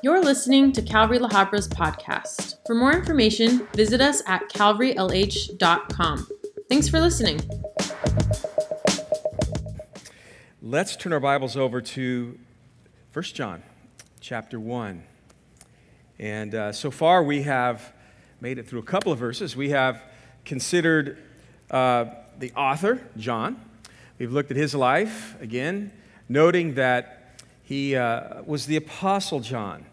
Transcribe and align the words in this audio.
You're 0.00 0.22
listening 0.22 0.70
to 0.72 0.82
Calvary 0.82 1.18
La 1.18 1.28
Habra's 1.28 1.66
podcast. 1.66 2.58
For 2.68 2.74
more 2.76 2.92
information, 2.92 3.66
visit 3.74 4.00
us 4.00 4.22
at 4.28 4.48
calvarylh.com. 4.48 6.28
Thanks 6.68 6.88
for 6.88 7.00
listening. 7.00 7.40
Let's 10.62 10.94
turn 10.94 11.12
our 11.12 11.18
Bibles 11.18 11.56
over 11.56 11.80
to 11.80 12.38
1 13.12 13.22
John 13.24 13.64
chapter 14.20 14.60
1. 14.60 15.02
And 16.20 16.54
uh, 16.54 16.70
so 16.70 16.92
far, 16.92 17.24
we 17.24 17.42
have 17.42 17.92
made 18.40 18.58
it 18.58 18.68
through 18.68 18.80
a 18.80 18.84
couple 18.84 19.10
of 19.10 19.18
verses. 19.18 19.56
We 19.56 19.70
have 19.70 20.00
considered 20.44 21.18
uh, 21.72 22.04
the 22.38 22.52
author, 22.52 23.02
John. 23.16 23.60
We've 24.16 24.32
looked 24.32 24.52
at 24.52 24.56
his 24.56 24.76
life 24.76 25.34
again, 25.40 25.90
noting 26.28 26.74
that 26.74 27.17
he 27.68 27.94
uh, 27.96 28.40
was 28.46 28.64
the 28.64 28.76
Apostle 28.76 29.40
John. 29.40 29.84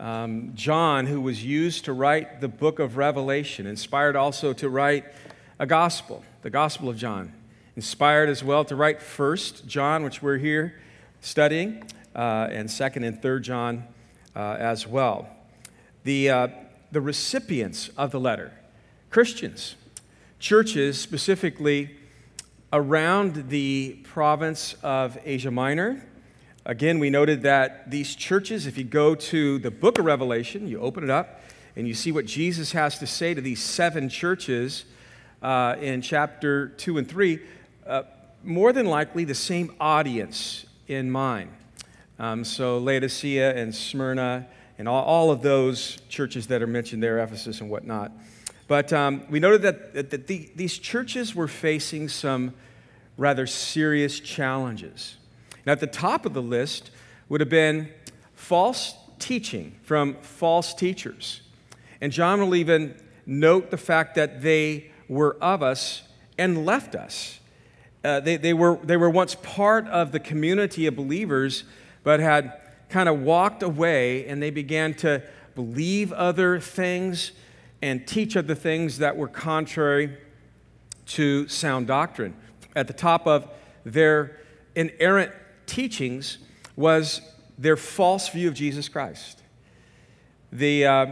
Um, 0.00 0.52
John, 0.54 1.04
who 1.04 1.20
was 1.20 1.44
used 1.44 1.84
to 1.84 1.92
write 1.92 2.40
the 2.40 2.48
book 2.48 2.78
of 2.78 2.96
Revelation, 2.96 3.66
inspired 3.66 4.16
also 4.16 4.54
to 4.54 4.70
write 4.70 5.04
a 5.58 5.66
gospel, 5.66 6.24
the 6.40 6.48
Gospel 6.48 6.88
of 6.88 6.96
John. 6.96 7.34
Inspired 7.76 8.30
as 8.30 8.42
well 8.42 8.64
to 8.64 8.74
write 8.74 9.02
First 9.02 9.66
John, 9.66 10.02
which 10.02 10.22
we're 10.22 10.38
here 10.38 10.80
studying, 11.20 11.84
uh, 12.16 12.48
and 12.50 12.70
Second 12.70 13.04
and 13.04 13.20
Third 13.20 13.42
John 13.44 13.84
uh, 14.34 14.56
as 14.58 14.86
well. 14.86 15.28
The, 16.04 16.30
uh, 16.30 16.48
the 16.90 17.02
recipients 17.02 17.90
of 17.98 18.12
the 18.12 18.20
letter, 18.20 18.50
Christians, 19.10 19.74
churches 20.38 20.98
specifically 20.98 21.90
around 22.72 23.50
the 23.50 23.98
province 24.04 24.74
of 24.82 25.18
Asia 25.26 25.50
Minor. 25.50 26.07
Again, 26.68 26.98
we 26.98 27.08
noted 27.08 27.44
that 27.44 27.90
these 27.90 28.14
churches, 28.14 28.66
if 28.66 28.76
you 28.76 28.84
go 28.84 29.14
to 29.14 29.58
the 29.58 29.70
book 29.70 29.98
of 29.98 30.04
Revelation, 30.04 30.68
you 30.68 30.78
open 30.80 31.02
it 31.02 31.08
up 31.08 31.40
and 31.76 31.88
you 31.88 31.94
see 31.94 32.12
what 32.12 32.26
Jesus 32.26 32.72
has 32.72 32.98
to 32.98 33.06
say 33.06 33.32
to 33.32 33.40
these 33.40 33.62
seven 33.62 34.10
churches 34.10 34.84
uh, 35.40 35.76
in 35.80 36.02
chapter 36.02 36.68
2 36.68 36.98
and 36.98 37.08
3, 37.08 37.40
uh, 37.86 38.02
more 38.44 38.74
than 38.74 38.84
likely 38.84 39.24
the 39.24 39.34
same 39.34 39.74
audience 39.80 40.66
in 40.88 41.10
mind. 41.10 41.50
Um, 42.18 42.44
so, 42.44 42.76
Laodicea 42.76 43.56
and 43.56 43.74
Smyrna 43.74 44.46
and 44.76 44.86
all, 44.86 45.04
all, 45.04 45.30
of 45.30 45.40
those 45.40 46.02
churches 46.10 46.48
that 46.48 46.60
are 46.60 46.66
mentioned 46.66 47.02
there, 47.02 47.18
Ephesus 47.18 47.62
and 47.62 47.70
whatnot. 47.70 48.12
But 48.66 48.92
um, 48.92 49.22
we 49.30 49.40
noted 49.40 49.62
that, 49.62 50.10
that, 50.10 50.26
the, 50.26 50.50
these 50.54 50.76
churches 50.76 51.34
were 51.34 51.48
facing 51.48 52.10
some 52.10 52.52
rather 53.16 53.46
serious 53.46 54.20
challenges. 54.20 55.17
And 55.68 55.72
at 55.72 55.80
the 55.80 55.86
top 55.86 56.24
of 56.24 56.32
the 56.32 56.40
list 56.40 56.90
would 57.28 57.42
have 57.42 57.50
been 57.50 57.90
false 58.32 58.94
teaching 59.18 59.78
from 59.82 60.14
false 60.22 60.72
teachers. 60.72 61.42
And 62.00 62.10
John 62.10 62.40
will 62.40 62.54
even 62.54 62.98
note 63.26 63.70
the 63.70 63.76
fact 63.76 64.14
that 64.14 64.40
they 64.40 64.90
were 65.10 65.36
of 65.42 65.62
us 65.62 66.04
and 66.38 66.64
left 66.64 66.94
us. 66.94 67.38
Uh, 68.02 68.18
they, 68.20 68.38
they, 68.38 68.54
were, 68.54 68.78
they 68.82 68.96
were 68.96 69.10
once 69.10 69.34
part 69.42 69.86
of 69.88 70.10
the 70.10 70.18
community 70.18 70.86
of 70.86 70.96
believers, 70.96 71.64
but 72.02 72.18
had 72.18 72.58
kind 72.88 73.06
of 73.06 73.20
walked 73.20 73.62
away 73.62 74.26
and 74.26 74.42
they 74.42 74.48
began 74.48 74.94
to 74.94 75.22
believe 75.54 76.14
other 76.14 76.58
things 76.58 77.32
and 77.82 78.06
teach 78.06 78.38
other 78.38 78.54
things 78.54 78.96
that 78.96 79.18
were 79.18 79.28
contrary 79.28 80.16
to 81.04 81.46
sound 81.46 81.88
doctrine. 81.88 82.34
At 82.74 82.86
the 82.86 82.94
top 82.94 83.26
of 83.26 83.46
their 83.84 84.40
inerrant 84.74 85.32
teachings 85.68 86.38
was 86.74 87.20
their 87.56 87.76
false 87.76 88.28
view 88.28 88.48
of 88.48 88.54
Jesus 88.54 88.88
Christ. 88.88 89.42
The, 90.50 90.86
uh, 90.86 91.06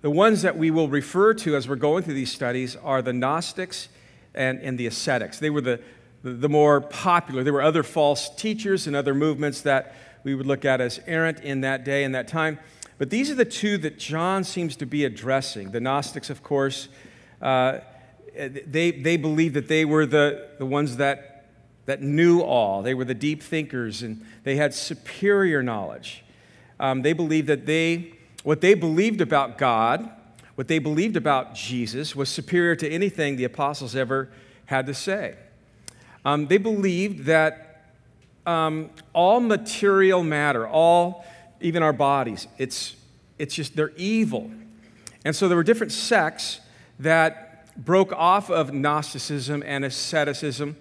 the 0.00 0.10
ones 0.10 0.42
that 0.42 0.58
we 0.58 0.70
will 0.70 0.88
refer 0.88 1.32
to 1.34 1.56
as 1.56 1.68
we're 1.68 1.76
going 1.76 2.02
through 2.02 2.14
these 2.14 2.32
studies 2.32 2.76
are 2.76 3.00
the 3.00 3.12
Gnostics 3.12 3.88
and, 4.34 4.60
and 4.60 4.76
the 4.76 4.86
ascetics. 4.86 5.38
They 5.38 5.50
were 5.50 5.60
the, 5.60 5.80
the 6.22 6.48
more 6.48 6.80
popular. 6.80 7.44
There 7.44 7.52
were 7.52 7.62
other 7.62 7.82
false 7.82 8.34
teachers 8.34 8.86
and 8.86 8.96
other 8.96 9.14
movements 9.14 9.60
that 9.62 9.94
we 10.24 10.34
would 10.34 10.46
look 10.46 10.64
at 10.64 10.80
as 10.80 11.00
errant 11.06 11.40
in 11.40 11.60
that 11.62 11.84
day 11.84 12.04
and 12.04 12.14
that 12.14 12.28
time. 12.28 12.58
But 12.98 13.10
these 13.10 13.30
are 13.30 13.34
the 13.34 13.44
two 13.44 13.78
that 13.78 13.98
John 13.98 14.44
seems 14.44 14.76
to 14.76 14.86
be 14.86 15.04
addressing. 15.04 15.72
The 15.72 15.80
Gnostics, 15.80 16.30
of 16.30 16.42
course, 16.42 16.88
uh, 17.40 17.78
they, 18.34 18.92
they 18.92 19.16
believed 19.16 19.54
that 19.54 19.68
they 19.68 19.84
were 19.84 20.06
the, 20.06 20.48
the 20.58 20.66
ones 20.66 20.96
that, 20.96 21.31
that 21.86 22.02
knew 22.02 22.40
all. 22.40 22.82
They 22.82 22.94
were 22.94 23.04
the 23.04 23.14
deep 23.14 23.42
thinkers 23.42 24.02
and 24.02 24.24
they 24.44 24.56
had 24.56 24.74
superior 24.74 25.62
knowledge. 25.62 26.24
Um, 26.78 27.02
they 27.02 27.12
believed 27.12 27.48
that 27.48 27.66
they, 27.66 28.14
what 28.42 28.60
they 28.60 28.74
believed 28.74 29.20
about 29.20 29.58
God, 29.58 30.10
what 30.54 30.68
they 30.68 30.78
believed 30.78 31.16
about 31.16 31.54
Jesus, 31.54 32.14
was 32.14 32.28
superior 32.28 32.76
to 32.76 32.88
anything 32.88 33.36
the 33.36 33.44
apostles 33.44 33.96
ever 33.96 34.28
had 34.66 34.86
to 34.86 34.94
say. 34.94 35.36
Um, 36.24 36.46
they 36.46 36.58
believed 36.58 37.24
that 37.26 37.90
um, 38.46 38.90
all 39.12 39.40
material 39.40 40.22
matter, 40.22 40.66
all 40.66 41.24
even 41.60 41.82
our 41.82 41.92
bodies. 41.92 42.46
It's, 42.58 42.96
it's 43.38 43.54
just, 43.54 43.76
they're 43.76 43.92
evil. 43.96 44.50
And 45.24 45.34
so 45.34 45.48
there 45.48 45.56
were 45.56 45.62
different 45.62 45.92
sects 45.92 46.60
that 46.98 47.76
broke 47.76 48.12
off 48.12 48.50
of 48.50 48.72
Gnosticism 48.72 49.62
and 49.64 49.84
asceticism 49.84 50.76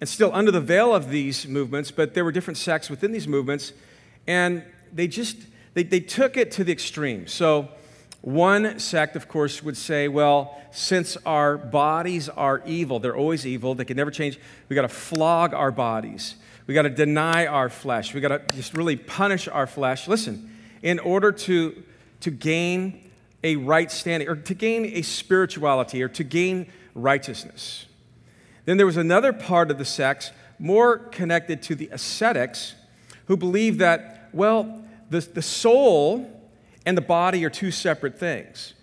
and 0.00 0.08
still 0.08 0.30
under 0.32 0.50
the 0.50 0.60
veil 0.60 0.94
of 0.94 1.10
these 1.10 1.46
movements, 1.46 1.90
but 1.90 2.14
there 2.14 2.24
were 2.24 2.32
different 2.32 2.56
sects 2.56 2.88
within 2.88 3.12
these 3.12 3.26
movements, 3.28 3.72
and 4.26 4.62
they 4.92 5.08
just, 5.08 5.36
they, 5.74 5.82
they 5.82 6.00
took 6.00 6.36
it 6.36 6.50
to 6.52 6.64
the 6.64 6.72
extreme. 6.72 7.26
So 7.26 7.68
one 8.20 8.78
sect, 8.78 9.16
of 9.16 9.28
course, 9.28 9.62
would 9.62 9.76
say, 9.76 10.08
well, 10.08 10.60
since 10.70 11.16
our 11.24 11.56
bodies 11.56 12.28
are 12.28 12.62
evil, 12.66 12.98
they're 12.98 13.16
always 13.16 13.46
evil, 13.46 13.74
they 13.74 13.84
can 13.84 13.96
never 13.96 14.10
change, 14.10 14.38
we 14.68 14.74
got 14.74 14.82
to 14.82 14.88
flog 14.88 15.54
our 15.54 15.70
bodies. 15.70 16.36
We 16.68 16.74
got 16.74 16.82
to 16.82 16.90
deny 16.90 17.46
our 17.46 17.70
flesh. 17.70 18.12
We 18.12 18.20
got 18.20 18.28
to 18.28 18.54
just 18.54 18.74
really 18.74 18.96
punish 18.96 19.48
our 19.48 19.66
flesh. 19.66 20.06
Listen, 20.06 20.54
in 20.82 20.98
order 20.98 21.32
to, 21.32 21.82
to 22.20 22.30
gain 22.30 23.10
a 23.42 23.56
right 23.56 23.90
standing, 23.90 24.28
or 24.28 24.36
to 24.36 24.54
gain 24.54 24.84
a 24.84 25.00
spirituality, 25.00 26.02
or 26.02 26.08
to 26.08 26.24
gain 26.24 26.70
righteousness. 26.94 27.86
Then 28.68 28.76
there 28.76 28.84
was 28.84 28.98
another 28.98 29.32
part 29.32 29.70
of 29.70 29.78
the 29.78 29.86
sects, 29.86 30.30
more 30.58 30.98
connected 30.98 31.62
to 31.62 31.74
the 31.74 31.88
ascetics, 31.90 32.74
who 33.24 33.34
believed 33.34 33.78
that, 33.78 34.28
well, 34.34 34.84
the, 35.08 35.20
the 35.20 35.40
soul 35.40 36.30
and 36.84 36.94
the 36.94 37.00
body 37.00 37.46
are 37.46 37.50
two 37.50 37.70
separate 37.70 38.18
things. 38.18 38.74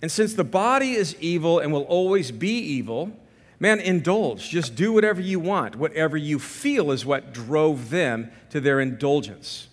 And 0.00 0.12
since 0.12 0.34
the 0.34 0.44
body 0.44 0.92
is 0.92 1.16
evil 1.18 1.58
and 1.58 1.72
will 1.72 1.82
always 1.82 2.30
be 2.30 2.56
evil, 2.56 3.10
Man, 3.58 3.80
indulge. 3.80 4.48
Just 4.48 4.76
do 4.76 4.92
whatever 4.92 5.20
you 5.20 5.40
want. 5.40 5.74
Whatever 5.74 6.16
you 6.16 6.38
feel 6.38 6.92
is 6.92 7.04
what 7.04 7.34
drove 7.34 7.90
them 7.90 8.30
to 8.50 8.60
their 8.60 8.78
indulgence. 8.78 9.66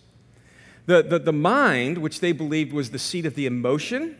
The, 0.87 1.03
the, 1.03 1.19
the 1.19 1.33
mind, 1.33 1.99
which 1.99 2.21
they 2.21 2.31
believed 2.31 2.73
was 2.73 2.89
the 2.89 2.97
seat 2.97 3.27
of 3.27 3.35
the 3.35 3.45
emotion 3.45 4.17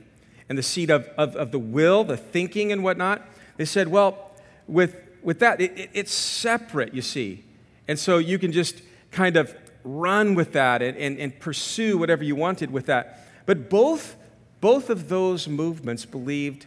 and 0.48 0.60
the 0.60 0.64
seat 0.64 0.92
of, 0.92 1.08
of, 1.18 1.36
of 1.36 1.52
the 1.52 1.60
will, 1.60 2.04
the 2.04 2.18
thinking 2.18 2.72
and 2.72 2.84
whatnot, 2.84 3.24
they 3.58 3.66
said, 3.66 3.88
well, 3.88 4.32
with, 4.68 5.09
with 5.24 5.40
that, 5.40 5.62
it, 5.62 5.78
it, 5.78 5.90
it's 5.94 6.14
separate, 6.14 6.94
you 6.94 7.02
see. 7.02 7.44
And 7.88 7.98
so 7.98 8.18
you 8.18 8.38
can 8.38 8.52
just 8.52 8.82
kind 9.12 9.38
of 9.38 9.56
run 9.84 10.36
with 10.36 10.54
that 10.54 10.82
and, 10.82 10.98
and, 10.98 11.18
and 11.18 11.40
pursue 11.40 11.98
whatever 11.98 12.24
you 12.24 12.36
wanted 12.36 12.72
with 12.72 12.86
that. 12.88 13.28
But 13.46 13.70
both, 13.70 14.16
both 14.62 14.90
of 14.90 15.10
those 15.10 15.48
movements 15.48 16.06
believed, 16.06 16.66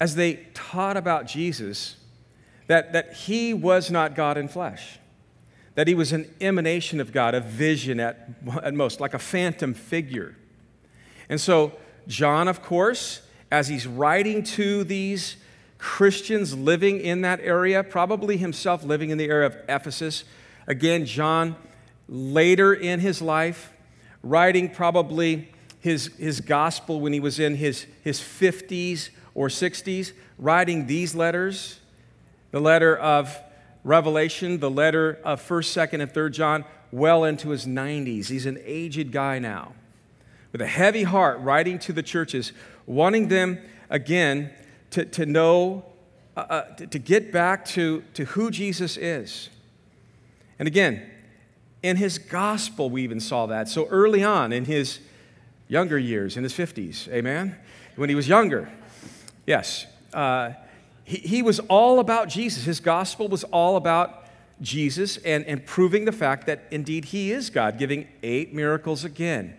as 0.00 0.14
they 0.16 0.46
taught 0.52 0.96
about 0.96 1.26
Jesus, 1.26 1.96
that, 2.66 2.92
that 2.92 3.14
he 3.14 3.54
was 3.54 3.90
not 3.90 4.14
God 4.14 4.36
in 4.36 4.48
flesh, 4.48 4.98
that 5.74 5.88
he 5.88 5.94
was 5.94 6.12
an 6.12 6.32
emanation 6.40 7.00
of 7.00 7.12
God, 7.12 7.34
a 7.34 7.40
vision 7.40 8.00
at, 8.00 8.28
at 8.62 8.74
most, 8.74 9.00
like 9.00 9.14
a 9.14 9.18
phantom 9.18 9.74
figure. 9.74 10.36
And 11.28 11.40
so, 11.40 11.72
John, 12.06 12.48
of 12.48 12.62
course, 12.62 13.22
as 13.50 13.68
he's 13.68 13.86
writing 13.86 14.42
to 14.42 14.84
these 14.84 15.36
Christians 15.84 16.56
living 16.56 16.98
in 16.98 17.20
that 17.20 17.40
area, 17.40 17.84
probably 17.84 18.38
himself 18.38 18.84
living 18.84 19.10
in 19.10 19.18
the 19.18 19.26
area 19.26 19.46
of 19.48 19.56
Ephesus, 19.68 20.24
again, 20.66 21.04
John, 21.04 21.56
later 22.08 22.72
in 22.72 23.00
his 23.00 23.20
life, 23.20 23.70
writing 24.22 24.70
probably 24.70 25.52
his, 25.80 26.06
his 26.16 26.40
gospel 26.40 27.02
when 27.02 27.12
he 27.12 27.20
was 27.20 27.38
in 27.38 27.56
his, 27.56 27.84
his 28.02 28.18
50s 28.18 29.10
or 29.34 29.48
60s, 29.48 30.12
writing 30.38 30.86
these 30.86 31.14
letters 31.14 31.80
the 32.50 32.60
letter 32.60 32.96
of 32.96 33.38
Revelation, 33.84 34.60
the 34.60 34.70
letter 34.70 35.20
of 35.22 35.46
1st, 35.46 35.88
2nd, 35.90 36.00
and 36.00 36.10
3rd 36.10 36.32
John, 36.32 36.64
well 36.92 37.24
into 37.24 37.50
his 37.50 37.66
90s. 37.66 38.28
He's 38.28 38.46
an 38.46 38.58
aged 38.64 39.12
guy 39.12 39.38
now 39.38 39.74
with 40.50 40.62
a 40.62 40.66
heavy 40.66 41.02
heart 41.02 41.40
writing 41.40 41.78
to 41.80 41.92
the 41.92 42.02
churches, 42.02 42.52
wanting 42.86 43.28
them 43.28 43.58
again 43.90 44.50
to, 44.94 45.04
to 45.04 45.26
know, 45.26 45.84
uh, 46.36 46.40
uh, 46.40 46.62
to, 46.76 46.86
to 46.86 46.98
get 47.00 47.32
back 47.32 47.64
to, 47.64 48.04
to 48.14 48.24
who 48.26 48.48
Jesus 48.48 48.96
is. 48.96 49.50
And 50.56 50.68
again, 50.68 51.10
in 51.82 51.96
his 51.96 52.16
gospel, 52.16 52.90
we 52.90 53.02
even 53.02 53.18
saw 53.18 53.46
that. 53.46 53.68
So 53.68 53.88
early 53.88 54.22
on 54.22 54.52
in 54.52 54.66
his 54.66 55.00
younger 55.66 55.98
years, 55.98 56.36
in 56.36 56.44
his 56.44 56.52
50s, 56.52 57.08
amen? 57.08 57.56
When 57.96 58.08
he 58.08 58.14
was 58.14 58.28
younger, 58.28 58.70
yes, 59.46 59.86
uh, 60.12 60.52
he, 61.02 61.16
he 61.16 61.42
was 61.42 61.58
all 61.58 61.98
about 61.98 62.28
Jesus. 62.28 62.62
His 62.62 62.78
gospel 62.78 63.26
was 63.26 63.42
all 63.44 63.74
about 63.74 64.26
Jesus 64.60 65.16
and, 65.18 65.44
and 65.46 65.66
proving 65.66 66.04
the 66.04 66.12
fact 66.12 66.46
that 66.46 66.68
indeed 66.70 67.06
he 67.06 67.32
is 67.32 67.50
God, 67.50 67.78
giving 67.78 68.06
eight 68.22 68.54
miracles 68.54 69.04
again 69.04 69.56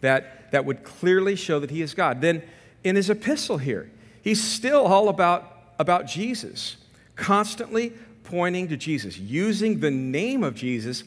that, 0.00 0.50
that 0.52 0.64
would 0.64 0.84
clearly 0.84 1.36
show 1.36 1.60
that 1.60 1.70
he 1.70 1.82
is 1.82 1.92
God. 1.92 2.22
Then 2.22 2.42
in 2.82 2.96
his 2.96 3.10
epistle 3.10 3.58
here, 3.58 3.90
he's 4.22 4.42
still 4.42 4.86
all 4.86 5.08
about, 5.08 5.74
about 5.78 6.06
Jesus, 6.06 6.76
constantly 7.16 7.92
pointing 8.24 8.68
to 8.68 8.76
Jesus, 8.76 9.18
using 9.18 9.80
the 9.80 9.90
name 9.90 10.44
of 10.44 10.54
Jesus 10.54 11.04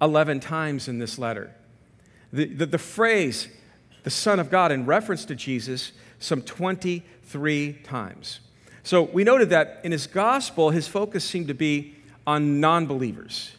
11 0.00 0.40
times 0.40 0.88
in 0.88 0.98
this 0.98 1.18
letter. 1.18 1.54
The, 2.32 2.46
the, 2.46 2.66
the 2.66 2.78
phrase, 2.78 3.48
the 4.02 4.10
Son 4.10 4.38
of 4.38 4.50
God, 4.50 4.72
in 4.72 4.84
reference 4.84 5.24
to 5.26 5.34
Jesus, 5.34 5.92
some 6.18 6.42
23 6.42 7.72
times. 7.84 8.40
So 8.82 9.02
we 9.02 9.24
noted 9.24 9.50
that 9.50 9.80
in 9.84 9.92
his 9.92 10.06
gospel, 10.06 10.70
his 10.70 10.86
focus 10.86 11.24
seemed 11.24 11.48
to 11.48 11.54
be 11.54 11.96
on 12.26 12.60
non 12.60 12.86
believers. 12.86 13.52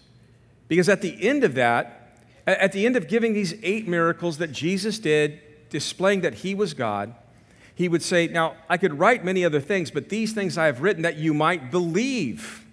Because 0.68 0.90
at 0.90 1.02
the 1.02 1.28
end 1.28 1.44
of 1.44 1.56
that, 1.56 2.20
at 2.46 2.72
the 2.72 2.86
end 2.86 2.96
of 2.96 3.08
giving 3.08 3.34
these 3.34 3.54
eight 3.64 3.88
miracles 3.88 4.38
that 4.38 4.52
Jesus 4.52 5.00
did, 5.00 5.42
displaying 5.70 6.22
that 6.22 6.36
he 6.36 6.56
was 6.56 6.74
God, 6.74 7.14
he 7.78 7.88
would 7.88 8.02
say, 8.02 8.28
Now, 8.28 8.56
I 8.68 8.78
could 8.78 8.98
write 8.98 9.24
many 9.24 9.46
other 9.46 9.62
things, 9.62 9.92
but 9.92 10.10
these 10.10 10.34
things 10.34 10.58
I 10.58 10.66
have 10.66 10.82
written 10.82 11.04
that 11.04 11.18
you 11.18 11.32
might 11.32 11.70
believe. 11.70 12.66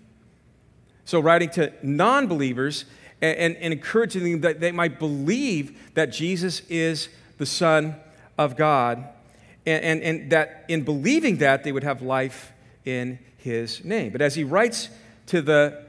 So, 1.04 1.20
writing 1.20 1.50
to 1.50 1.74
non 1.82 2.26
believers 2.26 2.86
and, 3.20 3.36
and, 3.36 3.56
and, 3.58 3.74
encouraging 3.74 4.24
them 4.24 4.40
that 4.40 4.60
they 4.60 4.72
might 4.72 4.98
believe 4.98 5.92
that 5.92 6.06
Jesus 6.06 6.60
is 6.70 7.10
the 7.36 7.44
Son 7.44 7.96
of 8.38 8.56
God, 8.56 9.06
and, 9.66 9.84
and, 9.84 10.02
and 10.02 10.30
that 10.30 10.64
in 10.68 10.84
believing 10.84 11.36
that, 11.36 11.64
they 11.64 11.72
would 11.72 11.84
have 11.84 12.00
life 12.00 12.52
in 12.86 13.18
his 13.36 13.84
name. 13.84 14.10
But 14.10 14.22
as 14.22 14.34
he 14.34 14.42
writes 14.42 14.88
to 15.26 15.42
the, 15.42 15.84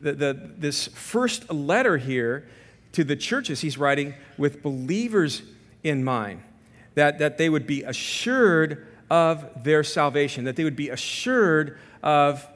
the, 0.00 0.12
the, 0.12 0.50
this 0.58 0.88
first 0.88 1.52
letter 1.52 1.98
here 1.98 2.48
to 2.92 3.04
the 3.04 3.14
churches, 3.14 3.60
he's 3.60 3.78
writing 3.78 4.14
with 4.36 4.60
believers 4.60 5.42
in 5.84 6.02
mind, 6.02 6.42
that, 6.94 7.18
that 7.18 7.38
they 7.38 7.48
would 7.48 7.66
be 7.66 7.82
assured 7.82 8.86
of 9.10 9.64
their 9.64 9.84
salvation, 9.84 10.44
that 10.44 10.56
they 10.56 10.64
would 10.64 10.76
be 10.76 10.88
assured 10.88 11.78
of 12.02 12.46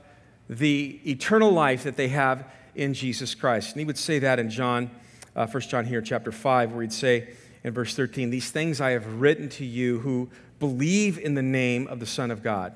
the 0.49 1.01
eternal 1.07 1.51
life 1.51 1.85
that 1.85 1.97
they 1.97 2.09
have 2.09 2.45
in 2.75 2.95
Jesus 2.95 3.35
Christ. 3.35 3.73
And 3.73 3.81
he 3.81 3.85
would 3.85 3.99
say 3.99 4.19
that 4.21 4.39
in 4.39 4.51
John, 4.51 4.91
uh, 5.37 5.47
1 5.47 5.63
John 5.63 5.85
here, 5.85 6.01
chapter 6.01 6.33
5, 6.33 6.73
where 6.73 6.83
he'd 6.83 6.93
say 6.93 7.29
in 7.65 7.73
verse 7.75 7.95
13, 7.95 8.31
These 8.31 8.51
things 8.51 8.81
I 8.81 8.91
have 8.91 9.21
written 9.21 9.49
to 9.51 9.65
you 9.65 9.99
who 10.01 10.31
believe 10.59 11.19
in 11.19 11.35
the 11.35 11.43
name 11.43 11.87
of 11.89 12.01
the 12.01 12.07
Son 12.07 12.31
of 12.31 12.43
God 12.43 12.73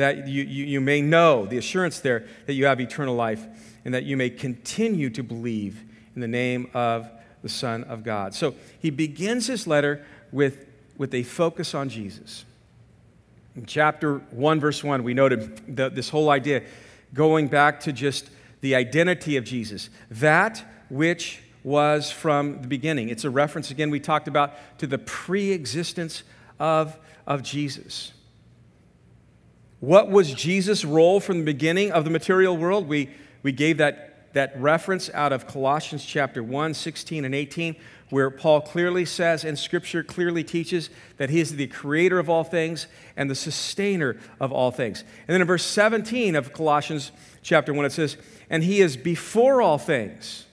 that 0.00 0.26
you, 0.26 0.42
you, 0.44 0.64
you 0.64 0.80
may 0.80 1.02
know, 1.02 1.44
the 1.44 1.58
assurance 1.58 2.00
there 2.00 2.26
that 2.46 2.54
you 2.54 2.64
have 2.64 2.80
eternal 2.80 3.14
life, 3.14 3.46
and 3.84 3.92
that 3.92 4.04
you 4.04 4.16
may 4.16 4.30
continue 4.30 5.10
to 5.10 5.22
believe 5.22 5.84
in 6.14 6.22
the 6.22 6.28
name 6.28 6.70
of 6.72 7.10
the 7.42 7.50
Son 7.50 7.84
of 7.84 8.02
God. 8.02 8.34
So 8.34 8.54
he 8.78 8.88
begins 8.88 9.46
his 9.46 9.66
letter 9.66 10.02
with, 10.32 10.66
with 11.00 11.14
a 11.14 11.22
focus 11.22 11.74
on 11.74 11.88
Jesus. 11.88 12.44
In 13.56 13.64
chapter 13.64 14.18
1, 14.18 14.60
verse 14.60 14.84
1, 14.84 15.02
we 15.02 15.14
noted 15.14 15.74
the, 15.74 15.88
this 15.88 16.10
whole 16.10 16.28
idea 16.28 16.62
going 17.14 17.48
back 17.48 17.80
to 17.80 17.92
just 17.94 18.28
the 18.60 18.74
identity 18.74 19.38
of 19.38 19.44
Jesus, 19.44 19.88
that 20.10 20.62
which 20.90 21.40
was 21.64 22.10
from 22.10 22.60
the 22.60 22.68
beginning. 22.68 23.08
It's 23.08 23.24
a 23.24 23.30
reference, 23.30 23.70
again, 23.70 23.88
we 23.88 23.98
talked 23.98 24.28
about 24.28 24.52
to 24.80 24.86
the 24.86 24.98
pre 24.98 25.52
existence 25.52 26.22
of, 26.58 26.98
of 27.26 27.42
Jesus. 27.42 28.12
What 29.80 30.10
was 30.10 30.34
Jesus' 30.34 30.84
role 30.84 31.18
from 31.18 31.38
the 31.38 31.44
beginning 31.46 31.92
of 31.92 32.04
the 32.04 32.10
material 32.10 32.58
world? 32.58 32.86
We, 32.86 33.08
we 33.42 33.52
gave 33.52 33.78
that, 33.78 34.34
that 34.34 34.60
reference 34.60 35.08
out 35.14 35.32
of 35.32 35.46
Colossians 35.46 36.04
chapter 36.04 36.42
1, 36.42 36.74
16 36.74 37.24
and 37.24 37.34
18, 37.34 37.74
where 38.10 38.30
Paul 38.30 38.60
clearly 38.60 39.04
says, 39.04 39.44
and 39.44 39.58
Scripture 39.58 40.02
clearly 40.02 40.44
teaches, 40.44 40.90
that 41.16 41.30
he 41.30 41.40
is 41.40 41.56
the 41.56 41.68
creator 41.68 42.18
of 42.18 42.28
all 42.28 42.44
things 42.44 42.86
and 43.16 43.30
the 43.30 43.34
sustainer 43.34 44.16
of 44.40 44.52
all 44.52 44.70
things. 44.70 45.02
And 45.26 45.34
then 45.34 45.40
in 45.40 45.46
verse 45.46 45.64
17 45.64 46.34
of 46.34 46.52
Colossians 46.52 47.12
chapter 47.42 47.72
1, 47.72 47.84
it 47.84 47.92
says, 47.92 48.16
And 48.50 48.64
he 48.64 48.80
is 48.80 48.96
before 48.96 49.62
all 49.62 49.78
things, 49.78 50.46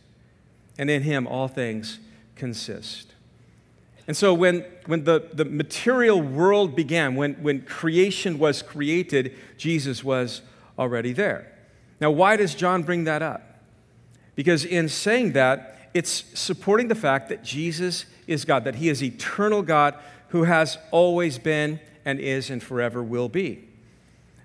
and 0.78 0.90
in 0.90 1.02
him 1.02 1.28
all 1.28 1.48
things 1.48 2.00
consist. 2.36 3.14
And 4.08 4.16
so 4.16 4.34
when, 4.34 4.64
when 4.86 5.04
the, 5.04 5.28
the 5.34 5.44
material 5.44 6.22
world 6.22 6.76
began, 6.76 7.16
when, 7.16 7.34
when 7.36 7.62
creation 7.64 8.40
was 8.40 8.62
created, 8.62 9.36
Jesus 9.58 10.04
was 10.04 10.42
already 10.80 11.12
there. 11.12 11.52
Now, 12.00 12.12
why 12.12 12.38
does 12.38 12.56
John 12.56 12.84
bring 12.84 13.04
that 13.04 13.22
up? 13.22 13.44
Because 14.36 14.64
in 14.64 14.88
saying 14.88 15.34
that, 15.34 15.77
it's 15.94 16.24
supporting 16.34 16.88
the 16.88 16.96
fact 16.96 17.30
that 17.30 17.44
Jesus 17.44 18.06
is 18.28 18.46
God, 18.46 18.64
that 18.66 18.76
he 18.76 18.90
is 18.90 19.04
eternal 19.04 19.62
God 19.62 19.96
who 20.30 20.44
has 20.44 20.78
always 20.92 21.38
been 21.38 21.80
and 22.06 22.20
is 22.20 22.50
and 22.50 22.62
forever 22.62 23.04
will 23.04 23.30
be. 23.30 23.68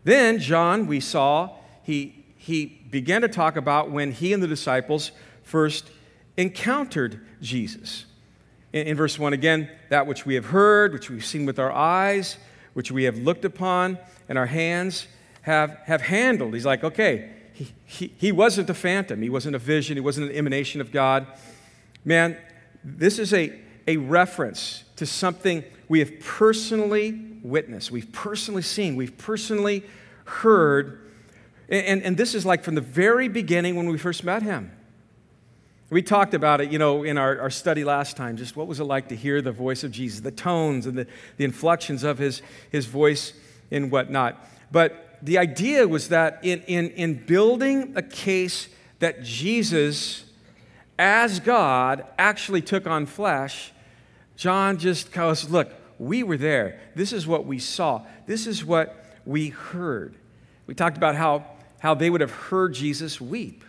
Then, 0.05 0.39
John, 0.39 0.87
we 0.87 1.01
saw, 1.01 1.51
he, 1.83 2.25
he 2.37 2.67
began 2.91 3.23
to 3.23 3.29
talk 3.29 3.57
about 3.57 3.91
when 3.91 4.13
he 4.13 4.33
and 4.33 4.43
the 4.43 4.49
disciples 4.49 5.13
first 5.43 5.91
encountered 6.37 7.21
Jesus 7.41 8.07
in, 8.73 8.89
in 8.89 8.97
verse 8.97 9.19
1 9.19 9.33
again, 9.33 9.71
that 9.91 10.07
which 10.07 10.27
we 10.27 10.35
have 10.35 10.47
heard, 10.47 10.93
which 10.93 11.11
we've 11.11 11.25
seen 11.25 11.47
with 11.47 11.59
our 11.59 11.73
eyes, 11.73 12.37
which 12.75 12.91
we 12.91 13.05
have 13.05 13.19
looked 13.19 13.45
upon, 13.45 13.99
and 14.29 14.39
our 14.39 14.47
hands 14.47 15.07
have, 15.43 15.79
have 15.85 16.03
handled. 16.03 16.55
He's 16.55 16.67
like, 16.67 16.85
okay, 16.85 17.31
he, 17.85 18.13
he, 18.17 18.33
wasn't 18.33 18.71
a 18.71 18.75
phantom, 18.75 19.23
he 19.23 19.31
wasn't 19.31 19.57
a 19.57 19.59
vision, 19.59 19.97
he 19.97 20.01
wasn't 20.01 20.31
an 20.31 20.37
emanation 20.37 20.81
of 20.81 20.93
God. 20.93 21.27
Man, 22.05 22.37
this 22.83 23.19
is 23.19 23.33
a, 23.33 23.59
a 23.87 23.97
reference 23.97 24.85
to 24.97 25.07
something 25.07 25.65
we 25.89 25.99
have 25.99 26.21
personally 26.21 27.21
witnessed, 27.43 27.91
we've 27.91 28.13
personally 28.13 28.63
seen, 28.63 28.97
we've 28.97 29.17
personally 29.19 29.85
heard. 30.25 31.11
And, 31.69 31.87
and, 31.87 32.03
and 32.03 32.17
this 32.17 32.35
is 32.35 32.47
like 32.47 32.65
from 32.65 32.75
the 32.75 32.81
very 32.81 33.29
beginning 33.29 33.77
when 33.77 33.89
we 33.89 33.99
first 33.99 34.25
met 34.25 34.43
him. 34.43 34.71
We 35.91 36.01
talked 36.01 36.33
about 36.33 36.63
it, 36.63 36.73
you 36.73 36.79
know, 36.79 37.03
in 37.03 37.19
our, 37.19 37.39
our 37.39 37.51
study 37.51 37.85
last 37.85 38.17
time, 38.17 38.39
just 38.39 38.57
what 38.57 38.67
was 38.67 38.81
it 38.81 38.85
like 38.85 39.09
to 39.09 39.17
hear 39.17 39.43
the 39.43 39.53
voice 39.53 39.85
of 39.85 39.91
Jesus, 39.91 40.21
the 40.21 40.31
tones 40.31 40.87
and 40.87 40.97
the, 40.97 41.07
the 41.37 41.45
inflections 41.45 42.03
of 42.03 42.17
his, 42.17 42.41
his 42.71 42.87
voice 42.87 43.35
and 43.71 43.91
whatnot. 43.91 44.43
But 44.71 45.12
the 45.23 45.39
idea 45.39 45.87
was 45.87 46.09
that 46.09 46.41
in, 46.43 46.63
in, 46.63 46.91
in 46.91 47.15
building 47.15 47.93
a 47.97 48.03
case 48.03 48.69
that 48.99 49.23
Jesus, 49.23 50.25
as 50.99 51.41
God, 51.41 52.05
actually 52.19 52.63
took 52.63 52.87
on 52.87 53.07
flesh, 53.07 53.73
John 54.37 54.79
just 54.79 55.13
goes, 55.13 55.49
look, 55.49 55.73
we 55.99 56.23
were 56.23 56.37
there. 56.37 56.81
This 56.95 57.13
is 57.13 57.27
what 57.27 57.47
we 57.47 57.59
saw. 57.59 58.03
This 58.27 58.47
is 58.47 58.65
what 58.65 59.05
we 59.25 59.51
heard. 59.51 60.17
We 60.67 60.75
talked 60.75 60.97
about 60.97 61.15
how, 61.15 61.47
how 61.79 61.95
they 61.95 62.11
would 62.11 62.21
have 62.21 62.33
heard 62.33 62.75
Jesus 62.75 63.21
weep 63.21 63.65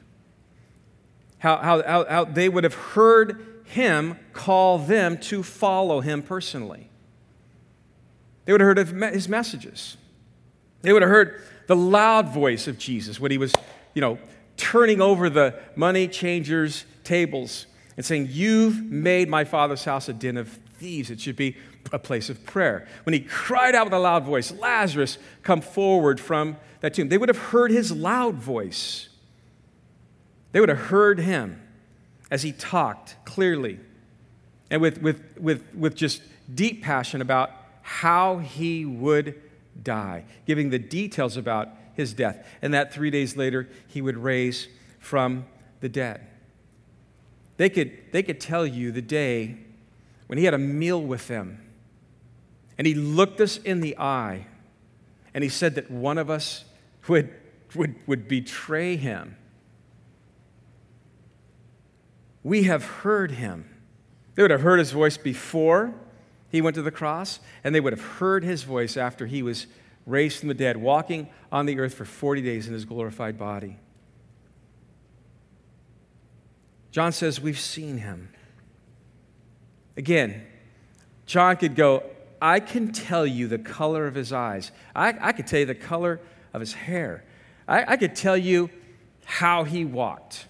how, 1.43 1.57
how, 1.57 2.05
how 2.05 2.23
they 2.23 2.47
would 2.47 2.63
have 2.63 2.73
heard 2.73 3.45
him 3.65 4.17
call 4.31 4.79
them 4.79 5.17
to 5.17 5.43
follow 5.43 5.99
him 5.99 6.21
personally. 6.21 6.89
They 8.45 8.53
would 8.53 8.61
have 8.61 8.77
heard 8.77 9.13
his 9.13 9.27
messages. 9.27 9.97
They 10.83 10.93
would 10.93 11.01
have 11.01 11.09
heard 11.09 11.41
the 11.67 11.75
loud 11.75 12.29
voice 12.29 12.67
of 12.67 12.77
Jesus 12.77 13.19
when 13.19 13.31
he 13.31 13.37
was, 13.37 13.53
you 13.93 14.01
know, 14.01 14.19
turning 14.57 15.01
over 15.01 15.29
the 15.29 15.59
money 15.75 16.07
changers' 16.07 16.85
tables 17.03 17.65
and 17.97 18.05
saying, 18.05 18.27
You've 18.29 18.83
made 18.83 19.29
my 19.29 19.43
father's 19.43 19.83
house 19.83 20.07
a 20.09 20.13
den 20.13 20.37
of 20.37 20.49
thieves. 20.49 21.09
It 21.09 21.19
should 21.19 21.35
be 21.35 21.57
a 21.91 21.99
place 21.99 22.29
of 22.29 22.45
prayer. 22.45 22.87
When 23.05 23.13
he 23.13 23.21
cried 23.21 23.75
out 23.75 23.85
with 23.85 23.93
a 23.93 23.99
loud 23.99 24.23
voice, 24.25 24.51
Lazarus, 24.51 25.17
come 25.41 25.61
forward 25.61 26.19
from 26.19 26.57
that 26.81 26.93
tomb. 26.93 27.09
They 27.09 27.17
would 27.17 27.29
have 27.29 27.37
heard 27.37 27.71
his 27.71 27.91
loud 27.91 28.35
voice. 28.35 29.09
They 30.51 30.59
would 30.59 30.69
have 30.69 30.77
heard 30.77 31.19
him 31.19 31.61
as 32.29 32.43
he 32.43 32.51
talked 32.51 33.15
clearly 33.25 33.79
and 34.69 34.81
with, 34.81 35.01
with, 35.01 35.21
with, 35.39 35.63
with 35.73 35.95
just 35.95 36.21
deep 36.53 36.83
passion 36.83 37.21
about 37.21 37.51
how 37.83 38.39
he 38.39 38.85
would 38.85 39.39
die, 39.81 40.25
giving 40.45 40.69
the 40.69 40.79
details 40.79 41.37
about 41.37 41.69
his 41.93 42.13
death, 42.13 42.47
and 42.61 42.73
that 42.73 42.93
three 42.93 43.09
days 43.09 43.37
later 43.37 43.69
he 43.87 44.01
would 44.01 44.17
raise 44.17 44.67
from 44.99 45.45
the 45.79 45.89
dead. 45.89 46.25
They 47.57 47.69
could, 47.69 47.91
they 48.11 48.23
could 48.23 48.39
tell 48.39 48.65
you 48.65 48.91
the 48.91 49.01
day 49.01 49.57
when 50.27 50.37
he 50.37 50.45
had 50.45 50.53
a 50.53 50.59
meal 50.59 51.01
with 51.01 51.27
them 51.27 51.59
and 52.77 52.87
he 52.87 52.95
looked 52.95 53.39
us 53.39 53.57
in 53.57 53.81
the 53.81 53.97
eye 53.97 54.47
and 55.33 55.43
he 55.43 55.49
said 55.49 55.75
that 55.75 55.91
one 55.91 56.17
of 56.17 56.29
us 56.29 56.65
would, 57.07 57.31
would, 57.75 57.95
would 58.07 58.27
betray 58.27 58.95
him 58.95 59.35
We 62.43 62.63
have 62.63 62.83
heard 62.83 63.31
him. 63.31 63.69
They 64.35 64.41
would 64.41 64.51
have 64.51 64.61
heard 64.61 64.79
his 64.79 64.91
voice 64.91 65.17
before 65.17 65.93
he 66.53 66.61
went 66.61 66.75
to 66.75 66.83
the 66.83 66.91
cross, 66.91 67.39
and 67.63 67.73
they 67.73 67.79
would 67.79 67.93
have 67.93 68.19
heard 68.19 68.43
his 68.43 68.61
voice 68.61 68.95
after 68.95 69.25
he 69.25 69.41
was 69.41 69.65
raised 70.05 70.39
from 70.39 70.49
the 70.49 70.53
dead, 70.53 70.77
walking 70.77 71.27
on 71.51 71.65
the 71.65 71.79
earth 71.79 71.95
for 71.95 72.05
40 72.05 72.43
days 72.43 72.67
in 72.67 72.73
his 72.73 72.85
glorified 72.85 73.39
body. 73.39 73.77
John 76.91 77.11
says, 77.11 77.41
We've 77.41 77.59
seen 77.59 77.97
him. 77.97 78.29
Again, 79.97 80.45
John 81.25 81.57
could 81.57 81.75
go, 81.75 82.03
I 82.39 82.59
can 82.59 82.91
tell 82.91 83.25
you 83.25 83.47
the 83.47 83.57
color 83.57 84.05
of 84.05 84.13
his 84.13 84.31
eyes. 84.31 84.71
I, 84.95 85.15
I 85.19 85.31
could 85.31 85.47
tell 85.47 85.61
you 85.61 85.65
the 85.65 85.73
color 85.73 86.21
of 86.53 86.59
his 86.59 86.73
hair. 86.73 87.23
I, 87.67 87.93
I 87.93 87.97
could 87.97 88.15
tell 88.15 88.37
you 88.37 88.69
how 89.25 89.63
he 89.63 89.85
walked. 89.85 90.45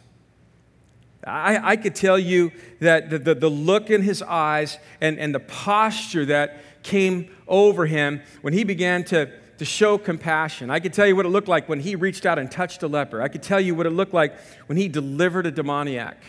I, 1.26 1.72
I 1.72 1.76
could 1.78 1.96
tell 1.96 2.20
you 2.20 2.52
that 2.80 3.10
the, 3.10 3.20
the, 3.20 3.36
the 3.36 3.50
look 3.50 3.90
in 3.90 4.02
his 4.02 4.22
eyes 4.22 4.78
and, 5.00 5.18
and 5.20 5.34
the 5.34 5.40
posture 5.40 6.26
that 6.26 6.84
came 6.84 7.34
over 7.48 7.86
him 7.86 8.22
when 8.42 8.54
he 8.54 8.64
began 8.64 9.04
to, 9.06 9.32
to 9.58 9.66
show 9.66 9.98
compassion. 9.98 10.70
I 10.70 10.80
could 10.80 10.94
tell 10.94 11.08
you 11.08 11.16
what 11.16 11.26
it 11.26 11.30
looked 11.30 11.48
like 11.48 11.70
when 11.70 11.80
he 11.80 11.96
reached 11.96 12.26
out 12.26 12.38
and 12.38 12.52
touched 12.52 12.84
a 12.84 12.88
leper. 12.88 13.22
I 13.22 13.30
could 13.30 13.44
tell 13.44 13.62
you 13.62 13.74
what 13.74 13.86
it 13.86 13.92
looked 13.92 14.14
like 14.14 14.38
when 14.68 14.78
he 14.78 14.88
delivered 14.88 15.46
a 15.46 15.52
demoniac, 15.52 16.22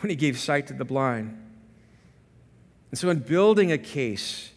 when 0.00 0.10
he 0.10 0.16
gave 0.16 0.38
sight 0.38 0.66
to 0.68 0.74
the 0.74 0.84
blind. 0.84 1.40
And 2.90 2.98
so, 2.98 3.08
in 3.10 3.20
building 3.20 3.72
a 3.72 3.78
case 3.78 4.52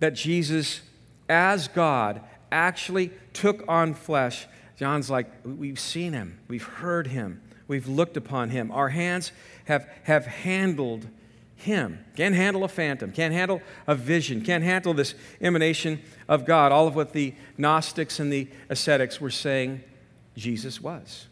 that 0.00 0.14
Jesus, 0.14 0.80
as 1.28 1.68
God, 1.68 2.22
actually 2.50 3.12
took 3.32 3.62
on 3.68 3.94
flesh, 3.94 4.46
John's 4.76 5.10
like, 5.10 5.30
we've 5.44 5.78
seen 5.78 6.12
him, 6.12 6.40
we've 6.48 6.64
heard 6.64 7.06
him, 7.06 7.42
we've 7.70 7.86
looked 7.86 8.16
upon 8.16 8.50
him. 8.50 8.72
Our 8.72 8.88
hands 8.88 9.30
have, 9.66 9.88
have 10.02 10.26
handled 10.26 11.06
him. 11.54 12.04
Can't 12.16 12.34
handle 12.34 12.64
a 12.64 12.68
phantom, 12.68 13.12
can't 13.12 13.32
handle 13.32 13.62
a 13.86 13.94
vision, 13.94 14.42
can't 14.42 14.64
handle 14.64 14.92
this 14.92 15.14
emanation 15.40 16.02
of 16.28 16.44
God. 16.44 16.72
All 16.72 16.88
of 16.88 16.96
what 16.96 17.12
the 17.12 17.32
Gnostics 17.56 18.18
and 18.18 18.32
the 18.32 18.48
ascetics 18.68 19.20
were 19.20 19.30
saying 19.30 19.84
Jesus 20.36 20.80
was. 20.80 21.28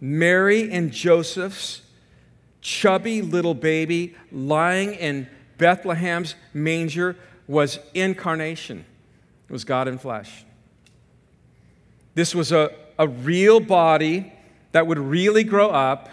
Mary 0.00 0.72
and 0.72 0.90
Joseph's 0.90 1.82
chubby 2.60 3.22
little 3.22 3.54
baby 3.54 4.16
lying 4.32 4.94
in 4.94 5.28
Bethlehem's 5.58 6.34
manger 6.52 7.14
was 7.46 7.78
incarnation. 7.94 8.84
It 9.48 9.52
was 9.52 9.62
God 9.62 9.86
in 9.86 9.98
flesh. 9.98 10.44
This 12.16 12.34
was 12.34 12.50
a, 12.50 12.74
a 12.98 13.06
real 13.06 13.60
body 13.60 14.32
that 14.74 14.88
would 14.88 14.98
really 14.98 15.44
grow 15.44 15.70
up 15.70 16.08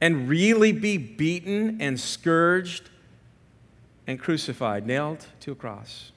and 0.00 0.28
really 0.28 0.72
be 0.72 0.96
beaten 0.96 1.80
and 1.80 2.00
scourged 2.00 2.90
and 4.08 4.18
crucified, 4.18 4.84
nailed 4.84 5.24
to 5.38 5.52
a 5.52 5.54
cross. 5.54 6.10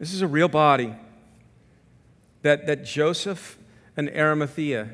This 0.00 0.12
is 0.12 0.20
a 0.20 0.26
real 0.26 0.48
body 0.48 0.92
that, 2.42 2.66
that 2.66 2.84
Joseph 2.84 3.56
and 3.96 4.10
Arimathea, 4.10 4.88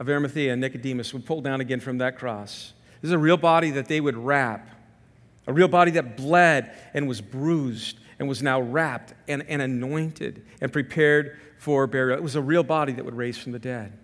of 0.00 0.08
Arimathea 0.08 0.50
and 0.50 0.60
Nicodemus 0.60 1.14
would 1.14 1.24
pull 1.24 1.42
down 1.42 1.60
again 1.60 1.78
from 1.78 1.98
that 1.98 2.18
cross. 2.18 2.72
This 3.02 3.10
is 3.10 3.12
a 3.12 3.18
real 3.18 3.36
body 3.36 3.70
that 3.70 3.86
they 3.86 4.00
would 4.00 4.16
wrap, 4.16 4.68
a 5.46 5.52
real 5.52 5.68
body 5.68 5.92
that 5.92 6.16
bled 6.16 6.76
and 6.92 7.06
was 7.06 7.20
bruised 7.20 8.00
and 8.18 8.28
was 8.28 8.42
now 8.42 8.60
wrapped 8.60 9.14
and, 9.28 9.44
and 9.48 9.62
anointed 9.62 10.44
and 10.60 10.72
prepared 10.72 11.38
for 11.56 11.86
burial. 11.86 12.18
It 12.18 12.22
was 12.24 12.34
a 12.34 12.42
real 12.42 12.64
body 12.64 12.94
that 12.94 13.04
would 13.04 13.16
raise 13.16 13.38
from 13.38 13.52
the 13.52 13.60
dead. 13.60 13.96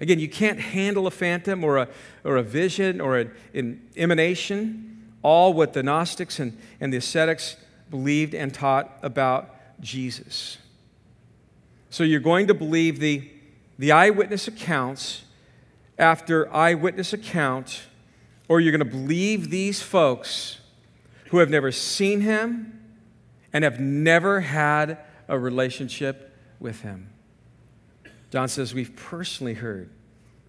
Again, 0.00 0.18
you 0.18 0.28
can't 0.28 0.60
handle 0.60 1.06
a 1.06 1.10
phantom 1.10 1.64
or 1.64 1.78
a, 1.78 1.88
or 2.24 2.36
a 2.36 2.42
vision 2.42 3.00
or 3.00 3.20
a, 3.20 3.26
an 3.54 3.88
emanation, 3.96 5.12
all 5.22 5.52
what 5.52 5.72
the 5.72 5.82
Gnostics 5.82 6.38
and, 6.38 6.56
and 6.80 6.92
the 6.92 6.98
ascetics 6.98 7.56
believed 7.90 8.34
and 8.34 8.52
taught 8.52 8.98
about 9.02 9.54
Jesus. 9.80 10.58
So 11.90 12.04
you're 12.04 12.20
going 12.20 12.46
to 12.48 12.54
believe 12.54 12.98
the, 12.98 13.30
the 13.78 13.92
eyewitness 13.92 14.48
accounts 14.48 15.22
after 15.98 16.52
eyewitness 16.54 17.12
account, 17.12 17.86
or 18.48 18.60
you're 18.60 18.72
going 18.72 18.90
to 18.90 18.96
believe 18.96 19.50
these 19.50 19.80
folks 19.80 20.60
who 21.30 21.38
have 21.38 21.48
never 21.48 21.72
seen 21.72 22.20
him 22.20 22.80
and 23.52 23.64
have 23.64 23.80
never 23.80 24.40
had 24.40 24.98
a 25.28 25.38
relationship 25.38 26.36
with 26.60 26.82
him. 26.82 27.08
John 28.30 28.48
says, 28.48 28.74
We've 28.74 28.94
personally 28.96 29.54
heard, 29.54 29.90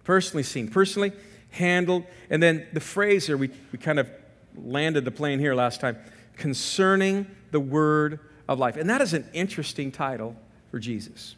personally 0.04 0.42
seen, 0.42 0.68
personally 0.68 1.12
handled. 1.50 2.04
And 2.30 2.42
then 2.42 2.66
the 2.72 2.80
phrase 2.80 3.26
here, 3.26 3.36
we, 3.36 3.50
we 3.72 3.78
kind 3.78 3.98
of 3.98 4.08
landed 4.56 5.04
the 5.04 5.10
plane 5.10 5.38
here 5.38 5.54
last 5.54 5.80
time 5.80 5.96
concerning 6.36 7.26
the 7.50 7.60
word 7.60 8.20
of 8.48 8.58
life. 8.58 8.76
And 8.76 8.88
that 8.90 9.00
is 9.00 9.14
an 9.14 9.28
interesting 9.32 9.92
title 9.92 10.36
for 10.70 10.78
Jesus. 10.78 11.36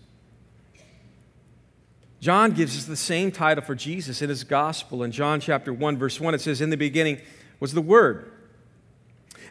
John 2.20 2.52
gives 2.52 2.76
us 2.76 2.84
the 2.84 2.96
same 2.96 3.32
title 3.32 3.64
for 3.64 3.74
Jesus 3.74 4.20
in 4.20 4.28
his 4.28 4.44
gospel. 4.44 5.02
In 5.02 5.10
John 5.10 5.40
chapter 5.40 5.72
1, 5.72 5.96
verse 5.96 6.20
1, 6.20 6.34
it 6.34 6.40
says, 6.42 6.60
In 6.60 6.70
the 6.70 6.76
beginning 6.76 7.20
was 7.60 7.72
the 7.72 7.80
Word. 7.80 8.30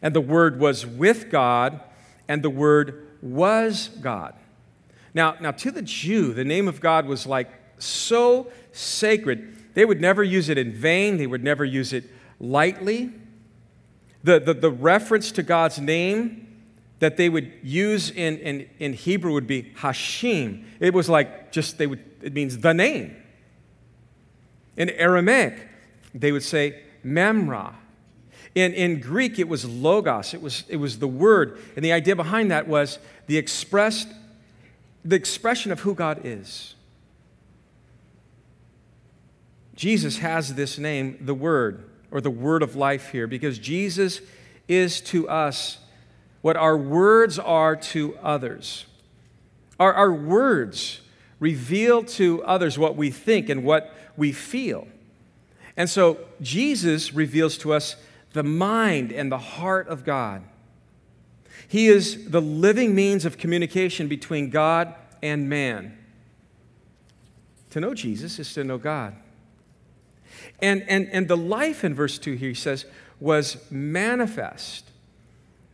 And 0.02 0.16
the 0.16 0.22
Word 0.22 0.60
was 0.60 0.86
with 0.86 1.32
God, 1.32 1.82
and 2.28 2.44
the 2.44 2.50
Word 2.50 3.08
was 3.22 3.90
God. 4.02 4.36
Now, 5.14 5.36
now, 5.40 5.52
to 5.52 5.72
the 5.72 5.82
Jew, 5.82 6.34
the 6.34 6.44
name 6.46 6.68
of 6.68 6.82
God 6.82 7.06
was 7.06 7.26
like 7.26 7.50
so 7.78 8.52
sacred, 8.72 9.74
they 9.74 9.86
would 9.86 10.02
never 10.02 10.24
use 10.24 10.50
it 10.50 10.58
in 10.58 10.72
vain, 10.72 11.18
they 11.18 11.28
would 11.28 11.44
never 11.44 11.66
use 11.66 11.94
it 11.94 12.06
lightly. 12.40 13.12
The, 14.24 14.40
the, 14.40 14.54
the 14.54 14.72
reference 14.72 15.32
to 15.34 15.44
God's 15.44 15.80
name 15.80 16.48
that 17.00 17.16
they 17.16 17.30
would 17.30 17.52
use 17.64 18.12
in, 18.12 18.38
in, 18.40 18.70
in 18.80 18.94
Hebrew 18.94 19.32
would 19.34 19.48
be 19.48 19.72
HaShem. 19.78 20.66
It 20.80 20.94
was 20.94 21.08
like 21.08 21.52
just, 21.52 21.78
they 21.78 21.88
would, 21.88 22.04
it 22.22 22.34
means 22.34 22.58
the 22.58 22.74
name. 22.74 23.16
In 24.76 24.90
Aramaic, 24.90 25.68
they 26.14 26.32
would 26.32 26.44
say 26.44 26.82
Memra. 27.06 27.74
In, 28.56 28.74
in 28.74 29.00
Greek, 29.00 29.40
it 29.40 29.48
was 29.48 29.64
logos, 29.64 30.34
it 30.34 30.42
was, 30.42 30.66
it 30.68 30.78
was 30.78 31.00
the 31.00 31.08
word. 31.08 31.60
And 31.76 31.86
the 31.86 31.94
idea 31.94 32.16
behind 32.16 32.52
that 32.52 32.68
was 32.68 33.00
the 33.28 33.38
expressed 33.38 34.10
the 35.04 35.16
expression 35.16 35.72
of 35.72 35.82
who 35.82 35.96
God 35.96 36.22
is. 36.24 36.76
Jesus 39.76 40.18
has 40.18 40.56
this 40.56 40.78
name, 40.78 41.18
the 41.22 41.34
Word, 41.34 41.90
or 42.12 42.20
the 42.20 42.30
Word 42.30 42.64
of 42.64 42.76
life 42.76 43.12
here, 43.12 43.28
because 43.28 43.58
Jesus 43.60 44.20
is 44.68 45.00
to 45.02 45.30
us 45.30 45.78
what 46.42 46.58
our 46.58 46.78
words 46.78 47.40
are 47.40 47.76
to 47.76 48.18
others. 48.22 48.86
Our, 49.80 49.94
our 49.94 50.12
words 50.12 51.02
reveal 51.40 52.04
to 52.04 52.44
others 52.44 52.78
what 52.78 52.96
we 52.96 53.10
think 53.10 53.50
and 53.50 53.64
what 53.64 53.94
we 54.18 54.32
feel. 54.32 54.88
And 55.78 55.90
so 55.90 56.18
Jesus 56.42 57.14
reveals 57.14 57.58
to 57.60 57.74
us 57.74 57.96
the 58.34 58.44
mind 58.44 59.12
and 59.14 59.32
the 59.32 59.38
heart 59.38 59.88
of 59.88 60.04
God. 60.04 60.44
He 61.70 61.86
is 61.86 62.32
the 62.32 62.42
living 62.42 62.96
means 62.96 63.26
of 63.26 63.38
communication 63.38 64.08
between 64.08 64.50
God 64.50 64.96
and 65.22 65.48
man. 65.48 65.96
To 67.70 67.80
know 67.80 67.94
Jesus 67.94 68.40
is 68.40 68.52
to 68.56 68.64
know 68.64 68.80
God. 68.80 69.16
And, 70.64 70.84
and, 70.90 71.08
and 71.12 71.28
the 71.28 71.38
life 71.38 71.84
in 71.84 71.94
verse 71.94 72.18
2 72.18 72.34
here, 72.34 72.50
he 72.50 72.56
says, 72.56 72.86
was 73.20 73.58
manifest. 73.70 74.90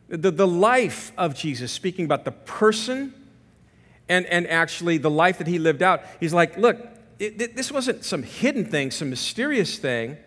The, 0.10 0.32
the 0.32 0.46
life 0.46 1.14
of 1.18 1.34
Jesus, 1.34 1.72
speaking 1.72 2.04
about 2.04 2.26
the 2.26 2.32
person 2.32 3.14
and, 4.10 4.26
and 4.26 4.46
actually 4.48 4.98
the 4.98 5.10
life 5.10 5.38
that 5.38 5.48
he 5.48 5.60
lived 5.60 5.82
out, 5.82 6.04
he's 6.20 6.34
like, 6.34 6.58
look, 6.58 6.78
it, 7.20 7.42
it, 7.42 7.56
this 7.56 7.72
wasn't 7.72 8.04
some 8.04 8.24
hidden 8.24 8.66
thing, 8.66 8.92
some 8.92 9.10
mysterious 9.10 9.78
thing. 9.78 10.18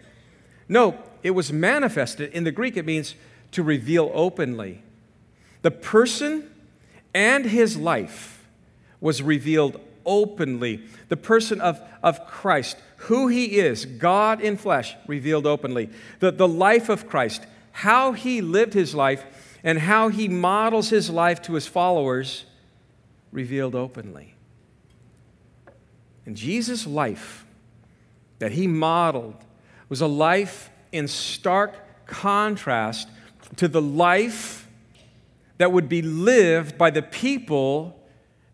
No, 0.67 0.97
it 1.23 1.33
was 1.33 1.53
manifested. 1.53 2.33
In 2.33 2.45
the 2.45 2.53
Greek, 2.53 2.79
it 2.79 2.87
means 2.87 3.15
to 3.53 3.63
reveal 3.63 4.11
openly. 4.15 4.83
The 5.69 5.73
person 5.73 6.51
and 7.13 7.45
his 7.45 7.77
life 7.77 8.43
was 9.03 9.21
revealed 9.21 9.79
openly. 10.07 10.81
The 11.11 11.17
person 11.19 11.61
of, 11.61 11.79
of 12.03 12.27
Christ, 12.27 12.79
who 12.97 13.29
he 13.29 13.59
is, 13.59 13.85
God 13.85 14.41
in 14.41 14.57
flesh, 14.57 14.97
revealed 15.07 15.47
openly. 15.47 15.91
The, 16.21 16.31
the 16.31 16.49
life 16.49 16.89
of 16.89 17.07
Christ, 17.07 17.45
how 17.71 18.13
he 18.13 18.41
lived 18.41 18.73
his 18.73 18.95
life, 18.95 19.27
and 19.63 19.81
how 19.81 20.09
he 20.09 20.27
models 20.27 20.89
his 20.89 21.11
life 21.11 21.43
to 21.43 21.53
his 21.53 21.67
followers, 21.67 22.47
revealed 23.31 23.75
openly. 23.75 24.37
And 26.25 26.35
Jesus' 26.35 26.87
life 26.87 27.45
that 28.39 28.53
he 28.53 28.67
modeled 28.67 29.37
was 29.91 30.01
a 30.01 30.07
life 30.07 30.71
in 30.93 31.09
stark 31.09 32.07
contrast 32.07 33.11
to 33.57 33.69
the 33.69 33.83
life 33.83 34.65
that 35.59 35.73
would 35.73 35.89
be 35.89 36.03
lived 36.03 36.79
by 36.79 36.91
the 36.91 37.03
people 37.03 38.01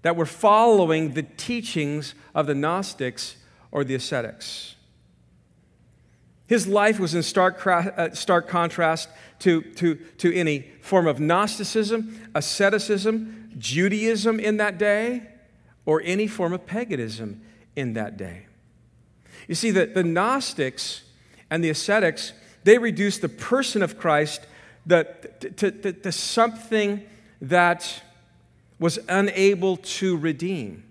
that 0.03 0.17
were 0.17 0.27
following 0.27 1.13
the 1.13 1.23
teachings 1.23 2.15
of 2.35 2.47
the 2.47 2.55
Gnostics 2.55 3.37
or 3.71 3.85
the 3.85 3.95
ascetics. 3.95 4.75
His 6.47 6.67
life 6.67 7.01
was 7.01 7.15
in 7.15 7.23
stark, 7.23 7.67
uh, 7.67 8.11
stark 8.13 8.49
contrast 8.49 9.09
to, 9.41 9.63
to, 9.63 9.95
to 10.19 10.35
any 10.35 10.71
form 10.83 11.07
of 11.07 11.21
Gnosticism, 11.21 12.31
asceticism, 12.35 13.51
Judaism 13.57 14.39
in 14.41 14.59
that 14.59 14.77
day, 14.79 15.23
or 15.87 16.03
any 16.05 16.27
form 16.27 16.53
of 16.53 16.67
paganism 16.67 17.43
in 17.77 17.95
that 17.95 18.17
day. 18.17 18.47
You 19.49 19.55
see, 19.55 19.71
the, 19.71 19.87
the 19.87 20.05
Gnostics 20.05 21.03
and 21.51 21.65
the 21.65 21.71
ascetics, 21.71 22.33
they 22.65 22.79
reduced 22.79 23.23
the 23.23 23.29
person 23.29 23.83
of 23.83 23.99
Christ 23.99 24.47
the, 24.87 25.05
to, 25.41 25.71
to, 25.71 25.93
to 25.93 26.13
something 26.13 27.03
that 27.41 28.03
was 28.79 28.99
unable 29.09 29.77
to 29.77 30.17
redeem. 30.17 30.85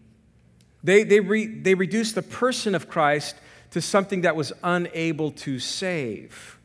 They, 0.83 1.03
they, 1.03 1.19
re, 1.19 1.45
they 1.45 1.75
reduced 1.75 2.15
the 2.15 2.21
person 2.21 2.75
of 2.75 2.89
Christ 2.89 3.35
to 3.71 3.81
something 3.81 4.21
that 4.21 4.35
was 4.35 4.51
unable 4.63 5.31
to 5.31 5.59
save. 5.59 6.59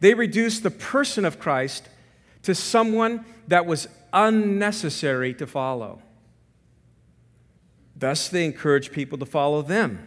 They 0.00 0.14
reduced 0.14 0.62
the 0.62 0.70
person 0.70 1.24
of 1.24 1.38
Christ 1.38 1.88
to 2.42 2.54
someone 2.54 3.24
that 3.48 3.66
was 3.66 3.88
unnecessary 4.12 5.34
to 5.34 5.46
follow. 5.46 6.02
Thus, 7.94 8.28
they 8.28 8.46
encouraged 8.46 8.92
people 8.92 9.18
to 9.18 9.26
follow 9.26 9.60
them. 9.60 10.06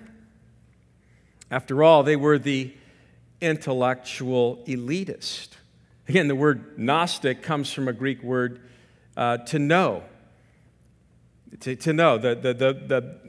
After 1.51 1.83
all, 1.83 2.01
they 2.01 2.15
were 2.15 2.39
the 2.39 2.73
intellectual 3.39 4.63
elitist. 4.65 5.49
Again, 6.07 6.27
the 6.27 6.35
word 6.35 6.77
Gnostic 6.77 7.41
comes 7.41 7.71
from 7.71 7.87
a 7.87 7.93
Greek 7.93 8.21
word 8.23 8.61
uh, 9.15 9.37
to 9.37 9.59
know. 9.59 10.03
To, 11.61 11.75
to 11.75 11.93
know, 11.93 12.17
the, 12.17 12.35
the, 12.35 12.53
the, 12.53 13.19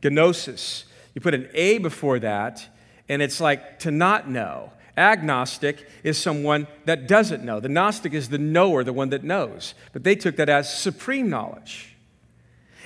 the 0.00 0.10
gnosis. 0.10 0.84
You 1.14 1.20
put 1.20 1.34
an 1.34 1.48
A 1.52 1.78
before 1.78 2.18
that, 2.20 2.66
and 3.08 3.20
it's 3.20 3.40
like 3.40 3.80
to 3.80 3.90
not 3.90 4.30
know. 4.30 4.72
Agnostic 4.96 5.86
is 6.02 6.16
someone 6.16 6.66
that 6.86 7.06
doesn't 7.06 7.44
know. 7.44 7.60
The 7.60 7.68
Gnostic 7.68 8.14
is 8.14 8.30
the 8.30 8.38
knower, 8.38 8.82
the 8.82 8.94
one 8.94 9.10
that 9.10 9.24
knows. 9.24 9.74
But 9.92 10.04
they 10.04 10.14
took 10.14 10.36
that 10.36 10.48
as 10.48 10.72
supreme 10.72 11.28
knowledge. 11.28 11.96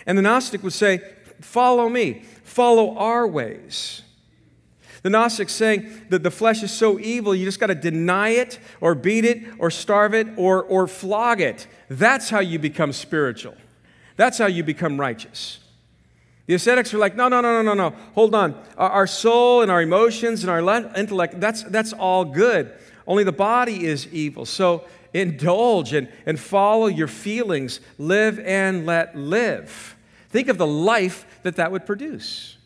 And 0.07 0.19
the 0.19 0.23
Gnostic 0.23 0.63
would 0.63 0.73
say, 0.73 1.03
Follow 1.41 1.89
me, 1.89 2.25
follow 2.43 2.97
our 2.97 3.27
ways. 3.27 4.03
The 5.03 5.11
Gnostic 5.11 5.49
saying 5.49 6.07
that 6.11 6.23
the 6.23 6.31
flesh 6.31 6.63
is 6.63 6.71
so 6.71 6.99
evil, 6.99 7.35
you 7.35 7.45
just 7.45 7.59
got 7.59 7.69
to 7.69 7.75
deny 7.75 8.31
it 8.31 8.59
or 8.81 8.95
beat 8.95 9.25
it 9.25 9.43
or 9.59 9.71
starve 9.71 10.15
it 10.15 10.29
or, 10.37 10.63
or 10.63 10.87
flog 10.87 11.41
it. 11.41 11.67
That's 11.89 12.29
how 12.29 12.41
you 12.41 12.59
become 12.59 12.93
spiritual. 12.93 13.55
That's 14.17 14.37
how 14.37 14.47
you 14.47 14.63
become 14.63 15.01
righteous. 15.01 15.61
The 16.47 16.55
ascetics 16.55 16.93
are 16.93 16.99
like, 16.99 17.17
no, 17.17 17.29
no, 17.29 17.41
no, 17.41 17.63
no, 17.63 17.75
no, 17.75 17.89
no. 17.89 17.97
Hold 18.15 18.35
on. 18.35 18.61
Our 18.77 19.07
soul 19.07 19.63
and 19.63 19.71
our 19.71 19.81
emotions 19.81 20.45
and 20.45 20.51
our 20.51 20.61
intellect, 20.97 21.41
that's, 21.41 21.63
that's 21.63 21.93
all 21.93 22.25
good. 22.25 22.73
Only 23.07 23.25
the 23.25 23.33
body 23.33 23.87
is 23.87 24.07
evil. 24.09 24.45
So 24.45 24.85
indulge 25.15 25.93
and, 25.93 26.09
and 26.27 26.39
follow 26.39 26.87
your 26.87 27.09
feelings. 27.09 27.81
Live 27.99 28.39
and 28.41 28.85
let 28.85 29.17
live. 29.17 29.97
Think 30.29 30.49
of 30.49 30.59
the 30.59 30.67
life 30.67 31.25
that 31.43 31.57
that 31.57 31.73
would 31.73 31.87
produce. 31.87 32.57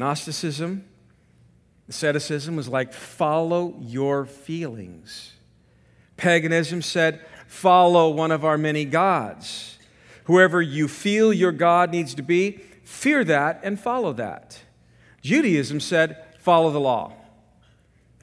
Gnosticism, 0.00 0.86
asceticism 1.86 2.56
was 2.56 2.70
like 2.70 2.94
follow 2.94 3.76
your 3.80 4.24
feelings. 4.24 5.34
Paganism 6.16 6.80
said, 6.80 7.20
follow 7.46 8.08
one 8.08 8.30
of 8.30 8.42
our 8.42 8.56
many 8.56 8.86
gods. 8.86 9.78
Whoever 10.24 10.62
you 10.62 10.88
feel 10.88 11.34
your 11.34 11.52
God 11.52 11.90
needs 11.90 12.14
to 12.14 12.22
be, 12.22 12.62
fear 12.82 13.24
that 13.24 13.60
and 13.62 13.78
follow 13.78 14.14
that. 14.14 14.62
Judaism 15.20 15.80
said, 15.80 16.24
follow 16.38 16.70
the 16.70 16.80
law, 16.80 17.12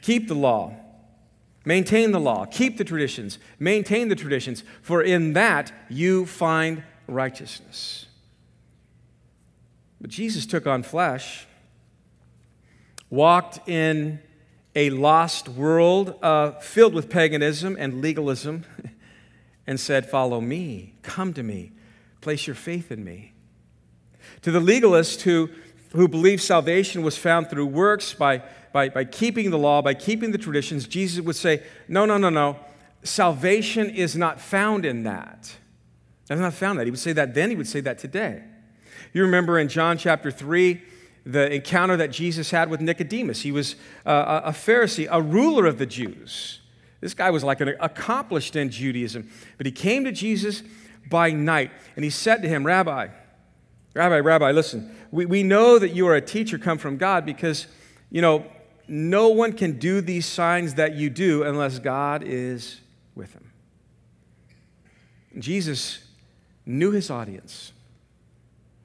keep 0.01 0.27
the 0.27 0.33
law, 0.33 0.73
maintain 1.63 2.11
the 2.11 2.19
law, 2.19 2.45
keep 2.45 2.79
the 2.79 2.83
traditions, 2.85 3.37
maintain 3.59 4.07
the 4.07 4.15
traditions, 4.15 4.63
for 4.81 5.03
in 5.03 5.33
that 5.33 5.71
you 5.89 6.25
find 6.25 6.81
righteousness. 7.05 8.07
But 10.01 10.09
Jesus 10.09 10.47
took 10.47 10.65
on 10.65 10.81
flesh, 10.81 11.45
walked 13.09 13.67
in 13.67 14.19
a 14.75 14.89
lost 14.91 15.49
world 15.49 16.15
uh, 16.21 16.51
filled 16.59 16.93
with 16.93 17.09
paganism 17.09 17.75
and 17.79 18.01
legalism, 18.01 18.63
and 19.67 19.79
said, 19.79 20.09
Follow 20.09 20.39
me, 20.39 20.93
come 21.01 21.33
to 21.33 21.43
me, 21.43 21.71
Place 22.21 22.47
your 22.47 22.55
faith 22.55 22.91
in 22.91 23.03
me. 23.03 23.33
To 24.41 24.51
the 24.51 24.59
legalist 24.59 25.21
who, 25.21 25.49
who 25.91 26.07
believed 26.07 26.41
salvation 26.41 27.03
was 27.03 27.17
found 27.17 27.49
through 27.49 27.67
works, 27.67 28.13
by, 28.13 28.43
by, 28.73 28.89
by 28.89 29.05
keeping 29.05 29.49
the 29.49 29.57
law, 29.57 29.81
by 29.81 29.93
keeping 29.93 30.31
the 30.31 30.37
traditions, 30.37 30.87
Jesus 30.87 31.23
would 31.23 31.35
say, 31.35 31.63
No, 31.87 32.05
no, 32.05 32.17
no, 32.17 32.29
no. 32.29 32.57
Salvation 33.03 33.89
is 33.89 34.15
not 34.15 34.41
found 34.41 34.85
in 34.85 35.03
that. 35.03 35.55
That's 36.27 36.41
not 36.41 36.53
found 36.53 36.79
that. 36.79 36.85
He 36.85 36.91
would 36.91 36.99
say 36.99 37.13
that 37.13 37.33
then, 37.33 37.49
he 37.49 37.55
would 37.55 37.67
say 37.67 37.79
that 37.81 37.99
today. 37.99 38.43
You 39.13 39.21
remember 39.21 39.57
in 39.57 39.69
John 39.69 39.97
chapter 39.97 40.29
3, 40.29 40.81
the 41.27 41.53
encounter 41.53 41.97
that 41.97 42.09
Jesus 42.09 42.51
had 42.51 42.69
with 42.69 42.79
Nicodemus. 42.79 43.41
He 43.41 43.51
was 43.51 43.75
uh, 44.05 44.41
a 44.45 44.51
Pharisee, 44.51 45.07
a 45.11 45.21
ruler 45.21 45.65
of 45.65 45.77
the 45.77 45.85
Jews. 45.85 46.61
This 47.01 47.13
guy 47.13 47.29
was 47.29 47.43
like 47.43 47.59
an 47.59 47.75
accomplished 47.81 48.55
in 48.55 48.69
Judaism. 48.69 49.29
But 49.57 49.65
he 49.65 49.71
came 49.71 50.05
to 50.05 50.11
Jesus 50.11 50.63
by 51.09 51.31
night. 51.31 51.71
And 51.95 52.05
he 52.05 52.09
said 52.09 52.41
to 52.43 52.47
him, 52.47 52.65
Rabbi, 52.65 53.09
Rabbi, 53.93 54.19
Rabbi, 54.19 54.51
listen, 54.51 54.95
we, 55.11 55.25
we 55.25 55.43
know 55.43 55.77
that 55.77 55.89
you 55.89 56.07
are 56.07 56.15
a 56.15 56.21
teacher 56.21 56.57
come 56.57 56.77
from 56.77 56.97
God 56.97 57.25
because, 57.25 57.67
you 58.09 58.21
know, 58.21 58.45
no 58.87 59.27
one 59.27 59.51
can 59.51 59.77
do 59.79 59.99
these 59.99 60.25
signs 60.25 60.75
that 60.75 60.95
you 60.95 61.09
do 61.09 61.43
unless 61.43 61.77
God 61.77 62.23
is 62.23 62.79
with 63.15 63.33
him. 63.33 63.51
Jesus 65.39 65.99
knew 66.65 66.91
his 66.91 67.11
audience. 67.11 67.73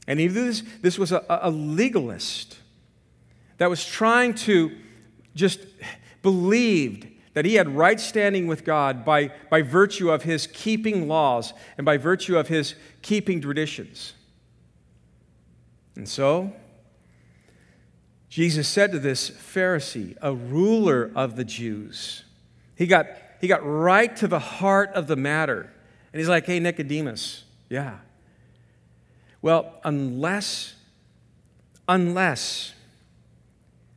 And 0.06 0.18
he 0.18 0.26
this, 0.26 0.62
this 0.80 0.98
was 0.98 1.12
a, 1.12 1.24
a 1.28 1.50
legalist 1.50 2.58
that 3.58 3.70
was 3.70 3.84
trying 3.86 4.34
to 4.34 4.72
just 5.34 5.60
believed 6.22 7.06
that 7.34 7.44
he 7.44 7.54
had 7.54 7.68
right 7.68 7.98
standing 7.98 8.46
with 8.46 8.64
God 8.64 9.04
by, 9.04 9.32
by 9.50 9.62
virtue 9.62 10.10
of 10.10 10.22
his 10.22 10.46
keeping 10.46 11.08
laws 11.08 11.54
and 11.78 11.84
by 11.84 11.96
virtue 11.96 12.36
of 12.36 12.48
his 12.48 12.74
keeping 13.00 13.40
traditions. 13.40 14.14
And 15.96 16.08
so, 16.08 16.52
Jesus 18.28 18.66
said 18.68 18.92
to 18.92 18.98
this 18.98 19.30
Pharisee, 19.30 20.16
a 20.20 20.34
ruler 20.34 21.10
of 21.14 21.36
the 21.36 21.44
Jews, 21.44 22.24
he 22.74 22.86
got, 22.86 23.06
he 23.40 23.46
got 23.46 23.64
right 23.64 24.14
to 24.16 24.26
the 24.26 24.38
heart 24.38 24.90
of 24.94 25.06
the 25.06 25.16
matter. 25.16 25.70
And 26.12 26.20
he's 26.20 26.28
like, 26.28 26.46
hey, 26.46 26.58
Nicodemus, 26.60 27.44
yeah. 27.68 27.98
Well, 29.42 29.74
unless, 29.84 30.74
unless 31.88 32.72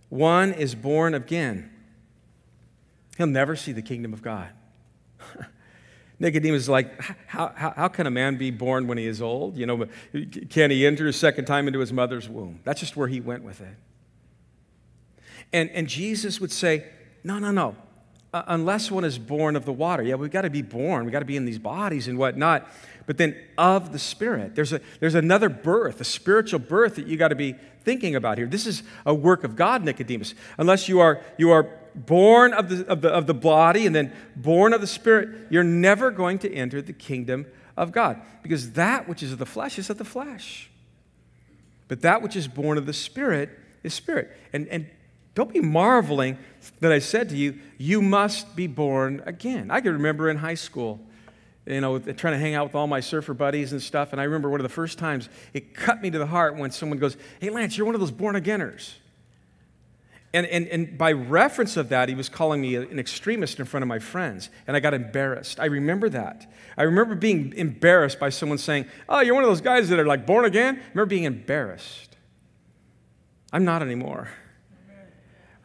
one 0.09 0.51
is 0.51 0.75
born 0.75 1.13
again, 1.13 1.69
He'll 3.17 3.27
never 3.27 3.55
see 3.55 3.71
the 3.71 3.81
kingdom 3.81 4.13
of 4.13 4.21
God. 4.21 4.49
Nicodemus 6.19 6.63
is 6.63 6.69
like, 6.69 7.01
how, 7.27 7.51
how, 7.55 7.71
how, 7.71 7.87
can 7.87 8.07
a 8.07 8.11
man 8.11 8.37
be 8.37 8.51
born 8.51 8.87
when 8.87 8.97
he 8.97 9.05
is 9.05 9.21
old? 9.21 9.57
You 9.57 9.65
know, 9.65 9.85
can 10.49 10.71
he 10.71 10.85
enter 10.85 11.07
a 11.07 11.13
second 11.13 11.45
time 11.45 11.67
into 11.67 11.79
his 11.79 11.93
mother's 11.93 12.29
womb? 12.29 12.59
That's 12.63 12.79
just 12.79 12.95
where 12.95 13.07
he 13.07 13.21
went 13.21 13.43
with 13.43 13.61
it. 13.61 13.75
And, 15.53 15.69
and 15.71 15.87
Jesus 15.87 16.41
would 16.41 16.51
say, 16.51 16.85
no, 17.23 17.39
no, 17.39 17.51
no. 17.51 17.75
Uh, 18.33 18.43
unless 18.47 18.91
one 18.91 19.05
is 19.05 19.17
born 19.17 19.55
of 19.55 19.63
the 19.63 19.71
water. 19.71 20.03
Yeah, 20.03 20.15
we've 20.15 20.31
got 20.31 20.41
to 20.41 20.49
be 20.49 20.61
born. 20.61 21.05
We've 21.05 21.13
got 21.13 21.19
to 21.19 21.25
be 21.25 21.37
in 21.37 21.45
these 21.45 21.59
bodies 21.59 22.09
and 22.09 22.17
whatnot. 22.17 22.67
But 23.05 23.17
then 23.17 23.35
of 23.57 23.91
the 23.91 23.99
Spirit. 23.99 24.55
There's, 24.55 24.73
a, 24.73 24.81
there's 24.99 25.15
another 25.15 25.49
birth, 25.49 26.01
a 26.01 26.03
spiritual 26.03 26.59
birth 26.59 26.95
that 26.95 27.07
you 27.07 27.17
got 27.17 27.27
to 27.27 27.35
be 27.35 27.55
thinking 27.83 28.15
about 28.15 28.37
here. 28.37 28.47
This 28.47 28.65
is 28.65 28.83
a 29.05 29.13
work 29.13 29.43
of 29.43 29.55
God, 29.55 29.83
Nicodemus. 29.83 30.33
Unless 30.57 30.89
you 30.89 30.99
are, 30.99 31.21
you 31.37 31.51
are 31.51 31.69
born 31.93 32.53
of 32.53 32.69
the, 32.69 32.87
of, 32.87 33.01
the, 33.01 33.09
of 33.09 33.27
the 33.27 33.33
body 33.33 33.85
and 33.85 33.95
then 33.95 34.11
born 34.35 34.73
of 34.73 34.81
the 34.81 34.87
spirit, 34.87 35.47
you're 35.49 35.63
never 35.63 36.11
going 36.11 36.39
to 36.39 36.53
enter 36.53 36.81
the 36.81 36.93
kingdom 36.93 37.45
of 37.77 37.91
God. 37.91 38.19
Because 38.41 38.71
that 38.71 39.07
which 39.07 39.21
is 39.21 39.31
of 39.31 39.37
the 39.37 39.45
flesh 39.45 39.77
is 39.77 39.89
of 39.89 39.97
the 39.97 40.05
flesh. 40.05 40.69
But 41.87 42.01
that 42.01 42.21
which 42.21 42.35
is 42.35 42.47
born 42.47 42.77
of 42.77 42.85
the 42.85 42.93
spirit 42.93 43.49
is 43.83 43.93
spirit. 43.93 44.35
And, 44.51 44.67
and 44.69 44.87
don't 45.35 45.53
be 45.53 45.61
marveling 45.61 46.37
that 46.79 46.91
I 46.91 46.99
said 46.99 47.29
to 47.29 47.37
you, 47.37 47.59
you 47.77 48.01
must 48.01 48.55
be 48.55 48.67
born 48.67 49.21
again. 49.25 49.69
I 49.69 49.81
can 49.81 49.93
remember 49.93 50.29
in 50.29 50.37
high 50.37 50.55
school, 50.55 50.99
you 51.65 51.81
know, 51.81 51.97
trying 51.97 52.33
to 52.33 52.39
hang 52.39 52.53
out 52.53 52.67
with 52.67 52.75
all 52.75 52.87
my 52.87 52.99
surfer 52.99 53.33
buddies 53.33 53.71
and 53.71 53.81
stuff. 53.81 54.11
And 54.11 54.21
I 54.21 54.25
remember 54.25 54.49
one 54.49 54.59
of 54.59 54.63
the 54.63 54.69
first 54.69 54.99
times 54.99 55.29
it 55.53 55.73
cut 55.73 56.01
me 56.01 56.11
to 56.11 56.17
the 56.17 56.27
heart 56.27 56.55
when 56.55 56.71
someone 56.71 56.99
goes, 56.99 57.17
Hey, 57.39 57.49
Lance, 57.49 57.77
you're 57.77 57.85
one 57.85 57.95
of 57.95 58.01
those 58.01 58.11
born 58.11 58.35
againers. 58.35 58.93
And, 60.33 60.45
and, 60.47 60.67
and 60.67 60.97
by 60.97 61.13
reference 61.13 61.77
of 61.77 61.89
that, 61.89 62.09
he 62.09 62.15
was 62.15 62.27
calling 62.27 62.59
me 62.59 62.75
an 62.75 62.99
extremist 62.99 63.57
in 63.57 63.65
front 63.65 63.83
of 63.83 63.87
my 63.87 63.99
friends. 63.99 64.49
And 64.67 64.75
I 64.75 64.81
got 64.81 64.93
embarrassed. 64.93 65.61
I 65.61 65.65
remember 65.65 66.09
that. 66.09 66.51
I 66.77 66.83
remember 66.83 67.15
being 67.15 67.53
embarrassed 67.53 68.19
by 68.19 68.29
someone 68.29 68.57
saying, 68.57 68.85
Oh, 69.09 69.21
you're 69.21 69.33
one 69.33 69.43
of 69.43 69.49
those 69.49 69.61
guys 69.61 69.89
that 69.89 69.99
are 69.99 70.05
like 70.05 70.25
born 70.25 70.45
again. 70.45 70.75
I 70.75 70.89
remember 70.89 71.05
being 71.07 71.23
embarrassed. 71.23 72.15
I'm 73.51 73.63
not 73.63 73.81
anymore. 73.81 74.29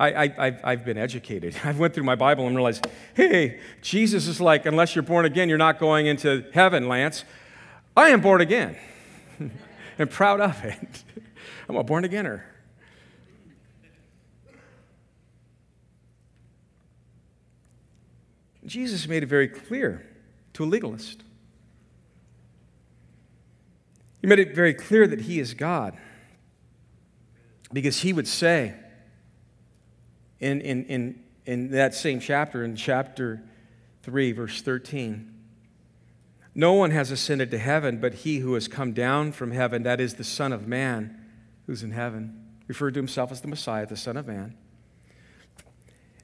I, 0.00 0.24
I, 0.24 0.60
I've 0.64 0.84
been 0.84 0.96
educated. 0.96 1.54
I 1.64 1.72
went 1.72 1.92
through 1.92 2.04
my 2.04 2.14
Bible 2.14 2.46
and 2.46 2.56
realized, 2.56 2.86
hey, 3.14 3.60
Jesus 3.82 4.26
is 4.26 4.40
like, 4.40 4.64
unless 4.64 4.96
you're 4.96 5.02
born 5.02 5.26
again, 5.26 5.48
you're 5.48 5.58
not 5.58 5.78
going 5.78 6.06
into 6.06 6.44
heaven, 6.54 6.88
Lance. 6.88 7.24
I 7.96 8.08
am 8.08 8.22
born 8.22 8.40
again 8.40 8.76
and 9.98 10.10
proud 10.10 10.40
of 10.40 10.64
it. 10.64 11.04
I'm 11.68 11.76
a 11.76 11.84
born 11.84 12.04
againer. 12.04 12.42
Jesus 18.64 19.06
made 19.06 19.22
it 19.22 19.26
very 19.26 19.48
clear 19.48 20.06
to 20.54 20.64
a 20.64 20.66
legalist. 20.66 21.22
He 24.20 24.26
made 24.26 24.38
it 24.38 24.54
very 24.54 24.74
clear 24.74 25.06
that 25.06 25.22
he 25.22 25.40
is 25.40 25.54
God 25.54 25.96
because 27.72 28.00
he 28.00 28.12
would 28.12 28.28
say 28.28 28.74
in, 30.40 30.60
in, 30.60 30.84
in, 30.86 31.22
in 31.46 31.70
that 31.70 31.94
same 31.94 32.20
chapter, 32.20 32.64
in 32.64 32.76
chapter 32.76 33.42
3, 34.02 34.32
verse 34.32 34.62
13, 34.62 35.34
no 36.54 36.72
one 36.72 36.90
has 36.90 37.10
ascended 37.10 37.50
to 37.50 37.58
heaven 37.58 38.00
but 38.00 38.14
he 38.14 38.38
who 38.38 38.54
has 38.54 38.66
come 38.66 38.92
down 38.92 39.32
from 39.32 39.52
heaven, 39.52 39.82
that 39.84 40.00
is 40.00 40.14
the 40.14 40.24
Son 40.24 40.52
of 40.52 40.66
Man 40.66 41.16
who's 41.66 41.82
in 41.82 41.92
heaven, 41.92 42.44
referred 42.66 42.94
to 42.94 43.00
himself 43.00 43.30
as 43.30 43.40
the 43.40 43.48
Messiah, 43.48 43.86
the 43.86 43.96
Son 43.96 44.16
of 44.16 44.26
Man. 44.26 44.56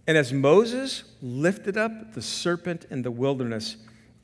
And 0.07 0.17
as 0.17 0.33
Moses 0.33 1.05
lifted 1.21 1.77
up 1.77 2.15
the 2.15 2.23
serpent 2.23 2.87
in 2.91 3.03
the 3.03 3.11
wilderness, 3.11 3.77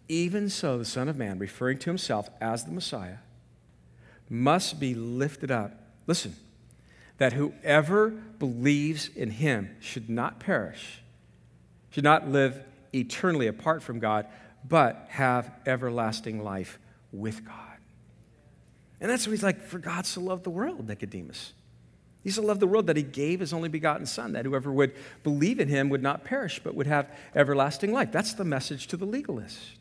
even 0.08 0.48
so 0.48 0.78
the 0.78 0.84
Son 0.84 1.08
of 1.08 1.16
Man, 1.16 1.38
referring 1.38 1.78
to 1.78 1.90
himself 1.90 2.30
as 2.40 2.64
the 2.64 2.72
Messiah, 2.72 3.18
must 4.28 4.80
be 4.80 4.94
lifted 4.94 5.50
up. 5.50 5.72
Listen, 6.06 6.34
that 7.22 7.34
whoever 7.34 8.10
believes 8.10 9.08
in 9.14 9.30
him 9.30 9.70
should 9.78 10.10
not 10.10 10.40
perish, 10.40 11.00
should 11.90 12.02
not 12.02 12.28
live 12.28 12.60
eternally 12.92 13.46
apart 13.46 13.80
from 13.80 14.00
God, 14.00 14.26
but 14.68 15.06
have 15.08 15.48
everlasting 15.64 16.42
life 16.42 16.80
with 17.12 17.44
God. 17.44 17.54
And 19.00 19.08
that's 19.08 19.24
what 19.24 19.30
he's 19.30 19.42
like, 19.44 19.62
for 19.62 19.78
God 19.78 20.04
so 20.04 20.20
loved 20.20 20.42
the 20.42 20.50
world, 20.50 20.88
Nicodemus. 20.88 21.52
He 22.24 22.30
so 22.30 22.42
loved 22.42 22.58
the 22.58 22.66
world 22.66 22.88
that 22.88 22.96
he 22.96 23.04
gave 23.04 23.38
his 23.38 23.52
only 23.52 23.68
begotten 23.68 24.04
Son, 24.04 24.32
that 24.32 24.44
whoever 24.44 24.72
would 24.72 24.92
believe 25.22 25.60
in 25.60 25.68
him 25.68 25.90
would 25.90 26.02
not 26.02 26.24
perish, 26.24 26.60
but 26.64 26.74
would 26.74 26.88
have 26.88 27.08
everlasting 27.36 27.92
life. 27.92 28.10
That's 28.10 28.34
the 28.34 28.44
message 28.44 28.88
to 28.88 28.96
the 28.96 29.06
legalist. 29.06 29.78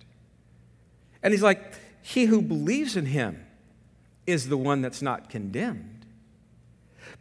And 1.24 1.34
he's 1.34 1.42
like, 1.42 1.74
he 2.04 2.26
who 2.26 2.40
believes 2.44 2.96
in 2.96 3.08
him 3.08 3.44
is 4.28 4.48
the 4.48 4.58
one 4.58 4.84
that's 4.84 5.02
not 5.02 5.28
condemned. 5.28 6.01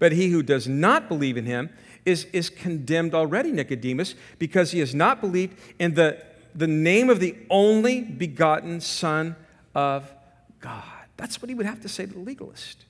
But 0.01 0.13
he 0.13 0.31
who 0.31 0.43
does 0.43 0.67
not 0.67 1.09
believe 1.09 1.37
in 1.37 1.45
him 1.45 1.71
is, 2.05 2.25
is 2.33 2.51
condemned 2.51 3.15
already, 3.15 3.53
Nicodemus, 3.53 4.17
because 4.41 4.73
he 4.73 4.81
has 4.81 4.95
not 4.95 5.21
believed 5.21 5.57
in 5.79 5.95
the, 5.95 6.25
the 6.55 6.67
name 6.67 7.09
of 7.09 7.21
the 7.21 7.37
only 7.49 8.01
begotten 8.01 8.81
Son 8.81 9.37
of 9.75 10.13
God. 10.59 10.83
That's 11.17 11.41
what 11.41 11.51
he 11.51 11.55
would 11.55 11.67
have 11.67 11.83
to 11.83 11.89
say 11.89 12.07
to 12.07 12.13
the 12.13 12.19
legalist. 12.19 12.87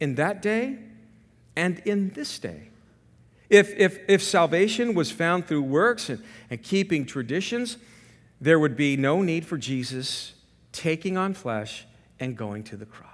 In 0.00 0.16
that 0.16 0.42
day 0.42 0.78
and 1.54 1.80
in 1.84 2.10
this 2.10 2.38
day. 2.38 2.70
If, 3.50 3.76
if, 3.76 3.98
if 4.08 4.22
salvation 4.22 4.94
was 4.94 5.12
found 5.12 5.46
through 5.46 5.62
works 5.62 6.08
and, 6.08 6.24
and 6.48 6.62
keeping 6.62 7.04
traditions, 7.04 7.76
there 8.40 8.58
would 8.58 8.74
be 8.74 8.96
no 8.96 9.20
need 9.20 9.44
for 9.44 9.58
Jesus 9.58 10.32
taking 10.72 11.18
on 11.18 11.34
flesh 11.34 11.84
and 12.18 12.34
going 12.34 12.64
to 12.64 12.76
the 12.76 12.86
cross. 12.86 13.11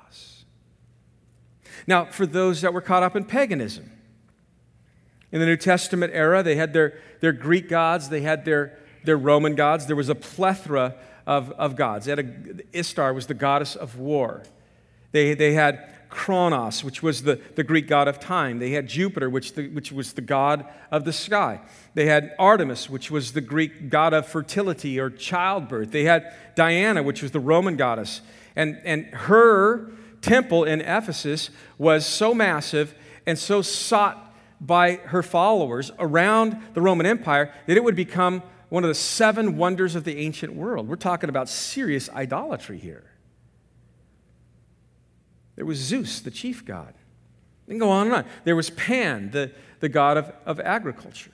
Now, 1.86 2.06
for 2.06 2.26
those 2.26 2.60
that 2.62 2.72
were 2.72 2.80
caught 2.80 3.02
up 3.02 3.16
in 3.16 3.24
paganism, 3.24 3.90
in 5.30 5.40
the 5.40 5.46
New 5.46 5.56
Testament 5.56 6.12
era, 6.14 6.42
they 6.42 6.56
had 6.56 6.72
their, 6.72 6.98
their 7.20 7.32
Greek 7.32 7.68
gods, 7.68 8.08
they 8.08 8.22
had 8.22 8.44
their, 8.44 8.78
their 9.04 9.18
Roman 9.18 9.54
gods. 9.54 9.86
There 9.86 9.96
was 9.96 10.08
a 10.08 10.14
plethora 10.14 10.94
of, 11.26 11.50
of 11.52 11.76
gods. 11.76 12.06
They 12.06 12.12
had 12.12 12.18
a, 12.20 12.78
Ishtar 12.78 13.12
was 13.12 13.26
the 13.26 13.34
goddess 13.34 13.76
of 13.76 13.98
war. 13.98 14.42
They, 15.12 15.34
they 15.34 15.52
had 15.52 15.92
Kronos, 16.08 16.82
which 16.82 17.02
was 17.02 17.22
the, 17.22 17.38
the 17.54 17.62
Greek 17.62 17.86
god 17.86 18.08
of 18.08 18.18
time. 18.18 18.58
They 18.58 18.70
had 18.70 18.88
Jupiter, 18.88 19.28
which, 19.28 19.52
the, 19.52 19.68
which 19.68 19.92
was 19.92 20.14
the 20.14 20.22
god 20.22 20.64
of 20.90 21.04
the 21.04 21.12
sky. 21.12 21.60
They 21.92 22.06
had 22.06 22.34
Artemis, 22.38 22.88
which 22.88 23.10
was 23.10 23.32
the 23.32 23.42
Greek 23.42 23.90
god 23.90 24.14
of 24.14 24.26
fertility 24.26 24.98
or 24.98 25.10
childbirth. 25.10 25.90
They 25.90 26.04
had 26.04 26.34
Diana, 26.54 27.02
which 27.02 27.22
was 27.22 27.32
the 27.32 27.40
Roman 27.40 27.76
goddess. 27.76 28.22
And, 28.56 28.80
and 28.84 29.06
her 29.06 29.92
temple 30.20 30.64
in 30.64 30.80
Ephesus 30.80 31.50
was 31.76 32.06
so 32.06 32.34
massive 32.34 32.94
and 33.26 33.38
so 33.38 33.62
sought 33.62 34.34
by 34.60 34.96
her 34.96 35.22
followers 35.22 35.90
around 35.98 36.56
the 36.74 36.80
Roman 36.80 37.06
Empire 37.06 37.52
that 37.66 37.76
it 37.76 37.84
would 37.84 37.96
become 37.96 38.42
one 38.68 38.84
of 38.84 38.88
the 38.88 38.94
seven 38.94 39.56
wonders 39.56 39.94
of 39.94 40.04
the 40.04 40.18
ancient 40.18 40.54
world. 40.54 40.88
We're 40.88 40.96
talking 40.96 41.28
about 41.28 41.48
serious 41.48 42.10
idolatry 42.10 42.78
here. 42.78 43.04
There 45.56 45.64
was 45.64 45.78
Zeus, 45.78 46.20
the 46.20 46.30
chief 46.30 46.64
god. 46.64 46.94
And 47.66 47.80
go 47.80 47.90
on 47.90 48.06
and 48.06 48.14
on. 48.14 48.24
There 48.44 48.56
was 48.56 48.70
Pan, 48.70 49.30
the, 49.30 49.50
the 49.80 49.88
god 49.88 50.16
of, 50.16 50.32
of 50.46 50.60
agriculture. 50.60 51.32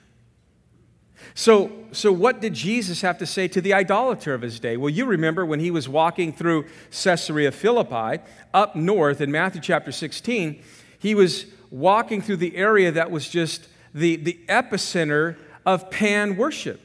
So, 1.33 1.71
so, 1.91 2.11
what 2.11 2.41
did 2.41 2.53
Jesus 2.53 3.01
have 3.01 3.17
to 3.19 3.25
say 3.25 3.47
to 3.49 3.61
the 3.61 3.73
idolater 3.73 4.33
of 4.33 4.41
his 4.41 4.59
day? 4.59 4.77
Well, 4.77 4.89
you 4.89 5.05
remember 5.05 5.45
when 5.45 5.59
he 5.59 5.71
was 5.71 5.87
walking 5.87 6.33
through 6.33 6.65
Caesarea 6.91 7.51
Philippi 7.51 8.21
up 8.53 8.75
north 8.75 9.21
in 9.21 9.31
Matthew 9.31 9.61
chapter 9.61 9.91
16, 9.91 10.61
he 10.99 11.15
was 11.15 11.45
walking 11.71 12.21
through 12.21 12.37
the 12.37 12.55
area 12.55 12.91
that 12.91 13.11
was 13.11 13.29
just 13.29 13.67
the, 13.93 14.15
the 14.17 14.39
epicenter 14.47 15.37
of 15.65 15.89
Pan 15.89 16.37
worship. 16.37 16.81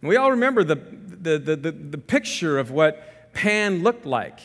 And 0.00 0.08
we 0.08 0.16
all 0.16 0.30
remember 0.30 0.64
the, 0.64 0.76
the, 0.76 1.38
the, 1.38 1.56
the, 1.56 1.72
the 1.72 1.98
picture 1.98 2.58
of 2.58 2.70
what 2.70 3.32
Pan 3.32 3.82
looked 3.82 4.06
like. 4.06 4.40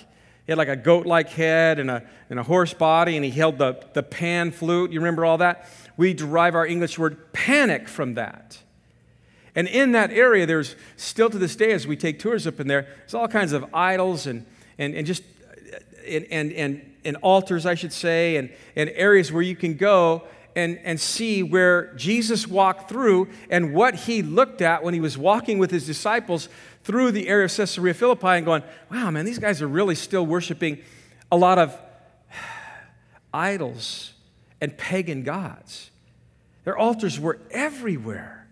He 0.45 0.51
had 0.51 0.57
like 0.57 0.67
a 0.67 0.75
goat 0.75 1.05
like 1.05 1.29
head 1.29 1.79
and 1.79 1.89
a, 1.89 2.03
and 2.29 2.39
a 2.39 2.43
horse 2.43 2.73
body, 2.73 3.15
and 3.15 3.23
he 3.23 3.31
held 3.31 3.57
the, 3.57 3.81
the 3.93 4.03
pan 4.03 4.51
flute. 4.51 4.91
You 4.91 4.99
remember 4.99 5.23
all 5.23 5.37
that? 5.37 5.69
We 5.95 6.13
derive 6.13 6.53
our 6.53 6.65
English 6.65 6.99
word 6.99 7.31
panic 7.33 7.87
from 7.87 8.15
that. 8.15 8.57
And 9.55 9.67
in 9.67 9.91
that 9.91 10.11
area, 10.11 10.45
there's 10.45 10.75
still 10.97 11.29
to 11.29 11.37
this 11.37 11.55
day, 11.55 11.71
as 11.71 11.85
we 11.85 11.95
take 11.95 12.19
tours 12.19 12.47
up 12.47 12.59
in 12.59 12.67
there, 12.67 12.87
there's 12.99 13.13
all 13.13 13.27
kinds 13.27 13.53
of 13.53 13.65
idols 13.73 14.25
and, 14.25 14.45
and, 14.77 14.95
and 14.95 15.05
just 15.05 15.23
and, 16.07 16.25
and, 16.31 16.51
and, 16.53 16.93
and 17.05 17.17
altars, 17.17 17.65
I 17.65 17.75
should 17.75 17.93
say, 17.93 18.37
and, 18.37 18.49
and 18.75 18.89
areas 18.95 19.31
where 19.31 19.43
you 19.43 19.55
can 19.55 19.75
go 19.75 20.23
and, 20.55 20.79
and 20.83 20.99
see 20.99 21.43
where 21.43 21.93
Jesus 21.95 22.47
walked 22.47 22.89
through 22.89 23.29
and 23.49 23.73
what 23.73 23.95
he 23.95 24.21
looked 24.21 24.61
at 24.61 24.83
when 24.83 24.93
he 24.93 24.99
was 24.99 25.17
walking 25.17 25.57
with 25.57 25.71
his 25.71 25.85
disciples 25.85 26.49
through 26.83 27.11
the 27.11 27.27
area 27.27 27.45
of 27.45 27.55
Caesarea 27.55 27.93
Philippi 27.93 28.27
and 28.27 28.45
going, 28.45 28.63
wow, 28.91 29.09
man, 29.11 29.25
these 29.25 29.39
guys 29.39 29.61
are 29.61 29.67
really 29.67 29.95
still 29.95 30.25
worshiping 30.25 30.79
a 31.31 31.37
lot 31.37 31.57
of 31.57 31.77
idols 33.33 34.13
and 34.61 34.77
pagan 34.77 35.23
gods. 35.23 35.89
Their 36.65 36.77
altars 36.77 37.19
were 37.19 37.39
everywhere. 37.51 38.42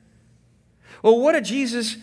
Well, 1.02 1.20
what 1.20 1.34
did 1.34 1.46
Jesus, 1.46 1.98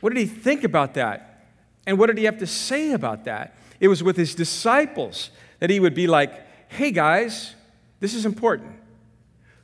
what 0.00 0.12
did 0.14 0.20
he 0.20 0.26
think 0.26 0.64
about 0.64 0.94
that? 0.94 1.48
And 1.86 1.98
what 1.98 2.06
did 2.06 2.18
he 2.18 2.24
have 2.24 2.38
to 2.38 2.46
say 2.46 2.92
about 2.92 3.24
that? 3.24 3.56
It 3.80 3.88
was 3.88 4.02
with 4.02 4.16
his 4.16 4.34
disciples 4.34 5.30
that 5.58 5.70
he 5.70 5.80
would 5.80 5.94
be 5.94 6.06
like, 6.06 6.32
hey 6.68 6.90
guys, 6.90 7.54
this 8.00 8.14
is 8.14 8.24
important. 8.26 8.72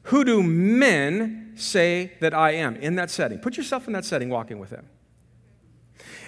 Who 0.05 0.24
do 0.24 0.42
men 0.42 1.52
say 1.57 2.12
that 2.20 2.35
I 2.35 2.52
am 2.52 2.76
in 2.76 2.96
that 2.96 3.11
setting? 3.11 3.38
Put 3.38 3.57
yourself 3.57 3.87
in 3.87 3.92
that 3.92 4.05
setting 4.05 4.31
walking 4.31 4.59
with 4.59 4.70
him. 4.70 4.88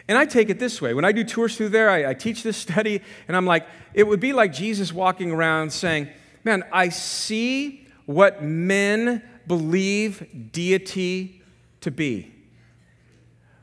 And 0.08 0.16
I 0.16 0.24
take 0.24 0.48
it 0.48 0.58
this 0.58 0.80
way 0.80 0.94
when 0.94 1.04
I 1.04 1.12
do 1.12 1.22
tours 1.22 1.56
through 1.56 1.68
there, 1.68 1.90
I, 1.90 2.10
I, 2.10 2.14
teach 2.14 2.42
this 2.42 2.56
study, 2.68 3.02
and 3.28 3.36
I'm 3.36 3.46
like, 3.46 3.66
it 3.92 4.06
would 4.06 4.20
be 4.20 4.32
like 4.32 4.52
Jesus 4.52 4.92
walking 4.92 5.30
around 5.30 5.72
saying, 5.72 6.08
Man, 6.44 6.64
I 6.72 6.88
see 6.88 7.86
what 8.06 8.42
men 8.42 9.22
believe 9.46 10.50
deity 10.52 11.37
to 11.80 11.90
be. 11.90 12.32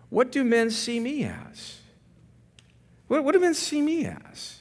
What 0.09 0.31
do 0.31 0.43
men 0.43 0.69
see 0.69 0.99
me 0.99 1.23
as? 1.23 1.79
What, 3.07 3.23
what 3.23 3.33
do 3.33 3.39
men 3.39 3.53
see 3.53 3.81
me 3.81 4.05
as? 4.05 4.59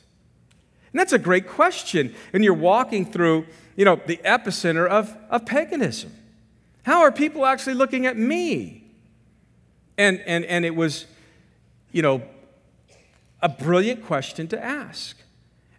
And 0.92 1.00
that's 1.00 1.12
a 1.12 1.18
great 1.18 1.48
question. 1.48 2.14
And 2.32 2.44
you're 2.44 2.54
walking 2.54 3.04
through, 3.10 3.46
you 3.76 3.84
know, 3.84 4.00
the 4.06 4.18
epicenter 4.18 4.86
of, 4.86 5.16
of 5.30 5.44
paganism. 5.46 6.12
How 6.84 7.00
are 7.00 7.12
people 7.12 7.46
actually 7.46 7.74
looking 7.74 8.06
at 8.06 8.16
me? 8.16 8.84
And, 9.96 10.20
and, 10.20 10.44
and 10.44 10.64
it 10.64 10.74
was 10.74 11.06
you 11.94 12.02
know, 12.02 12.20
a 13.40 13.48
brilliant 13.48 14.04
question 14.04 14.48
to 14.48 14.62
ask. 14.62 15.16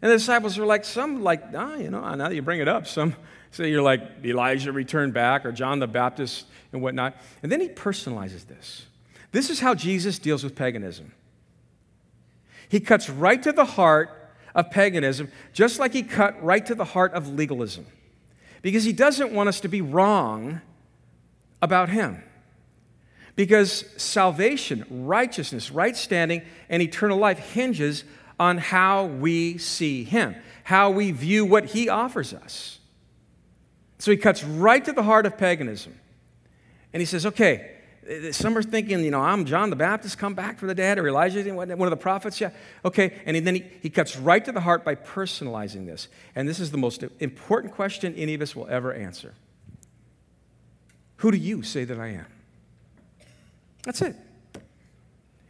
And 0.01 0.09
the 0.09 0.15
disciples 0.15 0.57
were 0.57 0.65
like, 0.65 0.85
some 0.85 1.21
like, 1.21 1.43
ah, 1.53 1.75
you 1.75 1.89
know, 1.89 1.99
now 1.99 2.29
that 2.29 2.35
you 2.35 2.41
bring 2.41 2.61
it 2.61 2.69
up, 2.69 2.87
some 2.87 3.15
say 3.55 3.69
you're 3.69 3.81
like 3.81 4.01
Elijah 4.23 4.71
returned 4.71 5.13
back 5.13 5.45
or 5.45 5.51
John 5.51 5.79
the 5.79 5.87
Baptist 5.87 6.45
and 6.71 6.81
whatnot. 6.81 7.15
And 7.41 7.51
then 7.51 7.61
he 7.61 7.69
personalizes 7.69 8.47
this. 8.47 8.85
This 9.31 9.49
is 9.49 9.59
how 9.59 9.75
Jesus 9.75 10.19
deals 10.19 10.43
with 10.43 10.55
paganism. 10.55 11.13
He 12.69 12.79
cuts 12.79 13.09
right 13.09 13.41
to 13.43 13.51
the 13.51 13.65
heart 13.65 14.31
of 14.53 14.71
paganism, 14.71 15.31
just 15.53 15.79
like 15.79 15.93
he 15.93 16.03
cut 16.03 16.41
right 16.43 16.65
to 16.65 16.75
the 16.75 16.85
heart 16.85 17.13
of 17.13 17.27
legalism. 17.29 17.85
Because 18.61 18.83
he 18.83 18.93
doesn't 18.93 19.31
want 19.31 19.49
us 19.49 19.59
to 19.59 19.67
be 19.67 19.81
wrong 19.81 20.61
about 21.61 21.89
Him. 21.89 22.23
Because 23.35 23.85
salvation, 23.97 24.85
righteousness, 24.89 25.71
right 25.71 25.95
standing, 25.95 26.41
and 26.69 26.81
eternal 26.81 27.17
life 27.17 27.37
hinges 27.39 28.05
on 28.39 28.57
how 28.57 29.05
we 29.05 29.57
see 29.57 30.03
Him, 30.03 30.35
how 30.63 30.89
we 30.89 31.11
view 31.11 31.45
what 31.45 31.65
He 31.65 31.89
offers 31.89 32.33
us. 32.33 32.79
So 33.99 34.11
he 34.11 34.17
cuts 34.17 34.43
right 34.43 34.83
to 34.83 34.91
the 34.91 35.03
heart 35.03 35.25
of 35.25 35.37
paganism. 35.37 35.97
And 36.93 37.01
he 37.01 37.05
says, 37.05 37.25
okay, 37.25 37.71
some 38.31 38.57
are 38.57 38.63
thinking, 38.63 39.03
you 39.03 39.11
know, 39.11 39.21
I'm 39.21 39.45
John 39.45 39.69
the 39.69 39.75
Baptist, 39.75 40.17
come 40.17 40.35
back 40.35 40.59
from 40.59 40.67
the 40.67 40.75
dead, 40.75 40.99
or 40.99 41.07
Elijah, 41.07 41.41
one 41.53 41.71
of 41.71 41.89
the 41.89 41.97
prophets. 41.97 42.39
Yeah, 42.39 42.51
okay. 42.83 43.19
And 43.25 43.45
then 43.45 43.55
he, 43.55 43.65
he 43.81 43.89
cuts 43.89 44.15
right 44.15 44.43
to 44.45 44.51
the 44.51 44.61
heart 44.61 44.85
by 44.85 44.95
personalizing 44.95 45.85
this. 45.85 46.07
And 46.35 46.47
this 46.47 46.59
is 46.59 46.71
the 46.71 46.77
most 46.77 47.03
important 47.19 47.73
question 47.73 48.13
any 48.15 48.35
of 48.35 48.41
us 48.41 48.55
will 48.55 48.67
ever 48.67 48.93
answer 48.93 49.33
Who 51.17 51.31
do 51.31 51.37
you 51.37 51.63
say 51.63 51.83
that 51.83 51.99
I 51.99 52.09
am? 52.09 52.27
That's 53.83 54.01
it. 54.01 54.15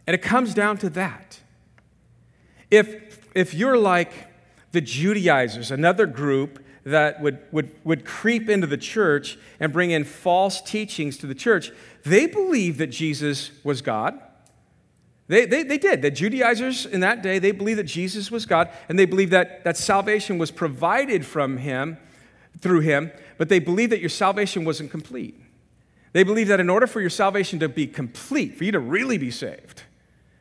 And 0.08 0.14
it 0.14 0.22
comes 0.22 0.54
down 0.54 0.78
to 0.78 0.90
that. 0.92 1.40
If, 2.72 3.28
if 3.36 3.54
you're 3.54 3.78
like 3.78 4.12
the 4.72 4.82
Judaizers, 4.82 5.72
another 5.72 6.06
group 6.06 6.65
that 6.86 7.20
would, 7.20 7.40
would, 7.52 7.76
would 7.84 8.06
creep 8.06 8.48
into 8.48 8.68
the 8.68 8.78
church 8.78 9.38
and 9.60 9.74
bring 9.74 9.92
in 9.92 10.04
false 10.04 10.62
teachings 10.62 11.18
to 11.18 11.28
the 11.28 11.36
church, 11.36 11.72
they 12.04 12.28
believed 12.28 12.78
that 12.78 12.88
Jesus 12.88 13.52
was 13.64 13.82
God. 13.82 14.20
They, 15.28 15.48
they, 15.48 15.64
they 15.64 15.80
did. 15.80 16.04
The 16.04 16.12
Judaizers 16.12 16.86
in 16.86 17.00
that 17.00 17.24
day, 17.24 17.40
they 17.40 17.52
believed 17.52 17.80
that 17.80 17.86
Jesus 17.86 18.30
was 18.30 18.46
God, 18.46 18.70
and 18.88 19.00
they 19.00 19.06
believed 19.06 19.32
that, 19.32 19.64
that 19.64 19.78
salvation 19.78 20.38
was 20.38 20.52
provided 20.52 21.26
from 21.26 21.58
him, 21.58 21.98
through 22.60 22.82
him, 22.82 23.12
but 23.38 23.50
they 23.50 23.60
believed 23.60 23.92
that 23.92 24.00
your 24.00 24.10
salvation 24.10 24.64
wasn't 24.64 24.92
complete. 24.92 25.42
They 26.14 26.24
believed 26.24 26.52
that 26.52 26.60
in 26.60 26.70
order 26.70 26.86
for 26.88 27.02
your 27.02 27.10
salvation 27.10 27.60
to 27.60 27.68
be 27.68 27.88
complete, 27.88 28.56
for 28.56 28.64
you 28.64 28.72
to 28.72 28.80
really 28.80 29.18
be 29.18 29.32
saved, 29.32 29.82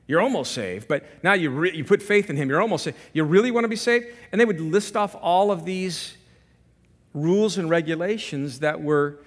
you're 0.07 0.21
almost 0.21 0.53
saved, 0.53 0.87
but 0.87 1.05
now 1.25 1.33
you, 1.33 1.49
re- 1.49 1.75
you 1.75 1.83
put 1.83 2.03
faith 2.03 2.29
in 2.29 2.37
him, 2.37 2.51
you're 2.51 2.61
almost 2.61 2.85
saved. 2.85 2.99
You 3.15 3.25
really 3.25 3.51
want 3.51 3.65
to 3.65 3.69
be 3.69 3.77
saved? 3.77 4.07
And 4.31 4.41
they 4.41 4.45
would 4.45 4.61
list 4.61 4.97
off 4.97 5.17
all 5.19 5.51
of 5.51 5.65
these 5.65 6.19
rules 7.15 7.57
and 7.57 7.71
regulations 7.71 8.59
that 8.59 8.83
were 8.83 9.21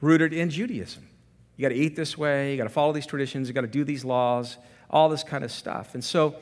rooted 0.00 0.32
in 0.32 0.48
Judaism. 0.48 1.08
You 1.56 1.62
got 1.62 1.74
to 1.74 1.80
eat 1.80 1.96
this 1.96 2.16
way, 2.16 2.52
you 2.52 2.56
got 2.56 2.64
to 2.64 2.70
follow 2.70 2.92
these 2.92 3.06
traditions, 3.06 3.48
you 3.48 3.54
got 3.54 3.62
to 3.62 3.66
do 3.66 3.84
these 3.84 4.04
laws, 4.04 4.56
all 4.88 5.08
this 5.08 5.22
kind 5.22 5.44
of 5.44 5.52
stuff. 5.52 5.94
And 5.94 6.02
so 6.02 6.36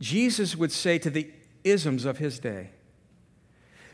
Jesus 0.00 0.56
would 0.56 0.72
say 0.72 0.98
to 0.98 1.08
the 1.08 1.30
isms 1.64 2.04
of 2.04 2.18
his 2.18 2.38
day, 2.38 2.70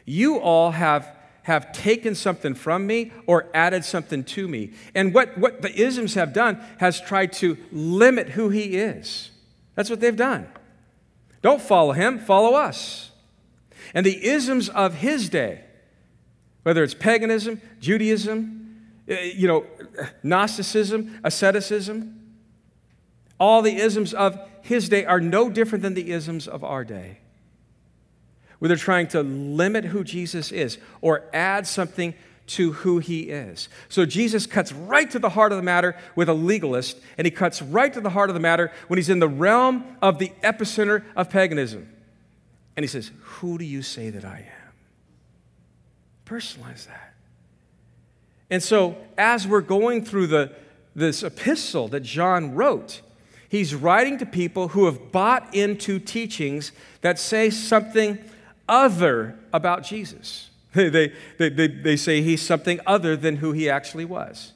You 0.05 0.39
all 0.39 0.73
have, 0.73 1.15
have 1.43 1.73
taken 1.73 2.15
something 2.15 2.55
from 2.55 2.87
me 2.87 3.13
or 3.27 3.49
added 3.55 3.85
something 3.85 4.25
to 4.25 4.49
me. 4.49 4.73
And 4.95 5.15
what, 5.15 5.39
what 5.39 5.63
the 5.63 5.75
isms 5.75 6.15
have 6.15 6.33
done 6.33 6.61
has 6.79 7.01
tried 7.01 7.33
to 7.35 7.57
limit 7.71 8.31
who 8.31 8.49
he 8.49 8.77
is. 8.77 9.31
That's 9.75 9.91
what 9.91 10.01
they've 10.01 10.17
done. 10.17 10.49
Don't 11.43 11.61
follow 11.61 11.93
him, 11.93 12.19
follow 12.19 12.55
us. 12.55 13.11
And 13.93 14.05
the 14.05 14.27
isms 14.27 14.69
of 14.69 14.95
his 14.95 15.29
day 15.29 15.65
whether 16.65 16.83
it's 16.83 16.95
paganism, 16.95 17.61
Judaism, 17.79 18.81
eh, 19.07 19.33
you 19.37 19.47
know, 19.47 19.65
Gnosticism, 20.23 21.21
asceticism, 21.23 22.21
all 23.39 23.63
the 23.63 23.77
isms 23.77 24.13
of 24.13 24.39
his 24.63 24.89
day 24.89 25.05
are 25.05 25.21
no 25.21 25.49
different 25.49 25.83
than 25.83 25.95
the 25.95 26.11
isms 26.11 26.49
of 26.49 26.65
our 26.65 26.85
day. 26.85 27.19
Where 28.59 28.69
they're 28.69 28.77
trying 28.77 29.09
to 29.09 29.23
limit 29.23 29.85
who 29.87 30.05
Jesus 30.05 30.51
is 30.51 30.79
or 31.01 31.25
add 31.33 31.67
something 31.67 32.15
to 32.47 32.73
who 32.73 32.99
he 32.99 33.23
is. 33.23 33.69
So 33.89 34.05
Jesus 34.05 34.47
cuts 34.47 34.73
right 34.73 35.11
to 35.11 35.19
the 35.19 35.31
heart 35.31 35.53
of 35.53 35.57
the 35.57 35.63
matter 35.63 35.97
with 36.15 36.29
a 36.29 36.35
legalist, 36.35 36.99
and 37.17 37.27
he 37.27 37.31
cuts 37.31 37.63
right 37.63 37.93
to 37.93 38.01
the 38.01 38.11
heart 38.11 38.31
of 38.31 38.35
the 38.35 38.41
matter 38.41 38.71
when 38.89 38.99
he's 38.99 39.09
in 39.09 39.19
the 39.19 39.29
realm 39.29 39.85
of 40.03 40.19
the 40.19 40.31
epicenter 40.43 41.05
of 41.17 41.31
paganism. 41.31 41.89
And 42.77 42.85
he 42.85 42.89
says, 42.89 43.11
Who 43.21 43.59
do 43.59 43.65
you 43.65 43.83
say 43.83 44.11
that 44.11 44.25
I 44.25 44.39
am? 44.39 44.64
Personalize 46.27 46.87
that. 46.87 47.15
And 48.51 48.63
so, 48.63 48.97
as 49.17 49.47
we're 49.47 49.61
going 49.61 50.05
through 50.05 50.29
the, 50.29 50.53
this 50.95 51.23
epistle 51.23 51.89
that 51.89 52.01
John 52.01 52.55
wrote, 52.55 53.01
he's 53.49 53.75
writing 53.75 54.19
to 54.19 54.27
people 54.27 54.69
who 54.69 54.87
have 54.87 55.11
bought 55.13 55.55
into 55.55 55.99
teachings 55.99 56.73
that 57.01 57.19
say 57.19 57.51
something 57.51 58.19
other 58.69 59.39
about 59.53 59.83
Jesus. 59.83 60.51
They, 60.75 61.13
they, 61.39 61.51
they, 61.51 61.69
they, 61.69 61.97
say 61.97 62.21
he's 62.21 62.43
something 62.43 62.81
other 62.85 63.17
than 63.17 63.37
who 63.37 63.53
he 63.53 63.71
actually 63.71 64.05
was. 64.05 64.55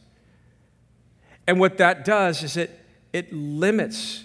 And 1.46 1.60
what 1.60 1.78
that 1.78 2.04
does 2.04 2.42
is 2.42 2.56
it, 2.56 2.76
it 3.12 3.32
limits 3.32 4.24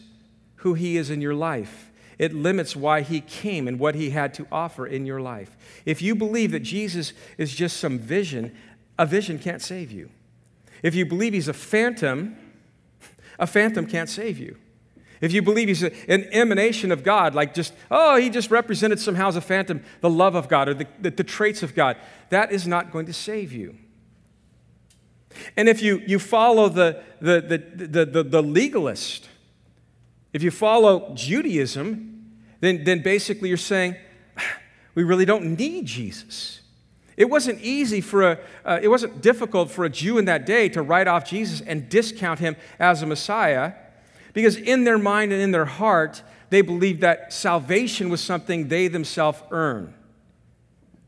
who 0.55 0.73
he 0.73 0.97
is 0.97 1.11
in 1.11 1.21
your 1.21 1.35
life. 1.35 1.91
It 2.19 2.33
limits 2.33 2.75
why 2.75 3.01
he 3.01 3.21
came 3.21 3.67
and 3.67 3.79
what 3.79 3.95
he 3.95 4.11
had 4.11 4.33
to 4.35 4.47
offer 4.51 4.85
in 4.85 5.05
your 5.05 5.21
life. 5.21 5.55
If 5.85 6.01
you 6.01 6.15
believe 6.15 6.51
that 6.51 6.61
Jesus 6.61 7.13
is 7.37 7.53
just 7.53 7.77
some 7.77 7.99
vision, 7.99 8.55
a 8.97 9.05
vision 9.05 9.39
can't 9.39 9.61
save 9.61 9.91
you. 9.91 10.09
If 10.81 10.95
you 10.95 11.05
believe 11.05 11.33
he's 11.33 11.47
a 11.47 11.53
phantom, 11.53 12.37
a 13.39 13.47
phantom 13.47 13.87
can't 13.87 14.09
save 14.09 14.37
you. 14.37 14.57
If 15.21 15.31
you 15.31 15.41
believe 15.41 15.69
he's 15.69 15.83
an 15.83 16.27
emanation 16.33 16.91
of 16.91 17.03
God, 17.03 17.33
like 17.33 17.53
just, 17.53 17.73
oh, 17.89 18.17
he 18.17 18.29
just 18.29 18.51
represented 18.51 18.99
somehow 18.99 19.29
as 19.29 19.37
a 19.37 19.41
phantom 19.41 19.81
the 20.01 20.09
love 20.09 20.35
of 20.35 20.49
God 20.49 20.67
or 20.67 20.73
the, 20.73 20.87
the, 20.99 21.11
the 21.11 21.23
traits 21.23 21.63
of 21.63 21.73
God, 21.73 21.95
that 22.29 22.51
is 22.51 22.67
not 22.67 22.91
going 22.91 23.05
to 23.05 23.13
save 23.13 23.53
you. 23.53 23.77
And 25.55 25.69
if 25.69 25.81
you, 25.81 26.03
you 26.05 26.19
follow 26.19 26.67
the, 26.67 27.01
the, 27.21 27.41
the, 27.41 27.85
the, 27.87 28.05
the, 28.05 28.23
the 28.23 28.43
legalist, 28.43 29.29
if 30.33 30.41
you 30.43 30.51
follow 30.51 31.13
Judaism, 31.13 32.31
then, 32.59 32.83
then 32.83 33.01
basically 33.01 33.49
you're 33.49 33.57
saying, 33.57 33.95
we 34.95 35.03
really 35.03 35.25
don't 35.25 35.57
need 35.57 35.85
Jesus. 35.85 36.61
It 37.15 37.29
wasn't 37.29 37.61
easy 37.61 38.01
for 38.01 38.31
a, 38.31 38.39
uh, 38.65 38.79
it 38.81 38.87
wasn't 38.87 39.21
difficult 39.21 39.69
for 39.69 39.85
a 39.85 39.89
Jew 39.89 40.17
in 40.17 40.25
that 40.25 40.45
day 40.45 40.67
to 40.69 40.81
write 40.81 41.07
off 41.07 41.29
Jesus 41.29 41.61
and 41.61 41.87
discount 41.87 42.39
him 42.39 42.55
as 42.79 43.03
a 43.03 43.05
Messiah 43.05 43.73
because 44.33 44.57
in 44.57 44.83
their 44.83 44.97
mind 44.97 45.31
and 45.31 45.41
in 45.41 45.51
their 45.51 45.65
heart, 45.65 46.23
they 46.49 46.61
believed 46.61 47.01
that 47.01 47.31
salvation 47.31 48.09
was 48.09 48.19
something 48.19 48.67
they 48.67 48.87
themselves 48.87 49.39
earn. 49.51 49.93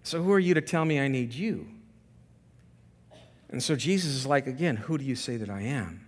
So 0.03 0.21
who 0.21 0.31
are 0.31 0.39
you 0.39 0.53
to 0.53 0.61
tell 0.61 0.85
me 0.85 0.99
I 0.99 1.07
need 1.07 1.33
you? 1.33 1.67
And 3.49 3.63
so 3.63 3.75
Jesus 3.75 4.11
is 4.11 4.27
like, 4.27 4.45
again, 4.45 4.75
who 4.75 4.97
do 4.97 5.03
you 5.03 5.15
say 5.15 5.37
that 5.37 5.49
I 5.49 5.61
am? 5.61 6.04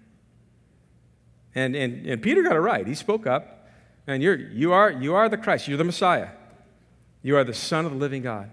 And, 1.57 1.75
and, 1.75 2.05
and 2.05 2.21
Peter 2.21 2.43
got 2.43 2.55
it 2.55 2.59
right. 2.59 2.85
He 2.85 2.93
spoke 2.93 3.25
up. 3.25 3.67
And 4.05 4.21
you're, 4.21 4.35
you, 4.35 4.73
are, 4.73 4.91
you 4.91 5.15
are 5.15 5.27
the 5.27 5.37
Christ. 5.37 5.67
You're 5.67 5.79
the 5.79 5.83
Messiah. 5.83 6.29
You 7.23 7.35
are 7.35 7.43
the 7.43 7.53
Son 7.53 7.83
of 7.83 7.93
the 7.93 7.97
living 7.97 8.21
God. 8.21 8.51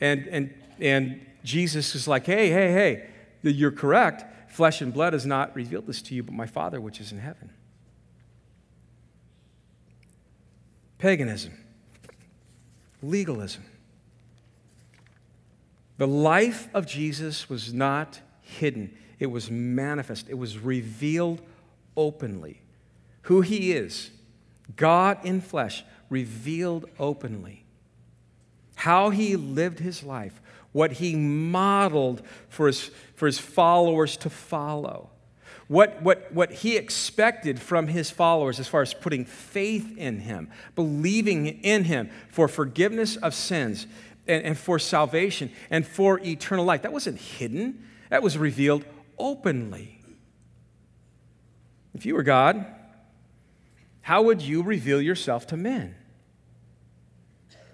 And, 0.00 0.26
and, 0.26 0.54
and 0.80 1.24
Jesus 1.44 1.94
is 1.94 2.08
like, 2.08 2.26
hey, 2.26 2.50
hey, 2.50 2.72
hey, 2.72 3.08
you're 3.42 3.70
correct. 3.70 4.52
Flesh 4.52 4.80
and 4.80 4.92
blood 4.92 5.12
has 5.12 5.24
not 5.24 5.54
revealed 5.54 5.86
this 5.86 6.02
to 6.02 6.14
you, 6.16 6.24
but 6.24 6.34
my 6.34 6.46
Father 6.46 6.80
which 6.80 7.00
is 7.00 7.12
in 7.12 7.18
heaven. 7.18 7.50
Paganism, 10.98 11.52
legalism. 13.00 13.64
The 15.98 16.08
life 16.08 16.68
of 16.74 16.84
Jesus 16.84 17.48
was 17.48 17.72
not 17.72 18.18
hidden, 18.40 18.92
it 19.20 19.26
was 19.26 19.52
manifest, 19.52 20.28
it 20.28 20.34
was 20.34 20.58
revealed 20.58 21.40
openly. 21.96 22.62
Who 23.22 23.40
he 23.40 23.72
is, 23.72 24.10
God 24.76 25.18
in 25.24 25.40
flesh, 25.40 25.84
revealed 26.10 26.86
openly. 26.98 27.64
How 28.76 29.10
he 29.10 29.36
lived 29.36 29.80
his 29.80 30.02
life, 30.02 30.40
what 30.72 30.92
he 30.92 31.16
modeled 31.16 32.22
for 32.48 32.66
his, 32.66 32.90
for 33.14 33.26
his 33.26 33.38
followers 33.38 34.16
to 34.18 34.30
follow. 34.30 35.10
What, 35.68 36.00
what, 36.02 36.32
what 36.32 36.52
he 36.52 36.76
expected 36.76 37.60
from 37.60 37.88
his 37.88 38.10
followers 38.10 38.60
as 38.60 38.68
far 38.68 38.82
as 38.82 38.94
putting 38.94 39.24
faith 39.24 39.96
in 39.96 40.20
him, 40.20 40.48
believing 40.76 41.46
in 41.46 41.84
him 41.84 42.10
for 42.30 42.46
forgiveness 42.46 43.16
of 43.16 43.34
sins 43.34 43.88
and, 44.28 44.44
and 44.44 44.58
for 44.58 44.78
salvation 44.78 45.50
and 45.70 45.84
for 45.84 46.20
eternal 46.20 46.64
life. 46.64 46.82
That 46.82 46.92
wasn't 46.92 47.18
hidden, 47.18 47.84
that 48.10 48.22
was 48.22 48.38
revealed 48.38 48.84
openly. 49.18 49.95
If 51.96 52.04
you 52.04 52.14
were 52.14 52.22
God, 52.22 52.66
how 54.02 54.20
would 54.20 54.42
you 54.42 54.62
reveal 54.62 55.00
yourself 55.00 55.46
to 55.46 55.56
men? 55.56 55.94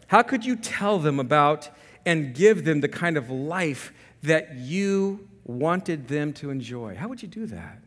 How 0.07 0.23
could 0.23 0.45
you 0.45 0.55
tell 0.55 1.01
them 1.01 1.19
about 1.19 1.69
and 2.07 2.33
give 2.33 2.65
them 2.65 2.83
the 2.83 2.89
kind 2.89 3.17
of 3.17 3.31
life 3.31 3.93
that 4.23 4.55
you 4.55 5.29
wanted 5.45 6.07
them 6.07 6.33
to 6.35 6.51
enjoy? 6.51 6.95
How 6.95 7.09
would 7.09 7.21
you 7.21 7.27
do 7.27 7.47
that? 7.47 7.83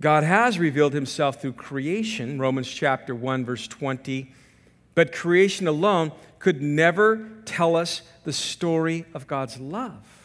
God 0.00 0.24
has 0.24 0.58
revealed 0.58 0.92
himself 0.92 1.40
through 1.40 1.52
creation, 1.52 2.40
Romans 2.40 2.68
chapter 2.68 3.14
1 3.14 3.44
verse 3.44 3.68
20, 3.68 4.32
but 4.96 5.12
creation 5.12 5.68
alone 5.68 6.10
could 6.40 6.60
never 6.60 7.28
tell 7.44 7.76
us 7.76 8.02
the 8.24 8.32
story 8.32 9.04
of 9.14 9.28
God's 9.28 9.60
love. 9.60 10.17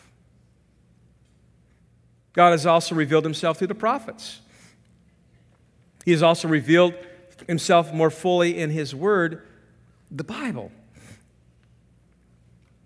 God 2.34 2.52
has 2.52 2.65
also 2.65 2.96
revealed 2.96 3.24
himself 3.24 3.58
through 3.58 3.67
the 3.67 3.76
prophets. 3.76 4.41
He 6.04 6.12
has 6.12 6.24
also 6.24 6.48
revealed 6.48 6.93
himself 7.48 7.93
more 7.93 8.10
fully 8.10 8.58
in 8.58 8.69
his 8.69 8.93
word, 8.93 9.43
the 10.12 10.24
Bible. 10.24 10.72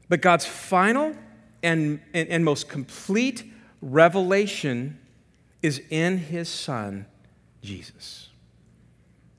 But 0.09 0.21
God's 0.21 0.45
final 0.45 1.15
and, 1.63 1.99
and, 2.13 2.29
and 2.29 2.45
most 2.45 2.69
complete 2.69 3.43
revelation 3.81 4.99
is 5.61 5.81
in 5.89 6.17
his 6.17 6.49
Son, 6.49 7.05
Jesus. 7.61 8.29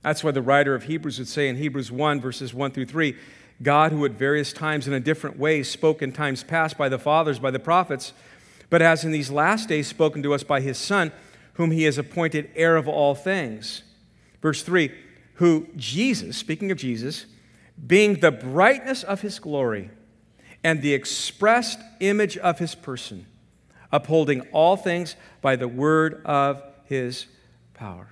That's 0.03 0.23
why 0.23 0.31
the 0.31 0.43
writer 0.43 0.75
of 0.75 0.85
Hebrews 0.85 1.19
would 1.19 1.29
say 1.29 1.49
in 1.49 1.57
Hebrews 1.57 1.91
1, 1.91 2.21
verses 2.21 2.55
1 2.55 2.73
through 2.73 2.87
3 2.87 3.15
God, 3.61 3.91
who 3.91 4.05
at 4.05 4.13
various 4.13 4.53
times 4.53 4.87
and 4.87 4.95
in 4.95 5.03
different 5.03 5.37
ways 5.37 5.69
spoke 5.69 6.01
in 6.01 6.13
times 6.13 6.45
past 6.45 6.79
by 6.79 6.89
the 6.89 6.99
fathers, 6.99 7.41
by 7.41 7.51
the 7.51 7.59
prophets, 7.59 8.13
but 8.71 8.81
has 8.81 9.05
in 9.05 9.13
these 9.13 9.31
last 9.31 9.69
days 9.69 9.87
spoken 9.87 10.23
to 10.23 10.35
us 10.35 10.43
by 10.43 10.61
his 10.61 10.79
Son, 10.79 11.13
whom 11.55 11.71
he 11.71 11.85
has 11.85 11.99
appointed 11.99 12.51
heir 12.55 12.77
of 12.77 12.87
all 12.87 13.15
things. 13.15 13.83
Verse 14.41 14.63
3 14.63 14.91
Who 15.35 15.69
Jesus, 15.77 16.37
speaking 16.37 16.71
of 16.71 16.79
Jesus, 16.79 17.27
being 17.87 18.21
the 18.21 18.31
brightness 18.31 19.03
of 19.03 19.21
his 19.21 19.39
glory 19.39 19.91
and 20.65 20.83
the 20.83 20.95
expressed 20.95 21.79
image 22.01 22.37
of 22.39 22.59
his 22.59 22.75
person, 22.75 23.27
upholding 23.93 24.43
all 24.53 24.77
things 24.77 25.17
by 25.41 25.57
the 25.57 25.69
word 25.69 26.23
of 26.25 26.63
his 26.85 27.27
power. 27.75 28.09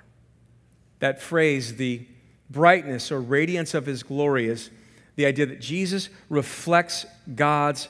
That 1.01 1.21
phrase, 1.21 1.77
the 1.77 2.07
brightness 2.49 3.11
or 3.11 3.21
radiance 3.21 3.75
of 3.75 3.87
his 3.87 4.03
glory, 4.03 4.47
is 4.47 4.71
the 5.17 5.27
idea 5.27 5.47
that 5.47 5.61
Jesus 5.61 6.09
reflects 6.29 7.05
God's 7.35 7.89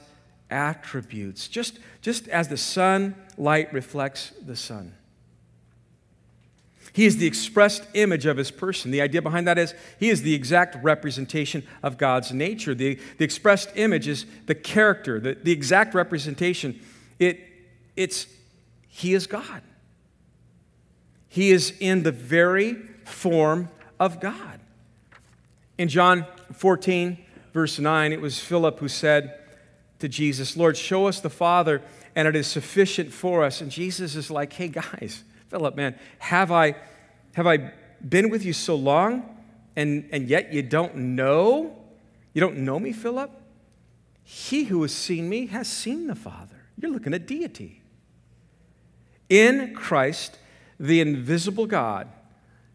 attributes, 0.51 1.49
just, 1.49 1.79
just 2.03 2.29
as 2.29 2.49
the 2.49 2.57
sun 2.57 3.15
light 3.37 3.73
reflects 3.73 4.33
the 4.45 4.57
sun. 4.57 4.95
He 6.93 7.05
is 7.05 7.19
the 7.19 7.27
expressed 7.27 7.85
image 7.93 8.25
of 8.25 8.39
his 8.39 8.51
person. 8.51 8.91
The 8.91 9.03
idea 9.03 9.21
behind 9.21 9.47
that 9.49 9.59
is 9.59 9.75
he 10.01 10.09
is 10.09 10.23
the 10.23 10.35
exact 10.35 10.83
representation 10.83 11.63
of 11.83 11.99
God's 11.99 12.33
nature. 12.33 12.75
The, 12.75 12.99
the 13.19 13.25
expressed 13.25 13.71
image 13.75 14.09
is 14.09 14.25
the 14.47 14.55
character, 14.55 15.21
the, 15.21 15.35
the 15.35 15.53
exact 15.53 15.95
representation. 15.95 16.81
It, 17.19 17.41
it's 17.97 18.27
he 18.89 19.13
is 19.13 19.27
God. 19.27 19.61
He 21.29 21.51
is 21.51 21.75
in 21.81 22.03
the 22.03 22.13
very 22.13 22.77
form 23.05 23.69
of 24.01 24.21
God. 24.21 24.61
In 25.77 25.89
John 25.89 26.25
14, 26.55 27.19
verse 27.53 27.79
9, 27.79 28.13
it 28.13 28.23
was 28.23 28.39
Philip 28.39 28.79
who 28.79 28.89
said 28.89 29.39
to 29.99 30.09
Jesus, 30.09 30.57
Lord, 30.57 30.77
show 30.77 31.07
us 31.07 31.21
the 31.21 31.31
Father, 31.31 31.83
and 32.15 32.29
it 32.29 32.37
is 32.37 32.47
sufficient 32.47 33.13
for 33.13 33.45
us. 33.45 33.61
And 33.61 33.71
Jesus 33.71 34.15
is 34.15 34.31
like, 34.31 34.53
hey, 34.53 34.69
guys, 34.69 35.25
Philip, 35.49 35.77
man, 35.77 35.99
have 36.19 36.53
I, 36.53 36.77
have 37.35 37.47
I 37.47 37.73
been 38.07 38.31
with 38.31 38.45
you 38.45 38.53
so 38.53 38.75
long 38.75 39.37
and, 39.75 40.09
and 40.13 40.29
yet 40.29 40.53
you 40.53 40.63
don't 40.63 40.97
know? 40.97 41.77
You 42.33 42.41
don't 42.41 42.59
know 42.59 42.79
me, 42.79 42.93
Philip? 42.93 43.31
He 44.23 44.65
who 44.65 44.83
has 44.83 44.93
seen 44.93 45.29
me 45.29 45.47
has 45.47 45.69
seen 45.69 46.09
the 46.09 46.15
Father. 46.15 46.57
You're 46.79 46.91
looking 46.91 47.15
at 47.15 47.27
deity. 47.27 47.81
In 49.29 49.75
Christ, 49.75 50.39
the 50.79 51.01
invisible 51.01 51.67
God, 51.67 52.09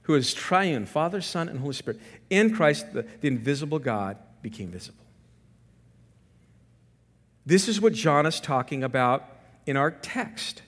who 0.04 0.16
is 0.16 0.34
triune, 0.34 0.86
Father, 0.86 1.22
Son, 1.22 1.50
and 1.50 1.60
Holy 1.60 1.74
Spirit, 1.74 2.00
in 2.30 2.56
Christ, 2.56 2.94
the, 2.94 3.06
the 3.20 3.28
invisible 3.28 3.80
God 3.80 4.18
became 4.42 4.70
visible. 4.70 5.01
This 7.52 7.68
is 7.68 7.82
what 7.82 7.92
John 7.92 8.26
is 8.26 8.40
talking 8.40 8.82
about 8.82 9.28
in 9.66 9.76
our 9.76 9.92
text. 9.92 10.62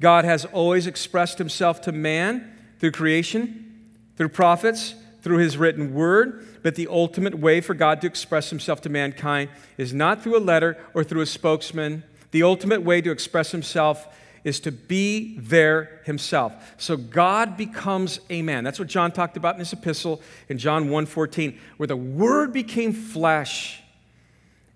God 0.00 0.24
has 0.24 0.46
always 0.46 0.86
expressed 0.86 1.36
himself 1.36 1.82
to 1.82 1.92
man 1.92 2.50
through 2.78 2.92
creation, 2.92 3.90
through 4.16 4.30
prophets, 4.30 4.94
through 5.20 5.36
his 5.36 5.58
written 5.58 5.92
word, 5.92 6.48
but 6.62 6.76
the 6.76 6.88
ultimate 6.88 7.38
way 7.38 7.60
for 7.60 7.74
God 7.74 8.00
to 8.00 8.06
express 8.06 8.48
himself 8.48 8.80
to 8.80 8.88
mankind 8.88 9.50
is 9.76 9.92
not 9.92 10.22
through 10.22 10.38
a 10.38 10.40
letter 10.40 10.78
or 10.94 11.04
through 11.04 11.20
a 11.20 11.26
spokesman. 11.26 12.04
The 12.30 12.42
ultimate 12.42 12.80
way 12.80 13.02
to 13.02 13.10
express 13.10 13.50
himself 13.50 14.08
is 14.44 14.58
to 14.60 14.72
be 14.72 15.36
there 15.38 16.00
himself. 16.06 16.54
So 16.78 16.96
God 16.96 17.58
becomes 17.58 18.18
a 18.30 18.40
man. 18.40 18.64
That's 18.64 18.78
what 18.78 18.88
John 18.88 19.12
talked 19.12 19.36
about 19.36 19.56
in 19.56 19.58
his 19.58 19.74
epistle 19.74 20.22
in 20.48 20.56
John 20.56 20.88
1:14, 20.88 21.60
where 21.76 21.86
the 21.86 21.98
word 21.98 22.50
became 22.54 22.94
flesh 22.94 23.82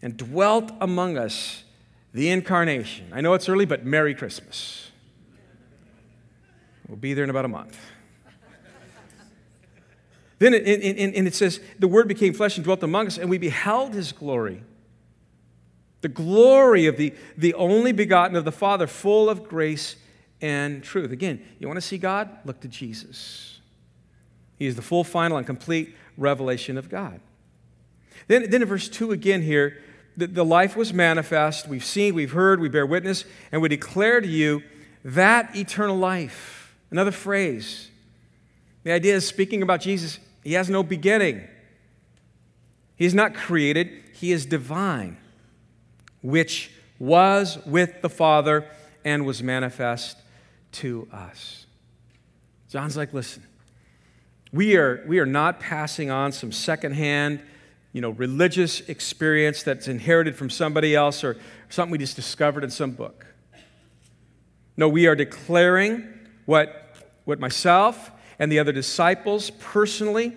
and 0.02 0.16
dwelt 0.16 0.72
among 0.80 1.18
us, 1.18 1.64
the 2.12 2.30
incarnation. 2.30 3.10
I 3.12 3.20
know 3.20 3.34
it's 3.34 3.48
early, 3.48 3.66
but 3.66 3.84
Merry 3.84 4.14
Christmas. 4.14 4.90
We'll 6.88 6.96
be 6.96 7.14
there 7.14 7.24
in 7.24 7.30
about 7.30 7.44
a 7.44 7.48
month. 7.48 7.78
then 10.38 10.54
it, 10.54 10.66
it, 10.66 10.82
it, 10.82 11.26
it 11.26 11.34
says, 11.34 11.60
The 11.78 11.88
Word 11.88 12.08
became 12.08 12.32
flesh 12.32 12.56
and 12.56 12.64
dwelt 12.64 12.82
among 12.82 13.08
us, 13.08 13.18
and 13.18 13.28
we 13.28 13.38
beheld 13.38 13.94
His 13.94 14.12
glory. 14.12 14.62
The 16.00 16.08
glory 16.08 16.86
of 16.86 16.96
the, 16.96 17.12
the 17.36 17.54
only 17.54 17.92
begotten 17.92 18.36
of 18.36 18.44
the 18.44 18.52
Father, 18.52 18.86
full 18.86 19.28
of 19.28 19.48
grace 19.48 19.96
and 20.40 20.82
truth. 20.82 21.10
Again, 21.10 21.44
you 21.58 21.66
want 21.66 21.76
to 21.76 21.82
see 21.82 21.98
God? 21.98 22.30
Look 22.44 22.60
to 22.60 22.68
Jesus. 22.68 23.60
He 24.56 24.66
is 24.66 24.76
the 24.76 24.82
full, 24.82 25.04
final, 25.04 25.36
and 25.36 25.46
complete 25.46 25.94
revelation 26.16 26.78
of 26.78 26.88
God. 26.88 27.20
Then, 28.28 28.50
then 28.50 28.62
in 28.62 28.68
verse 28.68 28.88
2 28.88 29.12
again 29.12 29.42
here, 29.42 29.78
the, 30.18 30.26
the 30.26 30.44
life 30.44 30.76
was 30.76 30.92
manifest. 30.92 31.66
We've 31.66 31.84
seen, 31.84 32.14
we've 32.14 32.32
heard, 32.32 32.60
we 32.60 32.68
bear 32.68 32.84
witness, 32.84 33.24
and 33.50 33.62
we 33.62 33.68
declare 33.68 34.20
to 34.20 34.28
you 34.28 34.62
that 35.04 35.56
eternal 35.56 35.96
life 35.96 36.58
Another 36.90 37.10
phrase. 37.10 37.90
The 38.84 38.92
idea 38.92 39.14
is 39.14 39.26
speaking 39.26 39.62
about 39.62 39.80
Jesus, 39.80 40.18
he 40.42 40.54
has 40.54 40.70
no 40.70 40.82
beginning. 40.82 41.46
He 42.96 43.04
is 43.04 43.14
not 43.14 43.34
created, 43.34 43.90
he 44.14 44.32
is 44.32 44.46
divine, 44.46 45.18
which 46.22 46.70
was 46.98 47.58
with 47.64 48.00
the 48.02 48.08
Father 48.08 48.68
and 49.04 49.24
was 49.24 49.42
manifest 49.42 50.16
to 50.72 51.06
us. 51.12 51.66
John's 52.68 52.96
like, 52.96 53.12
listen, 53.12 53.44
we 54.52 54.76
are, 54.76 55.04
we 55.06 55.18
are 55.18 55.26
not 55.26 55.60
passing 55.60 56.10
on 56.10 56.32
some 56.32 56.50
secondhand, 56.50 57.40
you 57.92 58.00
know, 58.00 58.10
religious 58.10 58.80
experience 58.88 59.62
that's 59.62 59.88
inherited 59.88 60.36
from 60.36 60.50
somebody 60.50 60.94
else 60.94 61.24
or 61.24 61.36
something 61.68 61.92
we 61.92 61.98
just 61.98 62.16
discovered 62.16 62.64
in 62.64 62.70
some 62.70 62.92
book. 62.92 63.26
No, 64.76 64.88
we 64.88 65.06
are 65.06 65.16
declaring 65.16 66.06
what, 66.46 66.94
what 67.24 67.40
myself 67.40 68.10
and 68.38 68.52
the 68.52 68.58
other 68.58 68.72
disciples 68.72 69.50
personally 69.50 70.36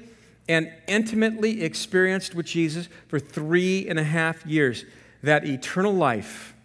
and 0.50 0.72
intimately 0.88 1.62
experienced 1.62 2.34
with 2.34 2.46
Jesus 2.46 2.90
for 3.08 3.20
three 3.20 3.88
and 3.88 4.00
a 4.00 4.04
half 4.04 4.46
years 4.46 4.86
that 5.24 5.46
eternal 5.46 5.94
life, 5.94 6.56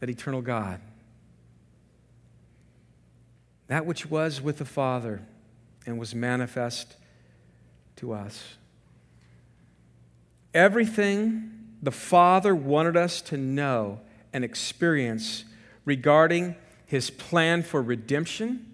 that 0.00 0.10
eternal 0.10 0.42
God. 0.42 0.80
That 3.68 3.86
which 3.86 4.10
was 4.10 4.42
with 4.42 4.58
the 4.58 4.64
Father 4.64 5.22
and 5.86 5.98
was 5.98 6.14
manifest 6.14 6.96
to 7.96 8.12
us. 8.12 8.56
Everything 10.54 11.50
the 11.82 11.90
Father 11.90 12.54
wanted 12.54 12.96
us 12.96 13.20
to 13.22 13.36
know 13.36 14.00
and 14.32 14.44
experience 14.44 15.44
regarding 15.84 16.56
his 16.86 17.10
plan 17.10 17.62
for 17.62 17.82
redemption 17.82 18.72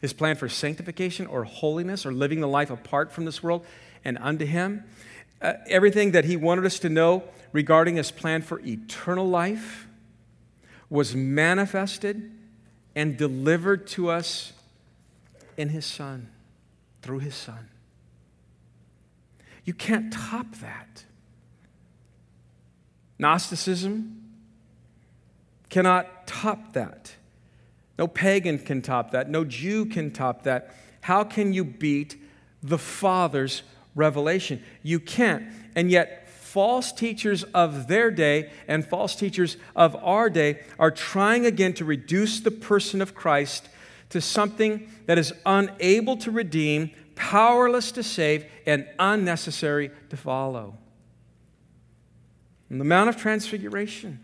his 0.00 0.12
plan 0.12 0.36
for 0.36 0.48
sanctification 0.48 1.26
or 1.26 1.44
holiness 1.44 2.06
or 2.06 2.12
living 2.12 2.40
the 2.40 2.48
life 2.48 2.70
apart 2.70 3.12
from 3.12 3.24
this 3.24 3.42
world 3.42 3.66
and 4.04 4.16
unto 4.18 4.44
Him. 4.44 4.84
Uh, 5.42 5.54
everything 5.66 6.12
that 6.12 6.24
He 6.24 6.36
wanted 6.36 6.64
us 6.64 6.78
to 6.80 6.88
know 6.88 7.24
regarding 7.52 7.96
His 7.96 8.10
plan 8.10 8.42
for 8.42 8.60
eternal 8.60 9.28
life 9.28 9.88
was 10.88 11.14
manifested 11.14 12.30
and 12.94 13.16
delivered 13.16 13.86
to 13.88 14.08
us 14.08 14.52
in 15.56 15.68
His 15.70 15.84
Son, 15.84 16.28
through 17.02 17.18
His 17.18 17.34
Son. 17.34 17.68
You 19.64 19.74
can't 19.74 20.12
top 20.12 20.46
that. 20.56 21.04
Gnosticism 23.18 24.22
cannot 25.68 26.26
top 26.26 26.72
that. 26.72 27.14
No 27.98 28.06
pagan 28.06 28.58
can 28.58 28.80
top 28.80 29.10
that. 29.10 29.28
No 29.28 29.44
Jew 29.44 29.86
can 29.86 30.12
top 30.12 30.44
that. 30.44 30.74
How 31.00 31.24
can 31.24 31.52
you 31.52 31.64
beat 31.64 32.16
the 32.62 32.78
Father's 32.78 33.62
revelation? 33.94 34.62
You 34.82 35.00
can't. 35.00 35.44
And 35.74 35.90
yet, 35.90 36.28
false 36.28 36.92
teachers 36.92 37.42
of 37.44 37.88
their 37.88 38.10
day 38.10 38.50
and 38.68 38.86
false 38.86 39.14
teachers 39.14 39.56
of 39.76 39.96
our 39.96 40.30
day 40.30 40.60
are 40.78 40.90
trying 40.90 41.44
again 41.44 41.74
to 41.74 41.84
reduce 41.84 42.40
the 42.40 42.50
person 42.50 43.02
of 43.02 43.14
Christ 43.14 43.68
to 44.10 44.20
something 44.20 44.90
that 45.06 45.18
is 45.18 45.32
unable 45.44 46.16
to 46.18 46.30
redeem, 46.30 46.90
powerless 47.14 47.92
to 47.92 48.02
save, 48.02 48.46
and 48.64 48.86
unnecessary 48.98 49.90
to 50.08 50.16
follow. 50.16 50.78
In 52.70 52.78
the 52.78 52.84
Mount 52.84 53.08
of 53.08 53.16
Transfiguration, 53.16 54.20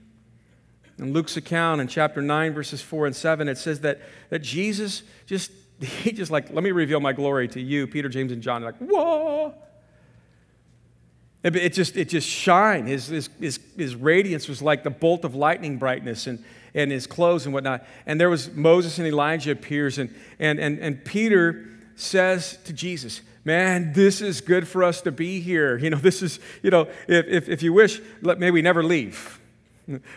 in 0.98 1.12
Luke's 1.12 1.36
account 1.36 1.80
in 1.80 1.88
chapter 1.88 2.22
9, 2.22 2.54
verses 2.54 2.80
4 2.82 3.06
and 3.06 3.16
7, 3.16 3.48
it 3.48 3.58
says 3.58 3.80
that, 3.80 4.00
that 4.30 4.40
Jesus 4.40 5.02
just, 5.26 5.50
he 5.80 6.12
just 6.12 6.30
like, 6.30 6.52
let 6.52 6.62
me 6.62 6.70
reveal 6.70 7.00
my 7.00 7.12
glory 7.12 7.48
to 7.48 7.60
you, 7.60 7.86
Peter, 7.86 8.08
James, 8.08 8.32
and 8.32 8.42
John. 8.42 8.62
Like, 8.62 8.78
whoa. 8.78 9.54
It, 11.42 11.56
it 11.56 11.72
just, 11.74 11.96
it 11.96 12.08
just 12.08 12.28
shined. 12.28 12.88
His, 12.88 13.08
his, 13.08 13.28
his, 13.38 13.60
his 13.76 13.94
radiance 13.94 14.48
was 14.48 14.62
like 14.62 14.82
the 14.82 14.90
bolt 14.90 15.24
of 15.24 15.34
lightning 15.34 15.78
brightness 15.78 16.26
and, 16.26 16.42
and 16.74 16.90
his 16.90 17.06
clothes 17.06 17.44
and 17.44 17.52
whatnot. 17.52 17.84
And 18.06 18.20
there 18.20 18.30
was 18.30 18.50
Moses 18.52 18.98
and 18.98 19.06
Elijah 19.06 19.50
appears, 19.50 19.98
and, 19.98 20.14
and, 20.38 20.58
and, 20.58 20.78
and 20.78 21.04
Peter 21.04 21.66
says 21.96 22.58
to 22.64 22.72
Jesus, 22.72 23.20
man, 23.44 23.92
this 23.92 24.20
is 24.20 24.40
good 24.40 24.66
for 24.66 24.82
us 24.82 25.02
to 25.02 25.12
be 25.12 25.40
here. 25.40 25.76
You 25.76 25.90
know, 25.90 25.98
this 25.98 26.22
is, 26.22 26.40
you 26.62 26.70
know, 26.70 26.88
if, 27.06 27.26
if, 27.26 27.48
if 27.48 27.62
you 27.62 27.72
wish, 27.72 28.00
let, 28.22 28.38
may 28.38 28.50
we 28.50 28.62
never 28.62 28.82
leave. 28.82 29.40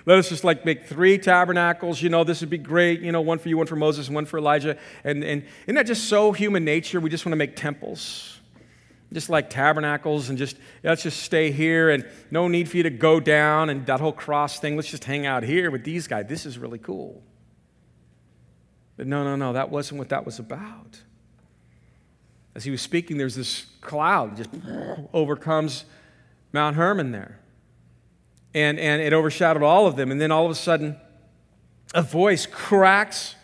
Let 0.05 0.17
us 0.17 0.29
just 0.29 0.45
like 0.45 0.63
make 0.63 0.85
three 0.85 1.17
tabernacles. 1.17 2.01
You 2.01 2.09
know, 2.09 2.23
this 2.23 2.39
would 2.39 2.49
be 2.49 2.57
great. 2.57 3.01
You 3.01 3.11
know, 3.11 3.19
one 3.19 3.37
for 3.37 3.49
you, 3.49 3.57
one 3.57 3.67
for 3.67 3.75
Moses, 3.75 4.07
and 4.07 4.15
one 4.15 4.25
for 4.25 4.37
Elijah. 4.37 4.77
And, 5.03 5.23
and 5.25 5.43
isn't 5.65 5.75
that 5.75 5.87
just 5.87 6.05
so 6.05 6.31
human 6.31 6.63
nature? 6.63 7.01
We 7.01 7.09
just 7.09 7.25
want 7.25 7.33
to 7.33 7.37
make 7.37 7.57
temples, 7.57 8.39
just 9.11 9.29
like 9.29 9.49
tabernacles, 9.49 10.29
and 10.29 10.37
just 10.37 10.55
let's 10.83 11.03
just 11.03 11.21
stay 11.21 11.51
here 11.51 11.89
and 11.89 12.07
no 12.31 12.47
need 12.47 12.69
for 12.69 12.77
you 12.77 12.83
to 12.83 12.89
go 12.89 13.19
down 13.19 13.69
and 13.69 13.85
that 13.87 13.99
whole 13.99 14.13
cross 14.13 14.57
thing. 14.57 14.77
Let's 14.77 14.89
just 14.89 15.03
hang 15.03 15.25
out 15.25 15.43
here 15.43 15.69
with 15.69 15.83
these 15.83 16.07
guys. 16.07 16.27
This 16.29 16.45
is 16.45 16.57
really 16.57 16.79
cool. 16.79 17.21
But 18.95 19.05
no, 19.05 19.25
no, 19.25 19.35
no, 19.35 19.51
that 19.51 19.69
wasn't 19.69 19.99
what 19.99 20.09
that 20.09 20.25
was 20.25 20.39
about 20.39 21.01
as 22.57 22.63
he 22.63 22.71
was 22.71 22.81
speaking, 22.81 23.19
there's 23.19 23.35
this 23.35 23.67
cloud 23.81 24.35
just 24.35 24.49
overcomes 25.13 25.85
Mount 26.51 26.75
Hermon 26.75 27.11
there. 27.11 27.39
And, 28.55 28.79
and 28.79 28.99
it 28.99 29.13
overshadowed 29.13 29.61
all 29.61 29.85
of 29.85 29.95
them. 29.95 30.09
And 30.09 30.19
then 30.19 30.31
all 30.31 30.45
of 30.45 30.51
a 30.51 30.55
sudden, 30.55 30.97
a 31.93 32.01
voice 32.01 32.47
cracks 32.47 33.35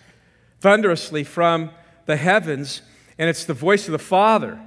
thunderously 0.61 1.24
from 1.24 1.70
the 2.07 2.18
heavens, 2.18 2.82
and 3.20 3.30
it's 3.30 3.45
the 3.45 3.53
voice 3.53 3.88
of 3.88 3.91
the 3.91 3.99
Father. 3.99 4.59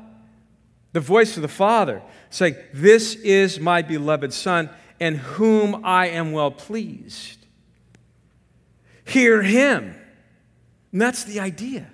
The 0.93 1.01
voice 1.01 1.35
of 1.35 1.43
the 1.43 1.49
Father 1.49 2.01
saying, 2.31 2.55
This 2.73 3.17
is 3.17 3.59
my 3.59 3.83
beloved 3.83 4.33
Son, 4.33 4.71
in 5.01 5.17
whom 5.17 5.85
I 5.85 6.07
am 6.07 6.31
well 6.31 6.53
pleased. 6.53 7.45
Hear 9.05 9.43
him. 9.43 9.97
And 10.93 11.03
that's 11.03 11.25
the 11.25 11.41
idea. 11.41 11.91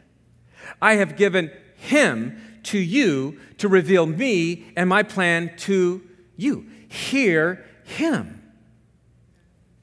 I 0.82 0.96
have 0.96 1.16
given 1.16 1.50
him 1.82 2.40
to 2.62 2.78
you 2.78 3.40
to 3.58 3.68
reveal 3.68 4.06
me 4.06 4.72
and 4.76 4.88
my 4.88 5.02
plan 5.02 5.52
to 5.56 6.00
you. 6.36 6.66
Hear 6.88 7.64
him. 7.84 8.40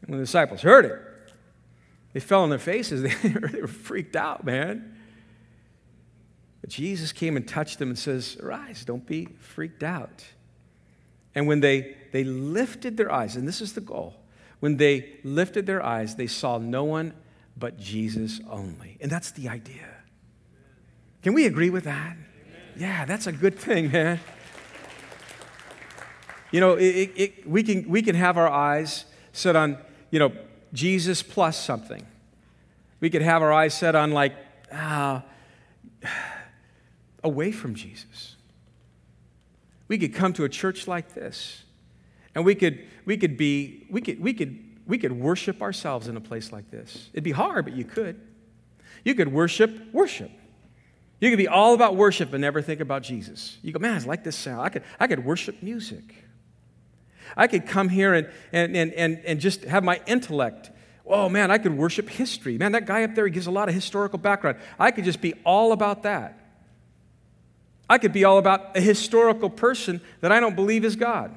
And 0.01 0.09
when 0.09 0.19
the 0.19 0.25
disciples 0.25 0.61
heard 0.61 0.85
it, 0.85 0.97
they 2.13 2.21
fell 2.21 2.41
on 2.41 2.49
their 2.49 2.57
faces. 2.57 3.01
They 3.21 3.61
were 3.61 3.67
freaked 3.67 4.15
out, 4.15 4.45
man. 4.45 4.97
But 6.61 6.69
Jesus 6.69 7.11
came 7.11 7.35
and 7.35 7.47
touched 7.47 7.79
them 7.79 7.89
and 7.89 7.99
says, 7.99 8.37
Arise, 8.41 8.85
don't 8.85 9.05
be 9.05 9.27
freaked 9.39 9.83
out. 9.83 10.23
And 11.35 11.47
when 11.47 11.59
they, 11.59 11.97
they 12.11 12.23
lifted 12.23 12.95
their 12.95 13.11
eyes, 13.11 13.35
and 13.35 13.47
this 13.47 13.61
is 13.61 13.73
the 13.73 13.81
goal, 13.81 14.15
when 14.61 14.77
they 14.77 15.17
lifted 15.23 15.65
their 15.65 15.83
eyes, 15.83 16.15
they 16.15 16.27
saw 16.27 16.57
no 16.57 16.85
one 16.85 17.13
but 17.57 17.77
Jesus 17.77 18.39
only. 18.49 18.97
And 19.01 19.11
that's 19.11 19.31
the 19.31 19.49
idea. 19.49 19.98
Can 21.21 21.33
we 21.33 21.45
agree 21.45 21.69
with 21.69 21.83
that? 21.83 22.15
Yeah, 22.77 23.05
that's 23.05 23.27
a 23.27 23.31
good 23.31 23.59
thing, 23.59 23.91
man. 23.91 24.19
You 26.51 26.61
know, 26.61 26.75
it, 26.75 27.11
it, 27.15 27.47
we, 27.47 27.61
can, 27.61 27.87
we 27.89 28.01
can 28.01 28.15
have 28.15 28.37
our 28.37 28.47
eyes 28.47 29.05
set 29.33 29.55
on, 29.55 29.77
you 30.11 30.19
know, 30.19 30.31
Jesus 30.73 31.21
plus 31.21 31.63
something. 31.63 32.05
We 33.01 33.09
could 33.09 33.21
have 33.21 33.41
our 33.41 33.51
eyes 33.51 33.73
set 33.73 33.95
on, 33.95 34.11
like, 34.11 34.33
ah, 34.71 35.23
away 37.23 37.51
from 37.51 37.75
Jesus. 37.75 38.35
We 39.87 39.97
could 39.97 40.13
come 40.13 40.33
to 40.33 40.43
a 40.43 40.49
church 40.49 40.87
like 40.87 41.13
this, 41.13 41.63
and 42.33 42.45
we 42.45 42.55
could, 42.55 42.79
we 43.05 43.17
could 43.17 43.37
be, 43.37 43.87
we 43.89 44.01
could, 44.01 44.19
we 44.19 44.33
could, 44.33 44.59
we 44.87 44.97
could 44.97 45.11
worship 45.11 45.61
ourselves 45.61 46.07
in 46.07 46.15
a 46.15 46.21
place 46.21 46.51
like 46.51 46.71
this. 46.71 47.09
It'd 47.13 47.23
be 47.23 47.31
hard, 47.31 47.65
but 47.65 47.75
you 47.75 47.83
could. 47.83 48.19
You 49.03 49.15
could 49.15 49.31
worship, 49.31 49.93
worship. 49.93 50.31
You 51.19 51.29
could 51.29 51.37
be 51.37 51.47
all 51.47 51.73
about 51.73 51.95
worship 51.95 52.33
and 52.33 52.41
never 52.41 52.61
think 52.61 52.79
about 52.79 53.03
Jesus. 53.03 53.57
You 53.61 53.73
go, 53.73 53.79
man, 53.79 54.01
I 54.01 54.05
like 54.05 54.23
this 54.23 54.37
sound. 54.37 54.61
I 54.61 54.69
could, 54.69 54.83
I 54.99 55.07
could 55.07 55.25
worship 55.25 55.61
music. 55.61 56.15
I 57.35 57.47
could 57.47 57.67
come 57.67 57.89
here 57.89 58.13
and, 58.13 58.29
and, 58.53 58.75
and, 58.75 58.93
and, 58.93 59.21
and 59.25 59.39
just 59.39 59.63
have 59.65 59.83
my 59.83 60.01
intellect. 60.07 60.71
Oh, 61.05 61.27
man, 61.27 61.51
I 61.51 61.57
could 61.57 61.77
worship 61.77 62.09
history. 62.09 62.57
Man, 62.57 62.71
that 62.71 62.85
guy 62.85 63.03
up 63.03 63.15
there, 63.15 63.25
he 63.25 63.31
gives 63.31 63.47
a 63.47 63.51
lot 63.51 63.67
of 63.67 63.75
historical 63.75 64.19
background. 64.19 64.57
I 64.79 64.91
could 64.91 65.03
just 65.03 65.21
be 65.21 65.33
all 65.43 65.71
about 65.71 66.03
that. 66.03 66.39
I 67.89 67.97
could 67.97 68.13
be 68.13 68.23
all 68.23 68.37
about 68.37 68.77
a 68.77 68.81
historical 68.81 69.49
person 69.49 69.99
that 70.21 70.31
I 70.31 70.39
don't 70.39 70.55
believe 70.55 70.85
is 70.85 70.95
God. 70.95 71.35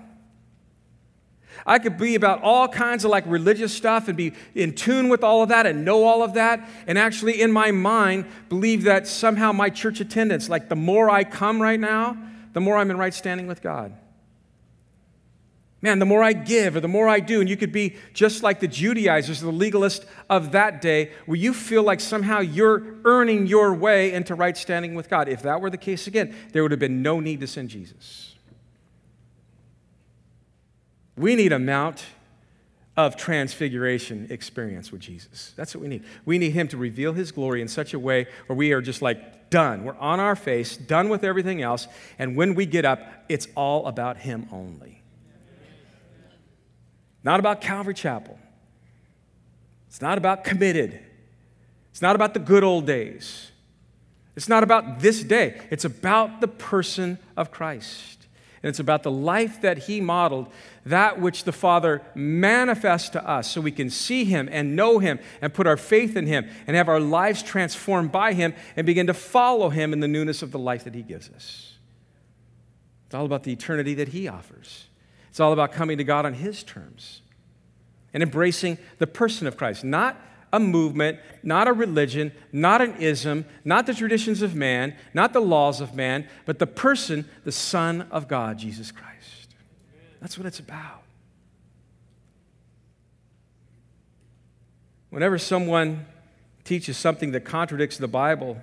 I 1.66 1.78
could 1.78 1.98
be 1.98 2.14
about 2.14 2.42
all 2.42 2.68
kinds 2.68 3.04
of 3.04 3.10
like 3.10 3.24
religious 3.26 3.72
stuff 3.72 4.08
and 4.08 4.16
be 4.16 4.32
in 4.54 4.74
tune 4.74 5.08
with 5.08 5.22
all 5.22 5.42
of 5.42 5.48
that 5.50 5.66
and 5.66 5.84
know 5.84 6.04
all 6.04 6.22
of 6.22 6.34
that, 6.34 6.68
and 6.86 6.98
actually 6.98 7.40
in 7.40 7.52
my 7.52 7.70
mind 7.70 8.26
believe 8.48 8.84
that 8.84 9.06
somehow 9.06 9.52
my 9.52 9.70
church 9.70 10.00
attendance, 10.00 10.48
like 10.48 10.68
the 10.68 10.76
more 10.76 11.10
I 11.10 11.24
come 11.24 11.60
right 11.60 11.80
now, 11.80 12.16
the 12.52 12.60
more 12.60 12.76
I'm 12.76 12.90
in 12.90 12.96
right 12.96 13.14
standing 13.14 13.46
with 13.46 13.62
God. 13.62 13.94
Man, 15.84 15.98
the 15.98 16.06
more 16.06 16.22
I 16.22 16.32
give 16.32 16.76
or 16.76 16.80
the 16.80 16.86
more 16.86 17.08
I 17.08 17.18
do, 17.18 17.40
and 17.40 17.50
you 17.50 17.56
could 17.56 17.72
be 17.72 17.96
just 18.14 18.44
like 18.44 18.60
the 18.60 18.68
Judaizers, 18.68 19.40
the 19.40 19.50
legalists 19.50 20.04
of 20.30 20.52
that 20.52 20.80
day, 20.80 21.10
where 21.26 21.36
you 21.36 21.52
feel 21.52 21.82
like 21.82 21.98
somehow 21.98 22.38
you're 22.38 23.00
earning 23.04 23.48
your 23.48 23.74
way 23.74 24.12
into 24.12 24.36
right 24.36 24.56
standing 24.56 24.94
with 24.94 25.10
God. 25.10 25.28
If 25.28 25.42
that 25.42 25.60
were 25.60 25.70
the 25.70 25.76
case 25.76 26.06
again, 26.06 26.36
there 26.52 26.62
would 26.62 26.70
have 26.70 26.78
been 26.78 27.02
no 27.02 27.18
need 27.18 27.40
to 27.40 27.48
send 27.48 27.68
Jesus. 27.68 28.31
We 31.16 31.36
need 31.36 31.52
a 31.52 31.58
Mount 31.58 32.04
of 32.96 33.16
Transfiguration 33.16 34.26
experience 34.30 34.92
with 34.92 35.00
Jesus. 35.00 35.52
That's 35.56 35.74
what 35.74 35.82
we 35.82 35.88
need. 35.88 36.04
We 36.24 36.38
need 36.38 36.52
Him 36.52 36.68
to 36.68 36.76
reveal 36.76 37.12
His 37.12 37.32
glory 37.32 37.62
in 37.62 37.68
such 37.68 37.94
a 37.94 37.98
way 37.98 38.26
where 38.46 38.56
we 38.56 38.72
are 38.72 38.80
just 38.82 39.02
like 39.02 39.50
done. 39.50 39.84
We're 39.84 39.96
on 39.96 40.20
our 40.20 40.36
face, 40.36 40.76
done 40.76 41.08
with 41.08 41.24
everything 41.24 41.62
else, 41.62 41.86
and 42.18 42.36
when 42.36 42.54
we 42.54 42.66
get 42.66 42.84
up, 42.84 43.06
it's 43.28 43.48
all 43.54 43.86
about 43.86 44.18
Him 44.18 44.46
only. 44.52 45.02
Not 47.24 47.40
about 47.40 47.60
Calvary 47.60 47.94
Chapel. 47.94 48.38
It's 49.88 50.00
not 50.00 50.18
about 50.18 50.44
committed. 50.44 50.98
It's 51.90 52.02
not 52.02 52.16
about 52.16 52.34
the 52.34 52.40
good 52.40 52.64
old 52.64 52.86
days. 52.86 53.52
It's 54.34 54.48
not 54.48 54.62
about 54.62 55.00
this 55.00 55.22
day. 55.22 55.60
It's 55.70 55.84
about 55.84 56.40
the 56.40 56.48
person 56.48 57.18
of 57.36 57.50
Christ. 57.50 58.26
And 58.62 58.68
it's 58.68 58.78
about 58.78 59.02
the 59.02 59.10
life 59.10 59.60
that 59.62 59.78
he 59.78 60.00
modeled, 60.00 60.46
that 60.86 61.20
which 61.20 61.44
the 61.44 61.52
Father 61.52 62.00
manifests 62.14 63.08
to 63.10 63.28
us 63.28 63.50
so 63.50 63.60
we 63.60 63.72
can 63.72 63.90
see 63.90 64.24
him 64.24 64.48
and 64.52 64.76
know 64.76 65.00
him 65.00 65.18
and 65.40 65.52
put 65.52 65.66
our 65.66 65.76
faith 65.76 66.16
in 66.16 66.26
him 66.28 66.48
and 66.68 66.76
have 66.76 66.88
our 66.88 67.00
lives 67.00 67.42
transformed 67.42 68.12
by 68.12 68.34
him 68.34 68.54
and 68.76 68.86
begin 68.86 69.08
to 69.08 69.14
follow 69.14 69.70
him 69.70 69.92
in 69.92 69.98
the 69.98 70.06
newness 70.06 70.42
of 70.42 70.52
the 70.52 70.60
life 70.60 70.84
that 70.84 70.94
he 70.94 71.02
gives 71.02 71.28
us. 71.30 71.74
It's 73.06 73.14
all 73.14 73.26
about 73.26 73.42
the 73.42 73.52
eternity 73.52 73.94
that 73.94 74.08
he 74.08 74.28
offers. 74.28 74.86
It's 75.28 75.40
all 75.40 75.52
about 75.52 75.72
coming 75.72 75.98
to 75.98 76.04
God 76.04 76.24
on 76.24 76.34
his 76.34 76.62
terms 76.62 77.22
and 78.14 78.22
embracing 78.22 78.78
the 78.98 79.06
person 79.06 79.46
of 79.46 79.56
Christ, 79.56 79.82
not 79.82 80.20
a 80.52 80.60
movement, 80.60 81.18
not 81.42 81.66
a 81.66 81.72
religion, 81.72 82.32
not 82.52 82.82
an 82.82 82.94
ism, 82.96 83.44
not 83.64 83.86
the 83.86 83.94
traditions 83.94 84.42
of 84.42 84.54
man, 84.54 84.94
not 85.14 85.32
the 85.32 85.40
laws 85.40 85.80
of 85.80 85.94
man, 85.94 86.28
but 86.44 86.58
the 86.58 86.66
person, 86.66 87.28
the 87.44 87.52
Son 87.52 88.02
of 88.10 88.28
God, 88.28 88.58
Jesus 88.58 88.92
Christ. 88.92 89.54
That's 90.20 90.36
what 90.36 90.46
it's 90.46 90.60
about. 90.60 91.02
Whenever 95.10 95.38
someone 95.38 96.06
teaches 96.64 96.96
something 96.96 97.32
that 97.32 97.44
contradicts 97.44 97.98
the 97.98 98.08
Bible, 98.08 98.60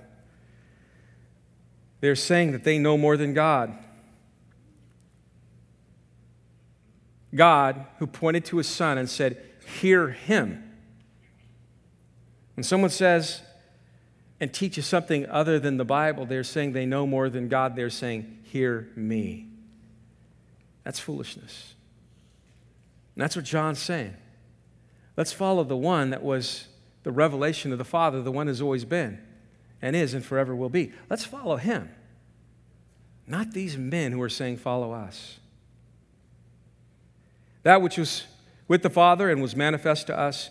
they're 2.02 2.16
saying 2.16 2.54
that 2.54 2.64
they 2.64 2.78
know 2.78 2.98
more 2.98 3.18
than 3.18 3.34
God. 3.34 3.78
God, 7.36 7.86
who 8.00 8.08
pointed 8.08 8.46
to 8.46 8.58
his 8.58 8.68
son 8.68 8.98
and 8.98 9.10
said, 9.10 9.44
Hear 9.82 10.10
him. 10.10 10.69
When 12.60 12.66
someone 12.66 12.90
says 12.90 13.42
and 14.42 14.52
teaches 14.54 14.86
something 14.86 15.26
other 15.28 15.60
than 15.60 15.78
the 15.78 15.86
Bible, 15.86 16.26
they're 16.26 16.44
saying 16.44 16.74
they 16.74 16.86
know 16.86 17.08
more 17.08 17.30
than 17.30 17.48
God. 17.48 17.78
They're 17.78 17.90
saying, 17.90 18.40
Hear 18.44 18.90
me. 18.98 19.48
That's 20.84 21.00
foolishness. 21.00 21.76
And 23.16 23.24
that's 23.24 23.38
what 23.38 23.46
John's 23.46 23.80
saying. 23.80 24.14
Let's 25.16 25.32
follow 25.32 25.64
the 25.64 25.78
one 25.78 26.10
that 26.10 26.22
was 26.22 26.68
the 27.04 27.14
revelation 27.14 27.72
of 27.72 27.78
the 27.78 27.86
Father, 27.86 28.22
the 28.22 28.30
one 28.30 28.48
who's 28.48 28.62
always 28.62 28.84
been 28.84 29.22
and 29.82 29.96
is 29.96 30.14
and 30.14 30.26
forever 30.26 30.54
will 30.54 30.68
be. 30.68 30.92
Let's 31.10 31.24
follow 31.24 31.56
him. 31.56 31.88
Not 33.26 33.54
these 33.54 33.78
men 33.78 34.12
who 34.12 34.22
are 34.22 34.28
saying, 34.28 34.58
Follow 34.58 34.92
us. 34.92 35.40
That 37.64 37.82
which 37.82 37.98
was 37.98 38.26
with 38.68 38.84
the 38.84 38.90
Father 38.90 39.30
and 39.30 39.42
was 39.42 39.56
manifest 39.56 40.08
to 40.08 40.20
us 40.20 40.50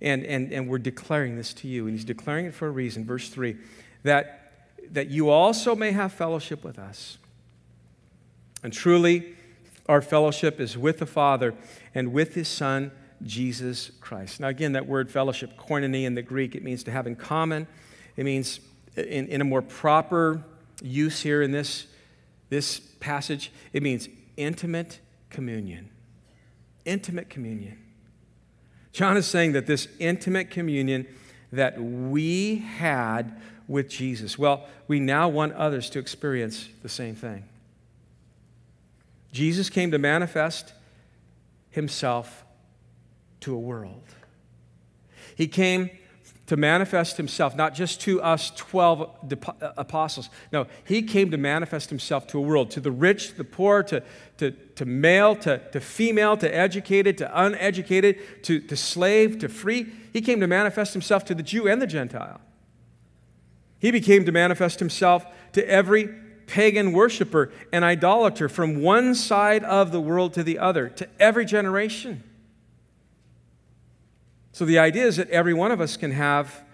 And, 0.00 0.24
and, 0.24 0.52
and 0.52 0.68
we're 0.68 0.78
declaring 0.78 1.36
this 1.36 1.52
to 1.54 1.68
you, 1.68 1.86
and 1.86 1.94
he's 1.94 2.04
declaring 2.04 2.46
it 2.46 2.54
for 2.54 2.68
a 2.68 2.70
reason. 2.70 3.04
Verse 3.04 3.28
3 3.28 3.56
that, 4.04 4.52
that 4.92 5.08
you 5.08 5.28
also 5.28 5.74
may 5.74 5.92
have 5.92 6.12
fellowship 6.12 6.62
with 6.62 6.78
us. 6.78 7.18
And 8.62 8.72
truly, 8.72 9.34
our 9.88 10.02
fellowship 10.02 10.60
is 10.60 10.76
with 10.76 10.98
the 10.98 11.06
Father 11.06 11.54
and 11.94 12.12
with 12.12 12.34
his 12.34 12.48
Son, 12.48 12.92
Jesus 13.22 13.90
Christ. 14.00 14.40
Now, 14.40 14.48
again, 14.48 14.72
that 14.72 14.86
word 14.86 15.10
fellowship, 15.10 15.56
koinonia 15.58 16.04
in 16.04 16.14
the 16.14 16.22
Greek, 16.22 16.54
it 16.54 16.62
means 16.62 16.84
to 16.84 16.90
have 16.90 17.06
in 17.06 17.16
common. 17.16 17.66
It 18.16 18.24
means, 18.24 18.60
in, 18.96 19.26
in 19.28 19.40
a 19.40 19.44
more 19.44 19.62
proper 19.62 20.44
use 20.82 21.20
here 21.22 21.42
in 21.42 21.50
this, 21.50 21.86
this 22.50 22.78
passage, 22.78 23.50
it 23.72 23.82
means 23.82 24.08
intimate 24.36 25.00
communion. 25.30 25.90
Intimate 26.84 27.28
communion. 27.28 27.78
John 28.92 29.16
is 29.16 29.26
saying 29.26 29.52
that 29.52 29.66
this 29.66 29.88
intimate 29.98 30.50
communion 30.50 31.06
that 31.52 31.80
we 31.80 32.56
had 32.56 33.40
with 33.66 33.88
Jesus, 33.88 34.38
well, 34.38 34.66
we 34.86 34.98
now 34.98 35.28
want 35.28 35.52
others 35.54 35.90
to 35.90 35.98
experience 35.98 36.68
the 36.82 36.88
same 36.88 37.14
thing. 37.14 37.44
Jesus 39.32 39.68
came 39.68 39.90
to 39.90 39.98
manifest 39.98 40.72
himself 41.70 42.44
to 43.40 43.54
a 43.54 43.58
world. 43.58 44.02
He 45.36 45.46
came 45.46 45.90
to 46.48 46.56
manifest 46.56 47.18
himself, 47.18 47.54
not 47.54 47.74
just 47.74 48.00
to 48.00 48.22
us 48.22 48.50
12 48.56 49.02
uh, 49.02 49.72
apostles. 49.76 50.30
No, 50.50 50.66
he 50.82 51.02
came 51.02 51.30
to 51.30 51.36
manifest 51.36 51.90
himself 51.90 52.26
to 52.28 52.38
a 52.38 52.40
world, 52.40 52.70
to 52.70 52.80
the 52.80 52.90
rich, 52.90 53.34
the 53.34 53.44
poor, 53.44 53.82
to, 53.84 54.02
to, 54.38 54.50
to 54.50 54.86
male, 54.86 55.36
to, 55.36 55.58
to 55.72 55.78
female, 55.80 56.38
to 56.38 56.52
educated, 56.52 57.18
to 57.18 57.30
uneducated, 57.38 58.44
to, 58.44 58.60
to 58.60 58.76
slave, 58.76 59.38
to 59.40 59.48
free. 59.50 59.92
He 60.14 60.22
came 60.22 60.40
to 60.40 60.46
manifest 60.46 60.94
himself 60.94 61.26
to 61.26 61.34
the 61.34 61.42
Jew 61.42 61.68
and 61.68 61.82
the 61.82 61.86
Gentile. 61.86 62.40
He 63.78 63.90
became 63.90 64.24
to 64.24 64.32
manifest 64.32 64.78
himself 64.78 65.26
to 65.52 65.68
every 65.68 66.08
pagan 66.46 66.92
worshiper 66.92 67.52
and 67.74 67.84
idolater 67.84 68.48
from 68.48 68.80
one 68.80 69.14
side 69.14 69.62
of 69.64 69.92
the 69.92 70.00
world 70.00 70.32
to 70.32 70.42
the 70.42 70.58
other, 70.58 70.88
to 70.88 71.06
every 71.20 71.44
generation. 71.44 72.24
So 74.58 74.64
the 74.64 74.80
idea 74.80 75.06
is 75.06 75.18
that 75.18 75.30
every 75.30 75.54
one 75.54 75.70
of 75.70 75.80
us 75.80 75.96
can 75.96 76.10
have 76.10 76.64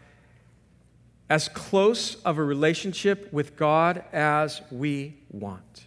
as 1.29 1.51
close 1.51 2.15
of 2.23 2.39
a 2.39 2.43
relationship 2.43 3.31
with 3.31 3.57
God 3.57 4.03
as 4.11 4.63
we 4.71 5.19
want. 5.31 5.85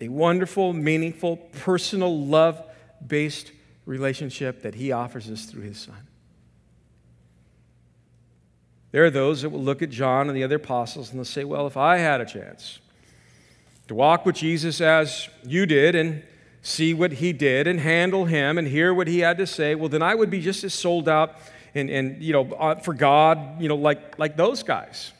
A 0.00 0.06
wonderful, 0.06 0.72
meaningful, 0.72 1.38
personal, 1.38 2.16
love 2.16 2.62
based 3.04 3.50
relationship 3.86 4.62
that 4.62 4.76
He 4.76 4.92
offers 4.92 5.28
us 5.28 5.46
through 5.46 5.62
His 5.62 5.80
Son. 5.80 6.06
There 8.92 9.04
are 9.04 9.10
those 9.10 9.42
that 9.42 9.50
will 9.50 9.64
look 9.64 9.82
at 9.82 9.90
John 9.90 10.28
and 10.28 10.36
the 10.36 10.44
other 10.44 10.58
apostles 10.58 11.10
and 11.10 11.18
they'll 11.18 11.24
say, 11.24 11.42
Well, 11.42 11.66
if 11.66 11.76
I 11.76 11.96
had 11.96 12.20
a 12.20 12.24
chance 12.24 12.78
to 13.88 13.96
walk 13.96 14.24
with 14.24 14.36
Jesus 14.36 14.80
as 14.80 15.28
you 15.44 15.66
did 15.66 15.96
and 15.96 16.22
see 16.66 16.92
what 16.92 17.12
he 17.12 17.32
did 17.32 17.68
and 17.68 17.78
handle 17.78 18.24
him 18.24 18.58
and 18.58 18.66
hear 18.66 18.92
what 18.92 19.06
he 19.06 19.20
had 19.20 19.38
to 19.38 19.46
say, 19.46 19.76
well, 19.76 19.88
then 19.88 20.02
I 20.02 20.16
would 20.16 20.30
be 20.30 20.40
just 20.40 20.64
as 20.64 20.74
sold 20.74 21.08
out 21.08 21.36
and, 21.76 21.88
and 21.88 22.20
you 22.20 22.32
know, 22.32 22.52
uh, 22.54 22.74
for 22.74 22.92
God, 22.92 23.60
you 23.62 23.68
know, 23.68 23.76
like, 23.76 24.18
like 24.18 24.36
those 24.36 24.64
guys. 24.64 25.12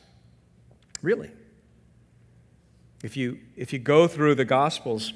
Really. 1.01 1.31
If 3.01 3.15
you, 3.15 3.39
if 3.55 3.71
you 3.71 3.79
go 3.79 4.09
through 4.09 4.35
the 4.35 4.43
Gospels, 4.43 5.13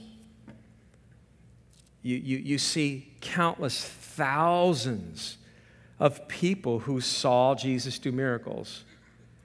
you, 2.01 2.15
you, 2.15 2.37
you 2.37 2.57
see 2.57 3.11
countless 3.19 3.83
thousands 3.83 5.37
of 5.99 6.29
people 6.29 6.79
who 6.79 7.01
saw 7.01 7.55
Jesus 7.55 7.99
do 7.99 8.09
miracles 8.09 8.85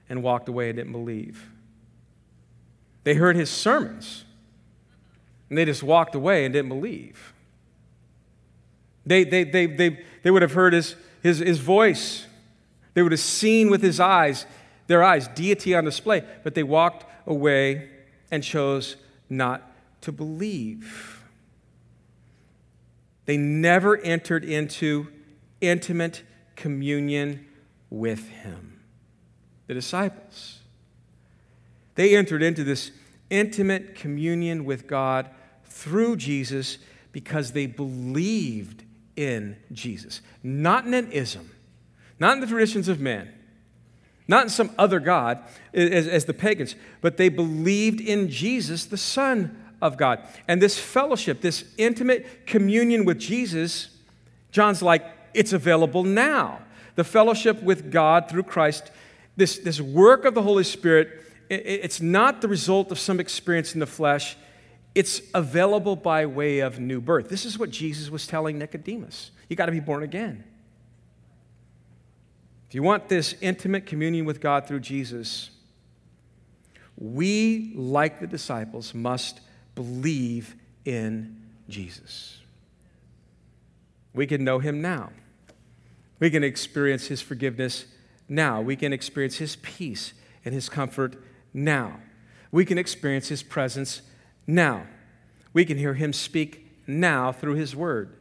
and 0.07 0.23
walked 0.23 0.47
away 0.47 0.69
and 0.69 0.77
didn't 0.77 0.93
believe. 0.93 1.49
They 3.03 3.15
heard 3.15 3.35
his 3.35 3.49
sermons 3.49 4.23
and 5.49 5.57
they 5.57 5.65
just 5.65 5.83
walked 5.83 6.15
away 6.15 6.45
and 6.45 6.53
didn't 6.53 6.69
believe. 6.69 7.33
They, 9.05 9.23
they, 9.23 9.43
they, 9.43 9.65
they, 9.65 10.05
they 10.23 10.31
would 10.31 10.41
have 10.41 10.53
heard 10.53 10.73
his, 10.73 10.95
his, 11.23 11.39
his 11.39 11.59
voice. 11.59 12.25
They 12.93 13.01
would 13.01 13.13
have 13.13 13.21
seen 13.21 13.69
with 13.69 13.81
his 13.81 13.99
eyes, 13.99 14.45
their 14.87 15.03
eyes, 15.03 15.27
deity 15.29 15.73
on 15.73 15.85
display, 15.85 16.23
but 16.43 16.55
they 16.55 16.63
walked 16.63 17.05
away 17.25 17.89
and 18.31 18.43
chose 18.43 18.97
not 19.29 19.71
to 20.01 20.11
believe. 20.11 21.23
They 23.25 23.37
never 23.37 23.97
entered 23.97 24.43
into 24.43 25.07
intimate 25.61 26.23
communion 26.55 27.45
with 27.89 28.29
him. 28.29 28.81
The 29.67 29.73
disciples. 29.73 30.59
They 31.95 32.15
entered 32.15 32.43
into 32.43 32.63
this 32.63 32.91
intimate 33.29 33.95
communion 33.95 34.65
with 34.65 34.87
God 34.87 35.29
through 35.77 36.15
Jesus 36.17 36.77
because 37.11 37.51
they 37.51 37.65
believed 37.65 38.83
in 39.15 39.57
Jesus. 39.71 40.21
Not 40.43 40.85
in 40.85 40.93
an 40.93 41.11
ism, 41.11 41.51
not 42.19 42.33
in 42.33 42.41
the 42.41 42.47
traditions 42.47 42.87
of 42.87 42.99
men, 42.99 43.31
not 44.27 44.43
in 44.43 44.49
some 44.49 44.71
other 44.77 44.99
God 44.99 45.39
as, 45.73 46.07
as 46.07 46.25
the 46.25 46.33
pagans, 46.33 46.75
but 47.01 47.17
they 47.17 47.29
believed 47.29 48.01
in 48.01 48.29
Jesus, 48.29 48.85
the 48.85 48.97
Son 48.97 49.63
of 49.81 49.97
God. 49.97 50.19
And 50.47 50.61
this 50.61 50.77
fellowship, 50.77 51.41
this 51.41 51.63
intimate 51.77 52.45
communion 52.45 53.05
with 53.05 53.19
Jesus, 53.19 53.89
John's 54.51 54.81
like, 54.81 55.05
it's 55.33 55.53
available 55.53 56.03
now. 56.03 56.59
The 56.95 57.03
fellowship 57.03 57.61
with 57.61 57.91
God 57.91 58.29
through 58.29 58.43
Christ, 58.43 58.91
this, 59.35 59.59
this 59.59 59.79
work 59.79 60.25
of 60.25 60.33
the 60.33 60.41
Holy 60.41 60.63
Spirit, 60.63 61.23
it, 61.49 61.65
it's 61.65 62.01
not 62.01 62.41
the 62.41 62.47
result 62.47 62.91
of 62.91 62.97
some 62.97 63.19
experience 63.19 63.73
in 63.75 63.79
the 63.79 63.85
flesh 63.85 64.35
it's 64.97 65.21
available 65.35 65.95
by 65.95 66.25
way 66.25 66.57
of 66.57 66.79
new 66.79 66.99
birth. 66.99 67.29
This 67.29 67.45
is 67.45 67.59
what 67.59 67.69
Jesus 67.69 68.09
was 68.09 68.25
telling 68.25 68.57
Nicodemus. 68.57 69.29
You 69.47 69.55
got 69.55 69.67
to 69.67 69.71
be 69.71 69.79
born 69.79 70.01
again. 70.01 70.43
If 72.67 72.73
you 72.73 72.81
want 72.81 73.07
this 73.07 73.35
intimate 73.39 73.85
communion 73.85 74.25
with 74.25 74.41
God 74.41 74.67
through 74.67 74.79
Jesus, 74.79 75.51
we, 76.97 77.73
like 77.75 78.19
the 78.19 78.25
disciples, 78.25 78.95
must 78.95 79.39
believe 79.75 80.55
in 80.83 81.43
Jesus. 81.69 82.39
We 84.15 84.25
can 84.25 84.43
know 84.43 84.57
him 84.57 84.81
now. 84.81 85.11
We 86.19 86.31
can 86.31 86.43
experience 86.43 87.05
his 87.05 87.21
forgiveness 87.21 87.85
now. 88.27 88.61
We 88.61 88.75
can 88.75 88.93
experience 88.93 89.37
his 89.37 89.57
peace 89.57 90.13
and 90.43 90.55
his 90.55 90.69
comfort 90.69 91.21
now. 91.53 91.99
We 92.51 92.65
can 92.65 92.79
experience 92.79 93.27
his 93.27 93.43
presence 93.43 94.01
now. 94.47 94.87
We 95.53 95.65
can 95.65 95.77
hear 95.77 95.93
him 95.93 96.13
speak 96.13 96.87
now 96.87 97.31
through 97.31 97.55
his 97.55 97.75
word. 97.75 98.15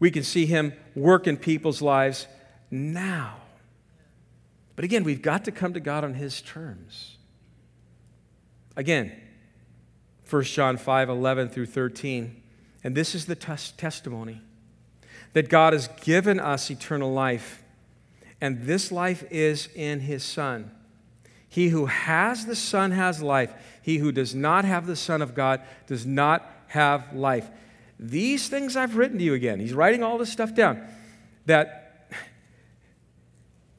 We 0.00 0.10
can 0.10 0.22
see 0.22 0.46
him 0.46 0.72
work 0.94 1.26
in 1.26 1.36
people's 1.36 1.80
lives 1.80 2.26
now. 2.70 3.36
But 4.76 4.84
again, 4.84 5.04
we've 5.04 5.22
got 5.22 5.44
to 5.46 5.52
come 5.52 5.72
to 5.74 5.80
God 5.80 6.04
on 6.04 6.14
his 6.14 6.42
terms. 6.42 7.16
Again, 8.76 9.12
1 10.28 10.42
John 10.44 10.76
5 10.76 11.08
11 11.08 11.48
through 11.48 11.66
13. 11.66 12.42
And 12.84 12.94
this 12.94 13.14
is 13.14 13.26
the 13.26 13.34
tes- 13.34 13.72
testimony 13.72 14.40
that 15.32 15.48
God 15.48 15.72
has 15.72 15.88
given 16.02 16.40
us 16.40 16.70
eternal 16.70 17.12
life, 17.12 17.62
and 18.40 18.62
this 18.62 18.92
life 18.92 19.24
is 19.30 19.68
in 19.74 20.00
his 20.00 20.22
Son. 20.22 20.70
He 21.48 21.68
who 21.68 21.86
has 21.86 22.46
the 22.46 22.56
Son 22.56 22.92
has 22.92 23.22
life. 23.22 23.52
He 23.88 23.96
who 23.96 24.12
does 24.12 24.34
not 24.34 24.66
have 24.66 24.86
the 24.86 24.94
Son 24.94 25.22
of 25.22 25.34
God 25.34 25.62
does 25.86 26.04
not 26.04 26.46
have 26.66 27.14
life. 27.14 27.48
These 27.98 28.50
things 28.50 28.76
I've 28.76 28.98
written 28.98 29.16
to 29.16 29.24
you 29.24 29.32
again. 29.32 29.60
He's 29.60 29.72
writing 29.72 30.02
all 30.02 30.18
this 30.18 30.30
stuff 30.30 30.54
down. 30.54 30.86
That, 31.46 32.12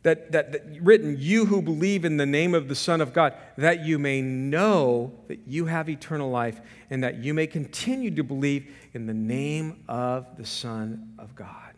that, 0.01 0.32
that, 0.32 0.51
that 0.51 0.82
written, 0.82 1.16
you 1.20 1.45
who 1.45 1.62
believe 1.62 2.05
in 2.05 2.18
the 2.18 2.26
name 2.26 2.55
of 2.55 2.68
the 2.70 2.74
Son 2.74 3.01
of 3.01 3.14
God, 3.14 3.36
that 3.55 3.86
you 3.86 3.99
may 3.99 4.20
know 4.20 5.14
that 5.28 5.41
you 5.45 5.68
have 5.68 5.88
eternal 5.88 6.32
life 6.32 6.60
and 6.89 7.03
that 7.03 7.24
you 7.24 7.36
may 7.36 7.45
continue 7.45 8.10
to 8.10 8.24
believe 8.24 8.68
in 8.95 9.05
the 9.05 9.14
name 9.14 9.84
of 9.88 10.38
the 10.38 10.45
Son 10.45 11.14
of 11.20 11.36
God. 11.36 11.76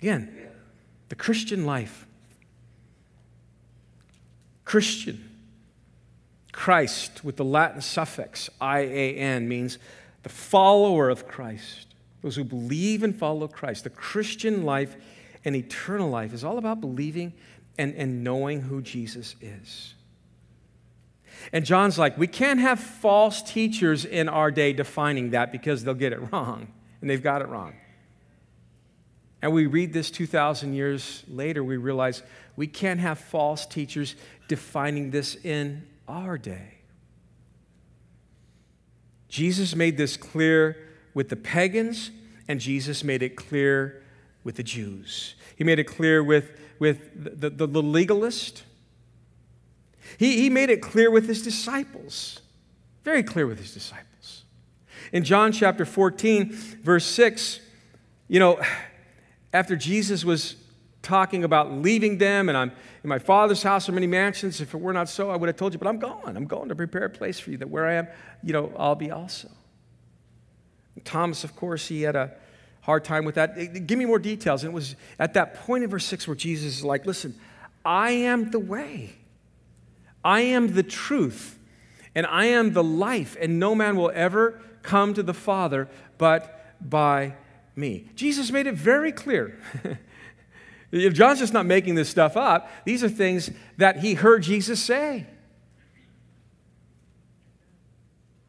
Again, 0.00 0.34
the 1.10 1.14
Christian 1.14 1.66
life 1.66 2.06
Christian. 4.64 5.28
Christ, 6.52 7.24
with 7.24 7.36
the 7.36 7.44
Latin 7.44 7.80
suffix 7.80 8.50
IAN, 8.60 9.48
means 9.48 9.78
the 10.22 10.28
follower 10.28 11.08
of 11.08 11.26
Christ, 11.26 11.86
those 12.20 12.36
who 12.36 12.44
believe 12.44 13.02
and 13.02 13.16
follow 13.16 13.48
Christ. 13.48 13.84
The 13.84 13.90
Christian 13.90 14.64
life 14.64 14.94
and 15.44 15.56
eternal 15.56 16.10
life 16.10 16.32
is 16.32 16.44
all 16.44 16.58
about 16.58 16.80
believing 16.80 17.32
and, 17.78 17.94
and 17.94 18.22
knowing 18.22 18.62
who 18.62 18.82
Jesus 18.82 19.34
is. 19.40 19.94
And 21.52 21.64
John's 21.64 21.98
like, 21.98 22.16
we 22.18 22.26
can't 22.26 22.60
have 22.60 22.78
false 22.78 23.42
teachers 23.42 24.04
in 24.04 24.28
our 24.28 24.50
day 24.50 24.72
defining 24.72 25.30
that 25.30 25.50
because 25.50 25.82
they'll 25.82 25.94
get 25.94 26.12
it 26.12 26.20
wrong, 26.32 26.68
and 27.00 27.10
they've 27.10 27.22
got 27.22 27.42
it 27.42 27.48
wrong. 27.48 27.74
And 29.40 29.52
we 29.52 29.66
read 29.66 29.92
this 29.92 30.10
2,000 30.10 30.72
years 30.72 31.24
later, 31.26 31.64
we 31.64 31.76
realize 31.76 32.22
we 32.54 32.68
can't 32.68 33.00
have 33.00 33.18
false 33.18 33.66
teachers 33.66 34.14
defining 34.46 35.10
this 35.10 35.34
in 35.34 35.84
our 36.08 36.38
day. 36.38 36.78
Jesus 39.28 39.74
made 39.74 39.96
this 39.96 40.16
clear 40.16 40.76
with 41.14 41.28
the 41.28 41.36
pagans, 41.36 42.10
and 42.48 42.60
Jesus 42.60 43.02
made 43.02 43.22
it 43.22 43.36
clear 43.36 44.02
with 44.44 44.56
the 44.56 44.62
Jews. 44.62 45.34
He 45.56 45.64
made 45.64 45.78
it 45.78 45.84
clear 45.84 46.22
with, 46.22 46.50
with 46.78 47.40
the, 47.40 47.50
the, 47.50 47.66
the 47.66 47.82
legalist. 47.82 48.64
He, 50.18 50.40
he 50.40 50.50
made 50.50 50.70
it 50.70 50.82
clear 50.82 51.10
with 51.10 51.26
his 51.26 51.42
disciples, 51.42 52.40
very 53.04 53.22
clear 53.22 53.46
with 53.46 53.58
his 53.58 53.72
disciples. 53.72 54.44
In 55.12 55.24
John 55.24 55.52
chapter 55.52 55.84
14, 55.84 56.52
verse 56.52 57.04
6, 57.06 57.60
you 58.28 58.38
know, 58.38 58.60
after 59.52 59.76
Jesus 59.76 60.24
was 60.24 60.56
talking 61.02 61.44
about 61.44 61.72
leaving 61.72 62.18
them, 62.18 62.48
and 62.48 62.56
I'm 62.56 62.72
in 63.02 63.08
my 63.08 63.18
father's 63.18 63.62
house 63.62 63.88
are 63.88 63.92
many 63.92 64.06
mansions. 64.06 64.60
If 64.60 64.72
it 64.72 64.80
were 64.80 64.92
not 64.92 65.08
so, 65.08 65.30
I 65.30 65.36
would 65.36 65.48
have 65.48 65.56
told 65.56 65.72
you, 65.72 65.78
but 65.78 65.88
I'm 65.88 65.98
gone. 65.98 66.36
I'm 66.36 66.46
going 66.46 66.68
to 66.68 66.76
prepare 66.76 67.04
a 67.04 67.10
place 67.10 67.40
for 67.40 67.50
you 67.50 67.58
that 67.58 67.68
where 67.68 67.86
I 67.86 67.94
am, 67.94 68.08
you 68.42 68.52
know, 68.52 68.72
I'll 68.78 68.94
be 68.94 69.10
also. 69.10 69.48
Thomas, 71.04 71.42
of 71.42 71.56
course, 71.56 71.88
he 71.88 72.02
had 72.02 72.16
a 72.16 72.32
hard 72.82 73.04
time 73.04 73.24
with 73.24 73.34
that. 73.34 73.86
Give 73.86 73.98
me 73.98 74.04
more 74.04 74.18
details. 74.18 74.62
And 74.62 74.72
it 74.72 74.74
was 74.74 74.94
at 75.18 75.34
that 75.34 75.54
point 75.54 75.84
in 75.84 75.90
verse 75.90 76.04
6 76.04 76.28
where 76.28 76.36
Jesus 76.36 76.78
is 76.78 76.84
like, 76.84 77.06
listen, 77.06 77.34
I 77.84 78.12
am 78.12 78.50
the 78.50 78.60
way, 78.60 79.16
I 80.24 80.42
am 80.42 80.74
the 80.74 80.84
truth, 80.84 81.58
and 82.14 82.26
I 82.26 82.46
am 82.46 82.74
the 82.74 82.84
life, 82.84 83.36
and 83.40 83.58
no 83.58 83.74
man 83.74 83.96
will 83.96 84.12
ever 84.14 84.60
come 84.82 85.14
to 85.14 85.22
the 85.22 85.34
Father 85.34 85.88
but 86.18 86.60
by 86.80 87.34
me. 87.74 88.06
Jesus 88.14 88.52
made 88.52 88.66
it 88.66 88.74
very 88.74 89.10
clear. 89.10 89.58
If 90.92 91.14
John's 91.14 91.38
just 91.38 91.52
not 91.52 91.66
making 91.66 91.94
this 91.94 92.08
stuff 92.08 92.36
up, 92.36 92.70
these 92.84 93.02
are 93.02 93.08
things 93.08 93.50
that 93.78 93.98
he 93.98 94.14
heard 94.14 94.42
Jesus 94.42 94.80
say. 94.80 95.26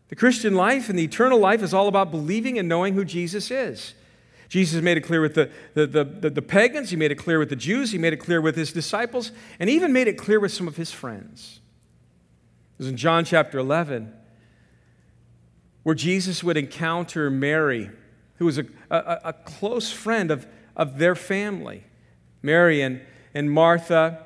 The 0.09 0.15
Christian 0.15 0.53
life 0.53 0.89
and 0.89 0.99
the 0.99 1.03
eternal 1.03 1.39
life 1.39 1.63
is 1.63 1.73
all 1.73 1.87
about 1.87 2.11
believing 2.11 2.59
and 2.59 2.69
knowing 2.69 2.93
who 2.93 3.05
Jesus 3.05 3.49
is. 3.49 3.95
Jesus 4.49 4.83
made 4.83 4.97
it 4.97 5.01
clear 5.01 5.21
with 5.21 5.33
the, 5.33 5.49
the, 5.73 5.87
the, 5.87 6.03
the, 6.03 6.29
the 6.29 6.41
pagans, 6.41 6.91
he 6.91 6.95
made 6.95 7.11
it 7.11 7.15
clear 7.15 7.39
with 7.39 7.49
the 7.49 7.55
Jews, 7.55 7.91
he 7.91 7.97
made 7.97 8.13
it 8.13 8.17
clear 8.17 8.39
with 8.39 8.55
his 8.55 8.71
disciples, 8.71 9.31
and 9.59 9.69
even 9.69 9.91
made 9.91 10.07
it 10.07 10.17
clear 10.17 10.39
with 10.39 10.53
some 10.53 10.67
of 10.67 10.75
his 10.75 10.91
friends. 10.91 11.61
It 12.73 12.83
was 12.83 12.87
in 12.87 12.97
John 12.97 13.25
chapter 13.25 13.57
11 13.57 14.13
where 15.83 15.95
Jesus 15.95 16.43
would 16.43 16.57
encounter 16.57 17.29
Mary, 17.29 17.91
who 18.35 18.45
was 18.45 18.57
a, 18.57 18.65
a, 18.89 19.19
a 19.25 19.33
close 19.33 19.91
friend 19.91 20.31
of, 20.31 20.47
of 20.75 20.97
their 20.97 21.15
family. 21.15 21.83
Mary 22.43 22.81
and, 22.81 23.01
and 23.33 23.49
Martha 23.49 24.19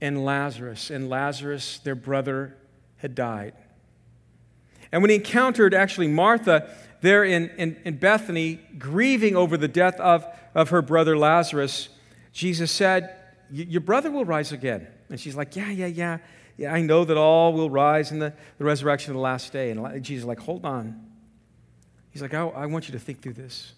and 0.00 0.24
Lazarus. 0.24 0.90
And 0.90 1.08
Lazarus, 1.08 1.78
their 1.78 1.96
brother, 1.96 2.56
had 2.98 3.14
died. 3.14 3.54
And 4.92 5.02
when 5.02 5.10
he 5.10 5.16
encountered 5.16 5.74
actually 5.74 6.08
Martha 6.08 6.70
there 7.00 7.24
in, 7.24 7.48
in, 7.56 7.76
in, 7.84 7.96
Bethany, 7.96 8.60
grieving 8.78 9.34
over 9.34 9.56
the 9.56 9.68
death 9.68 9.98
of, 9.98 10.26
of 10.54 10.68
her 10.70 10.82
brother 10.82 11.16
Lazarus, 11.16 11.88
Jesus 12.32 12.70
said, 12.70 13.16
Your 13.50 13.80
brother 13.80 14.10
will 14.10 14.24
rise 14.24 14.52
again. 14.52 14.86
And 15.08 15.18
she's 15.18 15.36
like, 15.36 15.56
Yeah, 15.56 15.70
yeah, 15.70 15.86
yeah. 15.86 16.18
Yeah, 16.56 16.74
I 16.74 16.82
know 16.82 17.06
that 17.06 17.16
all 17.16 17.54
will 17.54 17.70
rise 17.70 18.12
in 18.12 18.18
the, 18.18 18.34
the 18.58 18.64
resurrection 18.64 19.12
of 19.12 19.14
the 19.14 19.22
last 19.22 19.50
day. 19.50 19.70
And 19.70 20.04
Jesus 20.04 20.22
is 20.22 20.26
like, 20.26 20.40
Hold 20.40 20.64
on. 20.64 21.06
He's 22.10 22.22
like, 22.22 22.34
I, 22.34 22.42
I 22.42 22.66
want 22.66 22.88
you 22.88 22.92
to 22.92 22.98
think 22.98 23.22
through 23.22 23.34
this. 23.34 23.72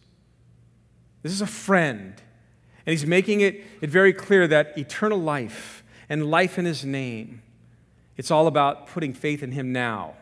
This 1.23 1.33
is 1.33 1.43
a 1.43 1.47
friend. 1.47 2.21
And 2.87 2.93
he's 2.93 3.07
making 3.07 3.41
it, 3.41 3.63
it 3.81 3.91
very 3.91 4.13
clear 4.13 4.47
that 4.49 4.77
eternal 4.77 5.19
life 5.19 5.85
and 6.09 6.31
life 6.31 6.59
in 6.59 6.65
his 6.65 6.85
name, 6.85 7.43
it's 8.17 8.31
all 8.31 8.47
about 8.47 8.87
putting 8.89 9.15
faith 9.15 9.43
in 9.43 9.53
him 9.53 9.73
now. 9.73 10.15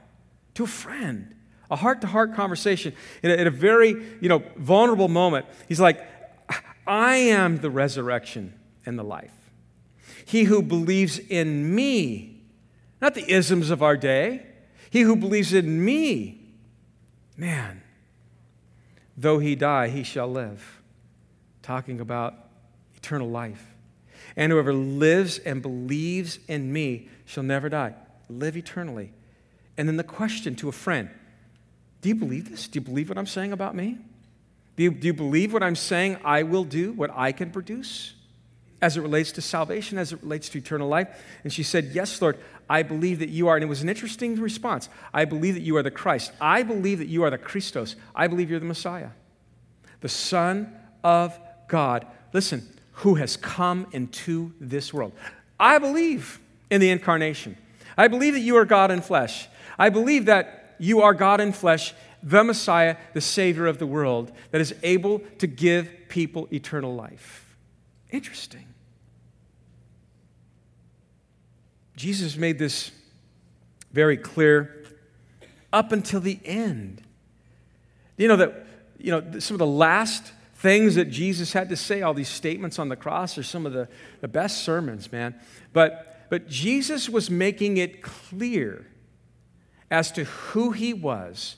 To 0.54 0.64
a 0.64 0.68
friend, 0.68 1.34
a 1.70 1.76
heart 1.76 2.00
to 2.02 2.06
heart 2.06 2.34
conversation 2.34 2.94
in 3.22 3.30
a, 3.30 3.34
in 3.34 3.46
a 3.46 3.50
very 3.50 3.90
you 4.20 4.28
know, 4.28 4.42
vulnerable 4.56 5.08
moment. 5.08 5.46
He's 5.68 5.80
like, 5.80 6.06
I 6.86 7.16
am 7.16 7.58
the 7.58 7.70
resurrection 7.70 8.54
and 8.84 8.98
the 8.98 9.04
life. 9.04 9.32
He 10.24 10.44
who 10.44 10.62
believes 10.62 11.18
in 11.18 11.74
me, 11.74 12.42
not 13.00 13.14
the 13.14 13.28
isms 13.30 13.70
of 13.70 13.82
our 13.82 13.96
day, 13.96 14.46
he 14.90 15.02
who 15.02 15.16
believes 15.16 15.52
in 15.52 15.84
me, 15.84 16.40
man, 17.36 17.82
though 19.16 19.38
he 19.38 19.54
die, 19.54 19.88
he 19.88 20.02
shall 20.02 20.28
live. 20.28 20.82
Talking 21.62 22.00
about 22.00 22.49
eternal 23.02 23.28
life. 23.28 23.74
And 24.36 24.52
whoever 24.52 24.72
lives 24.72 25.38
and 25.38 25.60
believes 25.60 26.38
in 26.48 26.72
me 26.72 27.08
shall 27.24 27.42
never 27.42 27.68
die, 27.68 27.94
live 28.28 28.56
eternally. 28.56 29.12
And 29.76 29.88
then 29.88 29.96
the 29.96 30.04
question 30.04 30.54
to 30.56 30.68
a 30.68 30.72
friend 30.72 31.10
Do 32.02 32.08
you 32.08 32.14
believe 32.14 32.50
this? 32.50 32.68
Do 32.68 32.78
you 32.78 32.84
believe 32.84 33.08
what 33.08 33.18
I'm 33.18 33.26
saying 33.26 33.52
about 33.52 33.74
me? 33.74 33.98
Do 34.76 34.84
you, 34.84 34.90
do 34.90 35.08
you 35.08 35.14
believe 35.14 35.52
what 35.52 35.62
I'm 35.62 35.76
saying 35.76 36.18
I 36.24 36.42
will 36.42 36.64
do, 36.64 36.92
what 36.92 37.10
I 37.14 37.32
can 37.32 37.50
produce? 37.50 38.14
As 38.82 38.96
it 38.96 39.02
relates 39.02 39.30
to 39.32 39.42
salvation, 39.42 39.98
as 39.98 40.12
it 40.14 40.22
relates 40.22 40.48
to 40.50 40.58
eternal 40.58 40.88
life. 40.88 41.08
And 41.44 41.52
she 41.52 41.62
said, 41.62 41.90
Yes, 41.92 42.22
Lord, 42.22 42.38
I 42.68 42.82
believe 42.82 43.18
that 43.18 43.28
you 43.28 43.48
are. 43.48 43.56
And 43.56 43.62
it 43.62 43.68
was 43.68 43.82
an 43.82 43.88
interesting 43.88 44.40
response. 44.40 44.88
I 45.12 45.26
believe 45.26 45.54
that 45.54 45.62
you 45.62 45.76
are 45.76 45.82
the 45.82 45.90
Christ. 45.90 46.32
I 46.40 46.62
believe 46.62 46.98
that 46.98 47.08
you 47.08 47.24
are 47.24 47.30
the 47.30 47.36
Christos. 47.36 47.96
I 48.14 48.26
believe 48.26 48.48
you're 48.48 48.60
the 48.60 48.66
Messiah, 48.66 49.10
the 50.00 50.08
Son 50.08 50.74
of 51.04 51.38
God. 51.68 52.06
Listen, 52.32 52.66
who 53.00 53.14
has 53.14 53.36
come 53.36 53.86
into 53.92 54.52
this 54.60 54.92
world. 54.92 55.12
I 55.58 55.78
believe 55.78 56.38
in 56.70 56.80
the 56.80 56.90
incarnation. 56.90 57.56
I 57.96 58.08
believe 58.08 58.34
that 58.34 58.40
you 58.40 58.56
are 58.56 58.66
God 58.66 58.90
in 58.90 59.00
flesh. 59.00 59.48
I 59.78 59.88
believe 59.88 60.26
that 60.26 60.74
you 60.78 61.00
are 61.00 61.14
God 61.14 61.40
in 61.40 61.52
flesh, 61.52 61.94
the 62.22 62.44
Messiah, 62.44 62.96
the 63.14 63.20
Savior 63.20 63.66
of 63.66 63.78
the 63.78 63.86
world, 63.86 64.32
that 64.50 64.60
is 64.60 64.74
able 64.82 65.20
to 65.38 65.46
give 65.46 65.90
people 66.08 66.46
eternal 66.52 66.94
life. 66.94 67.56
Interesting. 68.10 68.66
Jesus 71.96 72.36
made 72.36 72.58
this 72.58 72.90
very 73.92 74.16
clear 74.18 74.84
up 75.72 75.92
until 75.92 76.20
the 76.20 76.38
end. 76.44 77.00
You 78.18 78.28
know 78.28 78.36
that 78.36 78.66
you 78.98 79.10
know 79.10 79.38
some 79.38 79.54
of 79.54 79.58
the 79.58 79.66
last 79.66 80.32
things 80.60 80.94
that 80.96 81.06
Jesus 81.06 81.54
had 81.54 81.70
to 81.70 81.76
say, 81.76 82.02
all 82.02 82.12
these 82.12 82.28
statements 82.28 82.78
on 82.78 82.90
the 82.90 82.96
cross, 82.96 83.38
are 83.38 83.42
some 83.42 83.64
of 83.64 83.72
the, 83.72 83.88
the 84.20 84.28
best 84.28 84.62
sermons, 84.62 85.10
man. 85.10 85.34
But, 85.72 86.26
but 86.28 86.48
Jesus 86.48 87.08
was 87.08 87.30
making 87.30 87.78
it 87.78 88.02
clear 88.02 88.86
as 89.90 90.12
to 90.12 90.24
who 90.24 90.72
he 90.72 90.92
was 90.92 91.56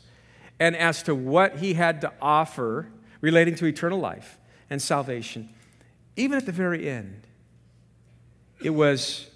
and 0.61 0.77
as 0.77 1.03
to 1.03 1.17
what 1.17 1.57
he 1.57 1.75
had 1.75 2.01
to 2.03 2.13
offer 2.23 2.89
relating 3.21 3.57
to 3.57 3.67
eternal 3.67 3.99
life 3.99 4.39
and 4.71 4.81
salvation. 4.81 5.49
Even 6.15 6.39
at 6.39 6.47
the 6.47 6.53
very 6.53 6.89
end, 6.89 7.27
it 8.63 8.71
was 8.71 9.29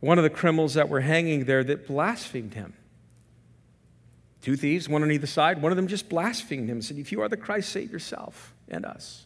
one 0.00 0.18
of 0.18 0.24
the 0.24 0.30
criminals 0.30 0.74
that 0.74 0.88
were 0.88 1.02
hanging 1.02 1.44
there 1.44 1.62
that 1.62 1.86
blasphemed 1.86 2.54
him. 2.54 2.74
Two 4.42 4.56
thieves, 4.56 4.88
one 4.88 5.04
on 5.04 5.10
either 5.12 5.28
side. 5.28 5.62
One 5.62 5.70
of 5.70 5.76
them 5.76 5.86
just 5.86 6.08
blasphemed 6.08 6.68
him 6.68 6.76
and 6.76 6.84
said, 6.84 6.98
If 6.98 7.12
you 7.12 7.22
are 7.22 7.28
the 7.28 7.36
Christ, 7.36 7.70
save 7.70 7.92
yourself 7.92 8.52
and 8.68 8.84
us. 8.84 9.24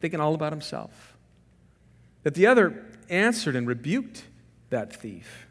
Thinking 0.00 0.18
all 0.18 0.34
about 0.34 0.52
himself. 0.52 1.16
That 2.24 2.34
the 2.34 2.48
other 2.48 2.84
answered 3.08 3.54
and 3.54 3.68
rebuked 3.68 4.24
that 4.70 4.94
thief. 4.96 5.46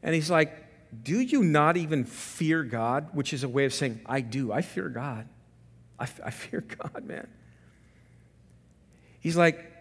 And 0.00 0.14
he's 0.14 0.30
like, 0.30 0.64
Do 1.02 1.18
you 1.18 1.42
not 1.42 1.76
even 1.76 2.04
fear 2.04 2.62
God? 2.62 3.08
Which 3.12 3.32
is 3.32 3.42
a 3.42 3.48
way 3.48 3.64
of 3.64 3.74
saying, 3.74 4.00
I 4.06 4.20
do. 4.20 4.52
I 4.52 4.62
fear 4.62 4.88
God. 4.88 5.28
I, 5.98 6.06
I 6.24 6.30
fear 6.30 6.60
God, 6.82 7.04
man. 7.04 7.26
He's 9.18 9.36
like, 9.36 9.72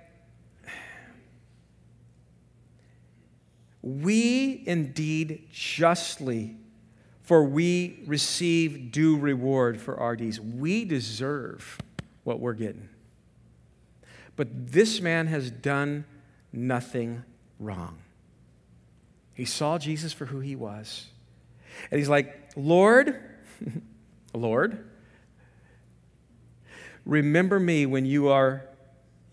We 3.84 4.63
indeed 4.65 5.49
justly 5.51 6.55
for 7.32 7.45
we 7.45 8.03
receive 8.07 8.91
due 8.91 9.15
reward 9.15 9.79
for 9.79 9.97
our 9.97 10.17
deeds. 10.17 10.38
We 10.38 10.84
deserve 10.84 11.77
what 12.25 12.41
we're 12.41 12.51
getting. 12.51 12.89
But 14.36 14.73
this 14.73 14.99
man 14.99 15.27
has 15.27 15.49
done 15.49 16.03
nothing 16.51 17.23
wrong. 17.57 17.99
He 19.34 19.45
saw 19.45 19.77
Jesus 19.77 20.11
for 20.11 20.25
who 20.25 20.41
he 20.41 20.57
was. 20.57 21.05
And 21.89 21.99
he's 21.99 22.09
like, 22.09 22.49
Lord, 22.57 23.17
Lord, 24.34 24.89
remember 27.05 27.61
me 27.61 27.86
when 27.86 28.05
you 28.05 28.27
are 28.27 28.65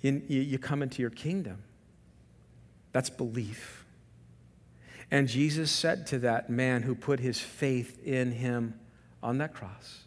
in, 0.03 0.23
you 0.29 0.57
come 0.61 0.85
into 0.85 1.03
your 1.03 1.11
kingdom. 1.11 1.65
That's 2.93 3.11
belief. 3.11 3.78
And 5.11 5.29
Jesus 5.29 5.71
said 5.71 6.07
to 6.09 6.19
that 6.21 6.51
man 6.51 6.83
who 6.83 6.95
put 6.95 7.21
his 7.21 7.41
faith 7.41 8.05
in 8.05 8.33
him 8.33 8.75
on 9.23 9.39
that 9.39 9.55
cross, 9.55 10.05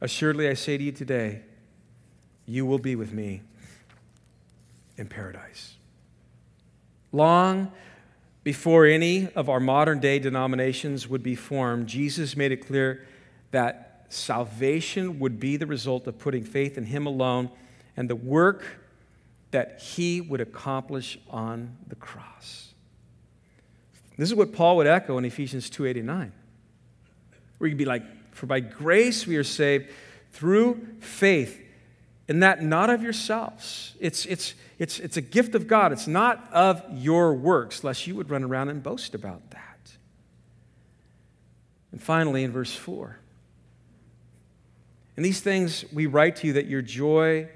Assuredly, 0.00 0.48
I 0.48 0.54
say 0.54 0.78
to 0.78 0.84
you 0.84 0.92
today, 0.92 1.42
you 2.46 2.64
will 2.64 2.78
be 2.78 2.94
with 2.94 3.12
me 3.12 3.42
in 4.96 5.08
paradise. 5.08 5.74
Long 7.10 7.72
before 8.44 8.86
any 8.86 9.28
of 9.32 9.48
our 9.48 9.60
modern 9.60 9.98
day 9.98 10.18
denominations 10.18 11.08
would 11.08 11.22
be 11.22 11.34
formed, 11.34 11.86
Jesus 11.86 12.36
made 12.36 12.52
it 12.52 12.66
clear 12.66 13.06
that 13.50 14.06
salvation 14.08 15.18
would 15.18 15.38
be 15.40 15.56
the 15.56 15.66
result 15.66 16.06
of 16.06 16.18
putting 16.18 16.44
faith 16.44 16.78
in 16.78 16.86
Him 16.86 17.06
alone 17.06 17.50
and 17.96 18.08
the 18.08 18.16
work 18.16 18.64
that 19.50 19.80
He 19.80 20.20
would 20.20 20.40
accomplish 20.40 21.18
on 21.28 21.76
the 21.88 21.96
cross. 21.96 22.67
This 24.18 24.28
is 24.28 24.34
what 24.34 24.52
Paul 24.52 24.76
would 24.76 24.86
echo 24.86 25.16
in 25.16 25.24
Ephesians 25.24 25.70
2:89. 25.70 26.32
Where 27.58 27.68
you'd 27.68 27.78
be 27.78 27.84
like, 27.84 28.02
for 28.34 28.46
by 28.46 28.60
grace 28.60 29.26
we 29.26 29.36
are 29.36 29.44
saved 29.44 29.88
through 30.32 30.86
faith, 31.00 31.60
and 32.28 32.42
that 32.42 32.62
not 32.62 32.90
of 32.90 33.02
yourselves. 33.02 33.94
It's, 34.00 34.26
it's, 34.26 34.54
it's, 34.78 34.98
it's 34.98 35.16
a 35.16 35.20
gift 35.20 35.54
of 35.54 35.66
God. 35.66 35.92
It's 35.92 36.06
not 36.06 36.52
of 36.52 36.84
your 36.92 37.34
works, 37.34 37.82
lest 37.82 38.06
you 38.06 38.14
would 38.16 38.28
run 38.28 38.44
around 38.44 38.68
and 38.68 38.82
boast 38.82 39.14
about 39.14 39.50
that. 39.50 39.92
And 41.90 42.02
finally, 42.02 42.44
in 42.44 42.52
verse 42.52 42.74
4, 42.74 43.18
and 45.16 45.24
these 45.24 45.40
things 45.40 45.84
we 45.92 46.06
write 46.06 46.36
to 46.36 46.46
you 46.46 46.52
that 46.52 46.66
your 46.66 46.82
joy 46.82 47.48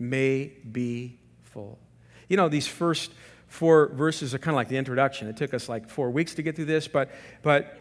may 0.00 0.52
be 0.70 1.18
full. 1.42 1.78
You 2.28 2.36
know, 2.36 2.48
these 2.48 2.66
first 2.66 3.12
four 3.48 3.88
verses 3.88 4.34
are 4.34 4.38
kind 4.38 4.54
of 4.54 4.56
like 4.56 4.68
the 4.68 4.76
introduction. 4.76 5.28
It 5.28 5.36
took 5.36 5.54
us 5.54 5.68
like 5.68 5.88
four 5.88 6.10
weeks 6.10 6.34
to 6.34 6.42
get 6.42 6.56
through 6.56 6.66
this, 6.66 6.86
but, 6.86 7.10
but 7.42 7.78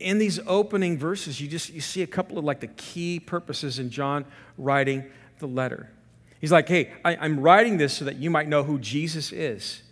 in 0.00 0.18
these 0.18 0.40
opening 0.46 0.98
verses, 0.98 1.40
you 1.40 1.48
just 1.48 1.72
you 1.72 1.80
see 1.80 2.02
a 2.02 2.06
couple 2.06 2.38
of 2.38 2.44
like 2.44 2.60
the 2.60 2.66
key 2.68 3.20
purposes 3.20 3.78
in 3.78 3.90
John 3.90 4.24
writing 4.58 5.04
the 5.38 5.46
letter. 5.46 5.90
He's 6.40 6.52
like, 6.52 6.68
hey, 6.68 6.92
I, 7.04 7.16
I'm 7.16 7.38
writing 7.38 7.76
this 7.76 7.92
so 7.92 8.04
that 8.04 8.16
you 8.16 8.30
might 8.30 8.48
know 8.48 8.64
who 8.64 8.78
Jesus 8.78 9.32
is 9.32 9.82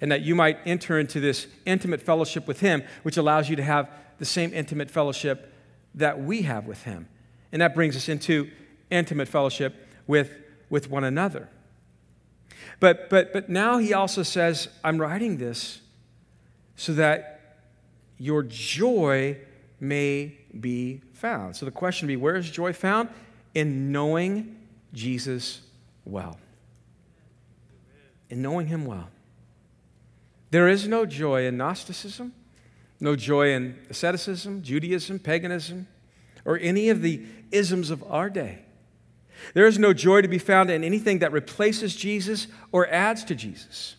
and 0.00 0.10
that 0.10 0.22
you 0.22 0.34
might 0.34 0.58
enter 0.66 0.98
into 0.98 1.20
this 1.20 1.46
intimate 1.66 2.00
fellowship 2.00 2.48
with 2.48 2.60
him, 2.60 2.82
which 3.02 3.16
allows 3.16 3.48
you 3.48 3.56
to 3.56 3.62
have 3.62 3.88
the 4.18 4.24
same 4.24 4.52
intimate 4.52 4.90
fellowship 4.90 5.52
that 5.94 6.20
we 6.20 6.42
have 6.42 6.66
with 6.66 6.82
him. 6.82 7.06
And 7.52 7.62
that 7.62 7.74
brings 7.74 7.96
us 7.96 8.08
into 8.08 8.50
intimate 8.90 9.28
fellowship 9.28 9.74
with, 10.06 10.30
with 10.68 10.90
one 10.90 11.04
another. 11.04 11.48
But, 12.78 13.10
but, 13.10 13.32
but 13.32 13.48
now 13.48 13.78
he 13.78 13.92
also 13.92 14.22
says, 14.22 14.68
I'm 14.82 14.98
writing 14.98 15.36
this 15.36 15.80
so 16.76 16.92
that 16.94 17.58
your 18.18 18.42
joy 18.42 19.38
may 19.80 20.36
be 20.58 21.00
found. 21.14 21.56
So 21.56 21.66
the 21.66 21.72
question 21.72 22.06
would 22.06 22.12
be 22.12 22.16
where 22.16 22.36
is 22.36 22.50
joy 22.50 22.72
found? 22.72 23.08
In 23.54 23.92
knowing 23.92 24.56
Jesus 24.92 25.62
well. 26.04 26.38
In 28.28 28.42
knowing 28.42 28.66
him 28.66 28.86
well. 28.86 29.08
There 30.50 30.68
is 30.68 30.88
no 30.88 31.06
joy 31.06 31.46
in 31.46 31.56
Gnosticism, 31.56 32.32
no 32.98 33.16
joy 33.16 33.52
in 33.52 33.78
asceticism, 33.88 34.62
Judaism, 34.62 35.18
paganism, 35.18 35.86
or 36.44 36.58
any 36.58 36.88
of 36.88 37.02
the 37.02 37.22
isms 37.50 37.90
of 37.90 38.02
our 38.04 38.28
day. 38.28 38.64
There 39.54 39.66
is 39.66 39.78
no 39.78 39.92
joy 39.92 40.22
to 40.22 40.28
be 40.28 40.38
found 40.38 40.70
in 40.70 40.84
anything 40.84 41.20
that 41.20 41.32
replaces 41.32 41.94
Jesus 41.96 42.46
or 42.72 42.88
adds 42.88 43.24
to 43.24 43.34
Jesus. 43.34 43.96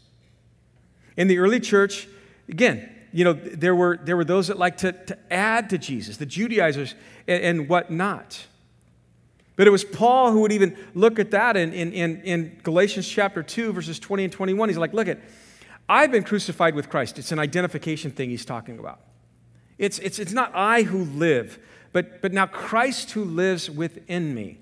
In 1.17 1.27
the 1.27 1.39
early 1.39 1.59
church, 1.59 2.07
again, 2.47 2.89
you 3.11 3.25
know, 3.25 3.33
there 3.33 3.75
were, 3.75 3.99
there 4.01 4.15
were 4.15 4.23
those 4.23 4.47
that 4.47 4.57
liked 4.57 4.79
to, 4.79 4.93
to 4.93 5.17
add 5.31 5.69
to 5.71 5.77
Jesus, 5.77 6.17
the 6.17 6.25
Judaizers 6.25 6.95
and, 7.27 7.43
and 7.43 7.69
whatnot. 7.69 8.47
But 9.57 9.67
it 9.67 9.71
was 9.71 9.83
Paul 9.83 10.31
who 10.31 10.41
would 10.41 10.53
even 10.53 10.77
look 10.95 11.19
at 11.19 11.31
that 11.31 11.57
in, 11.57 11.73
in, 11.73 11.91
in, 11.93 12.59
Galatians 12.63 13.07
chapter 13.07 13.43
2, 13.43 13.73
verses 13.73 13.99
20 13.99 14.23
and 14.23 14.33
21. 14.33 14.69
He's 14.69 14.77
like, 14.77 14.93
look 14.93 15.07
at, 15.07 15.19
I've 15.89 16.11
been 16.11 16.23
crucified 16.23 16.73
with 16.73 16.89
Christ. 16.89 17.19
It's 17.19 17.31
an 17.31 17.39
identification 17.39 18.11
thing 18.11 18.29
he's 18.29 18.45
talking 18.45 18.79
about. 18.79 19.01
It's, 19.77 19.99
it's, 19.99 20.19
it's 20.19 20.31
not 20.31 20.51
I 20.55 20.83
who 20.83 21.03
live, 21.03 21.59
but, 21.91 22.21
but 22.21 22.31
now 22.31 22.45
Christ 22.45 23.11
who 23.11 23.25
lives 23.25 23.69
within 23.69 24.33
me. 24.33 24.60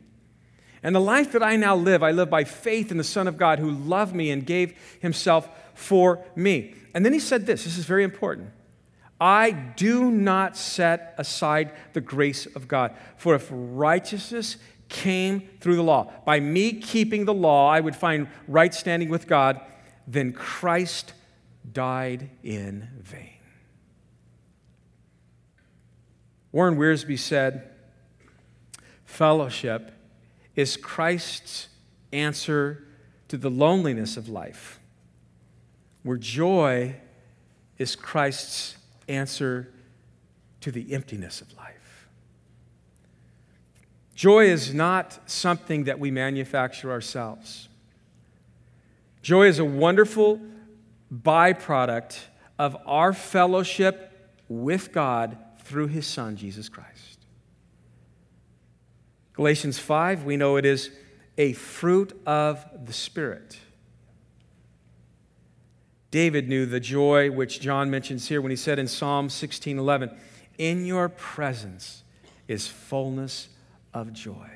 And 0.82 0.96
the 0.96 1.02
life 1.02 1.34
that 1.34 1.44
I 1.44 1.56
now 1.56 1.76
live, 1.76 2.04
I 2.04 2.12
live 2.12 2.30
by 2.30 2.44
faith 2.44 2.92
in 2.92 2.98
the 2.98 3.04
Son 3.04 3.28
of 3.28 3.38
God 3.38 3.60
who 3.60 3.70
loved 3.70 4.16
me 4.16 4.32
and 4.32 4.46
gave 4.46 4.78
himself 5.02 5.50
for 5.74 6.24
me. 6.36 6.74
And 6.94 7.06
then 7.06 7.14
he 7.14 7.20
said 7.20 7.46
this 7.46 7.66
this 7.66 7.78
is 7.78 7.86
very 7.86 8.04
important. 8.04 8.52
I 9.22 9.52
do 9.52 10.10
not 10.10 10.56
set 10.56 11.14
aside 11.18 11.74
the 11.92 12.02
grace 12.02 12.46
of 12.46 12.68
God. 12.68 12.96
For 13.18 13.36
if 13.36 13.50
righteousness 13.52 14.56
came 14.88 15.50
through 15.60 15.76
the 15.76 15.84
law, 15.84 16.12
by 16.26 16.40
me 16.40 16.74
keeping 16.74 17.26
the 17.26 17.34
law, 17.34 17.70
I 17.70 17.82
would 17.82 17.96
find 17.96 18.28
right 18.48 18.74
standing 18.74 19.10
with 19.10 19.28
God, 19.28 19.60
then 20.08 20.32
Christ 20.32 21.14
died 21.72 22.30
in 22.44 22.88
vain. 23.02 23.34
Warren 26.52 26.78
Wiersbe 26.78 27.20
said, 27.20 27.70
Fellowship 29.06 29.92
is 30.60 30.76
Christ's 30.76 31.70
answer 32.12 32.84
to 33.30 33.38
the 33.38 33.50
loneliness 33.50 34.18
of 34.18 34.28
life 34.28 34.78
where 36.04 36.18
joy 36.18 36.98
is 37.78 37.96
Christ's 37.96 38.76
answer 39.08 39.72
to 40.60 40.70
the 40.70 40.94
emptiness 40.94 41.40
of 41.40 41.56
life. 41.56 42.10
Joy 44.16 44.48
is 44.48 44.74
not 44.74 45.30
something 45.30 45.86
that 45.86 45.98
we 45.98 46.12
manufacture 46.12 46.92
ourselves. 46.92 47.70
Joy 49.22 49.48
is 49.48 49.60
a 49.60 49.66
wonderful 49.66 50.42
byproduct 51.14 52.20
of 52.58 52.76
our 52.86 53.14
fellowship 53.14 54.12
with 54.50 54.92
God 54.92 55.38
through 55.64 55.88
His 55.88 56.06
Son, 56.06 56.36
Jesus 56.36 56.68
Christ. 56.68 56.99
Galatians 59.40 59.80
5, 59.80 60.26
we 60.26 60.36
know 60.36 60.58
it 60.58 60.66
is 60.66 60.92
a 61.38 61.54
fruit 61.54 62.12
of 62.26 62.66
the 62.86 62.92
Spirit. 62.92 63.58
David 66.12 66.50
knew 66.50 66.66
the 66.66 66.82
joy 66.82 67.32
which 67.32 67.62
John 67.62 67.90
mentions 67.90 68.28
here 68.28 68.42
when 68.42 68.50
he 68.50 68.58
said 68.58 68.80
in 68.80 68.90
Psalm 68.90 69.30
16:11, 69.30 70.12
"In 70.58 70.86
your 70.86 71.08
presence 71.08 72.04
is 72.50 72.68
fullness 72.68 73.48
of 73.94 74.12
joy." 74.12 74.50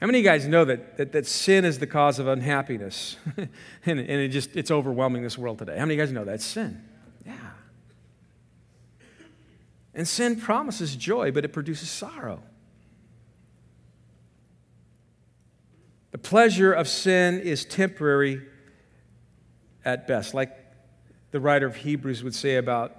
How 0.00 0.08
many 0.08 0.18
of 0.18 0.24
you 0.24 0.28
guys 0.28 0.48
know 0.48 0.64
that, 0.64 0.96
that, 0.96 1.12
that 1.12 1.24
sin 1.24 1.64
is 1.64 1.78
the 1.78 1.86
cause 1.86 2.18
of 2.18 2.26
unhappiness? 2.26 3.18
and, 3.36 3.48
and 3.86 4.00
it 4.00 4.30
just 4.30 4.56
it's 4.56 4.72
overwhelming 4.72 5.22
this 5.22 5.38
world 5.38 5.60
today. 5.60 5.78
How 5.78 5.84
many 5.84 5.94
of 5.94 5.98
you 5.98 6.06
guys 6.06 6.12
know 6.12 6.24
that? 6.24 6.40
Sin. 6.40 6.82
Yeah. 7.24 7.34
And 9.94 10.08
sin 10.08 10.40
promises 10.40 10.96
joy, 10.96 11.30
but 11.30 11.44
it 11.44 11.52
produces 11.52 11.88
sorrow. 11.88 12.42
The 16.12 16.18
pleasure 16.18 16.72
of 16.72 16.88
sin 16.88 17.40
is 17.40 17.64
temporary 17.64 18.42
at 19.84 20.06
best, 20.06 20.34
like 20.34 20.56
the 21.30 21.40
writer 21.40 21.66
of 21.66 21.76
Hebrews 21.76 22.22
would 22.22 22.34
say 22.34 22.56
about 22.56 22.96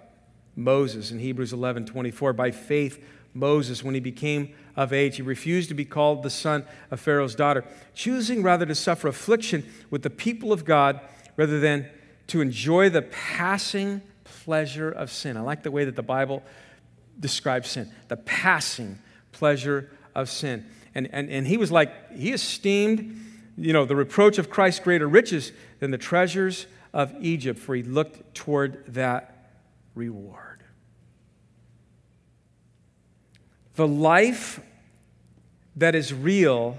Moses 0.56 1.12
in 1.12 1.20
Hebrews 1.20 1.54
11 1.54 1.86
24. 1.86 2.34
By 2.34 2.52
faith, 2.52 3.04
Moses, 3.34 3.84
when 3.84 3.94
he 3.94 4.00
became 4.00 4.54
of 4.76 4.92
age, 4.92 5.18
he 5.18 5.22
refused 5.22 5.70
to 5.70 5.76
be 5.76 5.86
called 5.86 6.24
the 6.24 6.30
son 6.30 6.66
of 6.92 7.00
Pharaoh's 7.00 7.36
daughter, 7.36 7.64
choosing 7.94 8.44
rather 8.44 8.66
to 8.66 8.76
suffer 8.76 9.08
affliction 9.08 9.64
with 9.90 10.02
the 10.02 10.10
people 10.10 10.52
of 10.52 10.66
God 10.66 11.00
rather 11.38 11.60
than 11.60 11.88
to 12.28 12.42
enjoy 12.42 12.90
the 12.90 13.04
passing 13.04 14.02
pleasure 14.24 14.90
of 14.90 15.12
sin. 15.12 15.38
I 15.38 15.42
like 15.42 15.64
the 15.64 15.72
way 15.72 15.86
that 15.86 15.96
the 15.96 16.04
Bible 16.04 16.44
describes 17.20 17.70
sin 17.70 17.92
the 18.08 18.18
passing 18.18 18.98
pleasure 19.32 19.92
of 20.16 20.30
sin. 20.30 20.66
And, 20.96 21.10
and, 21.12 21.30
and 21.30 21.48
he 21.48 21.58
was 21.58 21.72
like, 21.72 22.12
he 22.12 22.32
esteemed, 22.32 23.20
you 23.58 23.74
know, 23.74 23.86
the 23.86 23.96
reproach 23.96 24.38
of 24.38 24.50
Christ's 24.50 24.80
greater 24.80 25.08
riches 25.08 25.52
than 25.80 25.92
the 25.92 25.98
treasures 25.98 26.68
of 26.94 27.14
Egypt, 27.20 27.60
for 27.60 27.76
he 27.76 27.84
looked 27.84 28.36
toward 28.36 28.84
that 28.94 29.50
reward. 29.96 30.64
The 33.76 33.88
life 33.88 34.60
that 35.76 35.96
is 35.96 36.14
real 36.14 36.78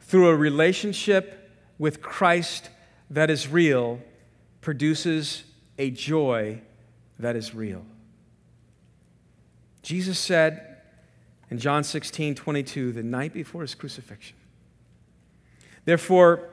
through 0.00 0.28
a 0.28 0.36
relationship 0.36 1.50
with 1.78 2.02
Christ 2.02 2.70
that 3.10 3.30
is 3.30 3.48
real 3.48 4.00
produces 4.60 5.44
a 5.78 5.90
joy 5.90 6.60
that 7.18 7.36
is 7.36 7.54
real. 7.54 7.84
Jesus 9.82 10.18
said 10.18 10.73
in 11.54 11.60
John 11.60 11.84
16, 11.84 12.34
22, 12.34 12.92
the 12.92 13.02
night 13.02 13.32
before 13.32 13.62
his 13.62 13.74
crucifixion, 13.74 14.36
Therefore, 15.84 16.48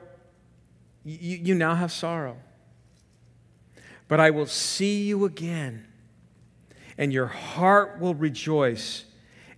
you, 1.04 1.38
you 1.38 1.54
now 1.54 1.74
have 1.74 1.90
sorrow 1.90 2.36
but 4.12 4.20
I 4.20 4.28
will 4.28 4.44
see 4.44 5.04
you 5.04 5.24
again, 5.24 5.86
and 6.98 7.14
your 7.14 7.28
heart 7.28 7.98
will 7.98 8.14
rejoice, 8.14 9.06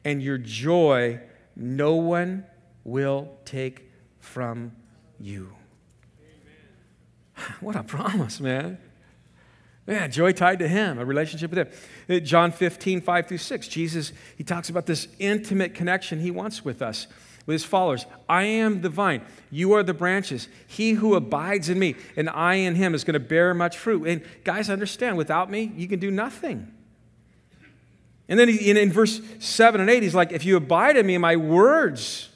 and 0.04 0.22
your 0.22 0.38
joy 0.38 1.18
no 1.56 1.96
one 1.96 2.46
will 2.84 3.36
take 3.44 3.90
from 4.20 4.70
you. 5.18 5.52
Amen. 7.36 7.56
What 7.60 7.74
a 7.74 7.82
promise, 7.82 8.38
man. 8.38 8.78
Yeah, 9.86 10.06
joy 10.06 10.32
tied 10.32 10.60
to 10.60 10.68
him, 10.68 10.98
a 10.98 11.04
relationship 11.04 11.50
with 11.50 11.58
him. 11.58 11.68
Uh, 12.08 12.20
John 12.20 12.52
15, 12.52 13.02
5 13.02 13.26
through 13.26 13.38
6, 13.38 13.68
Jesus, 13.68 14.12
he 14.36 14.42
talks 14.42 14.70
about 14.70 14.86
this 14.86 15.08
intimate 15.18 15.74
connection 15.74 16.20
he 16.20 16.30
wants 16.30 16.64
with 16.64 16.80
us, 16.80 17.06
with 17.44 17.54
his 17.54 17.64
followers. 17.64 18.06
I 18.26 18.44
am 18.44 18.80
the 18.80 18.88
vine, 18.88 19.22
you 19.50 19.72
are 19.74 19.82
the 19.82 19.92
branches. 19.92 20.48
He 20.66 20.92
who 20.92 21.14
abides 21.14 21.68
in 21.68 21.78
me 21.78 21.96
and 22.16 22.30
I 22.30 22.54
in 22.54 22.76
him 22.76 22.94
is 22.94 23.04
going 23.04 23.14
to 23.14 23.20
bear 23.20 23.52
much 23.52 23.76
fruit. 23.76 24.06
And 24.06 24.22
guys, 24.42 24.70
understand, 24.70 25.18
without 25.18 25.50
me, 25.50 25.70
you 25.76 25.86
can 25.86 26.00
do 26.00 26.10
nothing. 26.10 26.72
And 28.26 28.40
then 28.40 28.48
he, 28.48 28.70
in, 28.70 28.78
in 28.78 28.90
verse 28.90 29.20
7 29.38 29.82
and 29.82 29.90
8, 29.90 30.02
he's 30.02 30.14
like, 30.14 30.32
If 30.32 30.46
you 30.46 30.56
abide 30.56 30.96
in 30.96 31.06
me, 31.06 31.18
my 31.18 31.36
words 31.36 32.30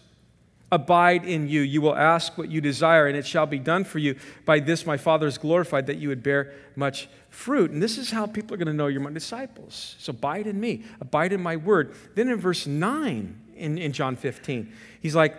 abide 0.70 1.24
in 1.24 1.48
you. 1.48 1.60
You 1.60 1.80
will 1.80 1.96
ask 1.96 2.36
what 2.36 2.50
you 2.50 2.60
desire, 2.60 3.06
and 3.06 3.16
it 3.16 3.26
shall 3.26 3.46
be 3.46 3.58
done 3.58 3.84
for 3.84 3.98
you. 3.98 4.16
By 4.44 4.60
this 4.60 4.86
my 4.86 4.96
Father 4.96 5.26
is 5.26 5.38
glorified, 5.38 5.86
that 5.86 5.96
you 5.96 6.08
would 6.08 6.22
bear 6.22 6.52
much 6.76 7.08
fruit. 7.30 7.70
And 7.70 7.82
this 7.82 7.98
is 7.98 8.10
how 8.10 8.26
people 8.26 8.54
are 8.54 8.58
going 8.58 8.66
to 8.66 8.72
know 8.72 8.86
you're 8.86 9.00
my 9.00 9.10
disciples. 9.10 9.96
So 9.98 10.10
abide 10.10 10.46
in 10.46 10.60
me, 10.60 10.84
abide 11.00 11.32
in 11.32 11.42
my 11.42 11.56
word. 11.56 11.94
Then 12.14 12.28
in 12.28 12.38
verse 12.38 12.66
9 12.66 13.40
in, 13.56 13.78
in 13.78 13.92
John 13.92 14.16
15, 14.16 14.72
he's 15.00 15.16
like, 15.16 15.36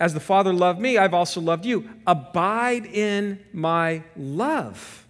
As 0.00 0.14
the 0.14 0.20
Father 0.20 0.52
loved 0.52 0.80
me, 0.80 0.98
I've 0.98 1.14
also 1.14 1.40
loved 1.40 1.64
you. 1.64 1.88
Abide 2.06 2.86
in 2.86 3.44
my 3.52 4.02
love. 4.16 5.04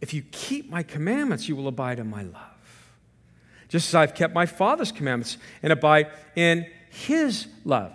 If 0.00 0.12
you 0.14 0.22
keep 0.30 0.70
my 0.70 0.82
commandments, 0.82 1.48
you 1.48 1.56
will 1.56 1.68
abide 1.68 1.98
in 1.98 2.08
my 2.08 2.22
love. 2.22 2.55
Just 3.68 3.88
as 3.88 3.94
I've 3.94 4.14
kept 4.14 4.34
my 4.34 4.46
Father's 4.46 4.92
commandments 4.92 5.38
and 5.62 5.72
abide 5.72 6.08
in 6.34 6.66
his 6.90 7.48
love. 7.64 7.92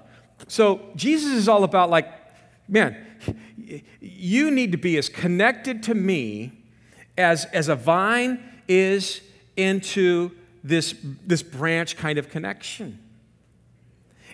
So 0.47 0.89
Jesus 0.95 1.31
is 1.31 1.47
all 1.47 1.63
about, 1.63 1.89
like, 1.89 2.07
man, 2.67 2.97
you 3.99 4.51
need 4.51 4.71
to 4.71 4.77
be 4.77 4.97
as 4.97 5.09
connected 5.09 5.83
to 5.83 5.93
me 5.93 6.51
as, 7.17 7.45
as 7.45 7.69
a 7.69 7.75
vine 7.75 8.43
is 8.67 9.21
into 9.55 10.31
this, 10.63 10.95
this 11.25 11.43
branch 11.43 11.97
kind 11.97 12.17
of 12.17 12.29
connection. 12.29 12.99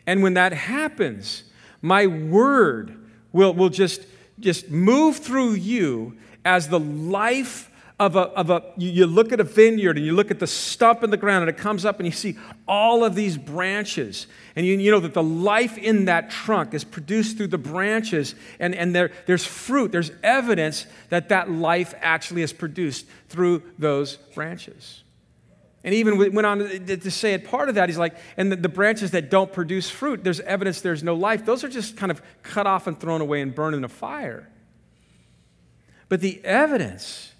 And 0.06 0.24
when 0.24 0.36
that 0.36 0.54
happens, 0.54 1.44
my 1.82 2.08
word 2.08 2.98
will, 3.32 3.54
will 3.54 3.70
just, 3.70 4.06
just 4.40 4.70
move 4.70 5.18
through 5.18 5.54
you 5.54 6.18
as 6.46 6.70
the 6.70 6.80
life 6.80 7.70
of 8.00 8.16
a, 8.16 8.20
of 8.20 8.52
a 8.52 8.64
you 8.78 9.08
look 9.08 9.32
at 9.32 9.40
a 9.40 9.44
vineyard 9.44 9.98
and 9.98 10.06
you 10.06 10.14
look 10.14 10.30
at 10.30 10.38
the 10.38 10.46
stump 10.46 11.04
in 11.04 11.10
the 11.10 11.18
ground 11.18 11.42
and 11.42 11.50
it 11.50 11.58
comes 11.58 11.84
up 11.84 11.98
and 11.98 12.06
you 12.06 12.12
see 12.12 12.38
all 12.68 13.04
of 13.04 13.16
these 13.16 13.38
branches. 13.38 14.28
And 14.56 14.66
you, 14.68 14.78
you 14.78 14.92
know 14.92 15.00
that 15.00 15.16
the 15.16 15.24
life 15.24 15.80
in 15.80 16.06
that 16.06 16.30
trunk 16.30 16.76
is 16.76 16.84
produced 16.84 17.38
through 17.38 17.48
the 17.48 17.58
branches 17.58 18.36
and, 18.60 18.76
and 18.76 18.94
there, 18.94 19.12
there's 19.26 19.46
fruit 19.46 19.92
there's 19.92 20.12
evidence 20.22 20.86
that 21.10 21.30
that 21.30 21.50
life 21.50 21.96
actually 22.00 22.44
is 22.44 22.54
produced 22.54 23.08
through 23.30 23.64
those 23.80 24.18
branches. 24.36 25.02
And 25.84 25.96
even 25.96 26.18
went 26.18 26.46
on 26.46 26.60
to 26.60 27.12
say 27.12 27.34
it 27.34 27.46
part 27.46 27.68
of 27.68 27.76
that 27.76 27.90
he's 27.90 27.98
like 27.98 28.16
and 28.36 28.52
the, 28.52 28.58
the 28.58 28.70
branches 28.70 29.12
that 29.12 29.32
don't 29.32 29.52
produce 29.52 29.90
fruit 29.90 30.24
there's 30.24 30.42
evidence 30.42 30.82
there's 30.82 31.04
no 31.04 31.16
life. 31.16 31.46
Those 31.46 31.64
are 31.64 31.70
just 31.70 31.98
kind 31.98 32.12
of 32.12 32.22
cut 32.44 32.68
off 32.68 32.86
and 32.86 33.00
thrown 33.00 33.22
away 33.22 33.42
and 33.42 33.56
burned 33.56 33.76
in 33.76 33.84
a 33.84 33.90
fire. 33.90 34.48
But 36.10 36.22
the 36.22 36.46
evidence 36.46 37.34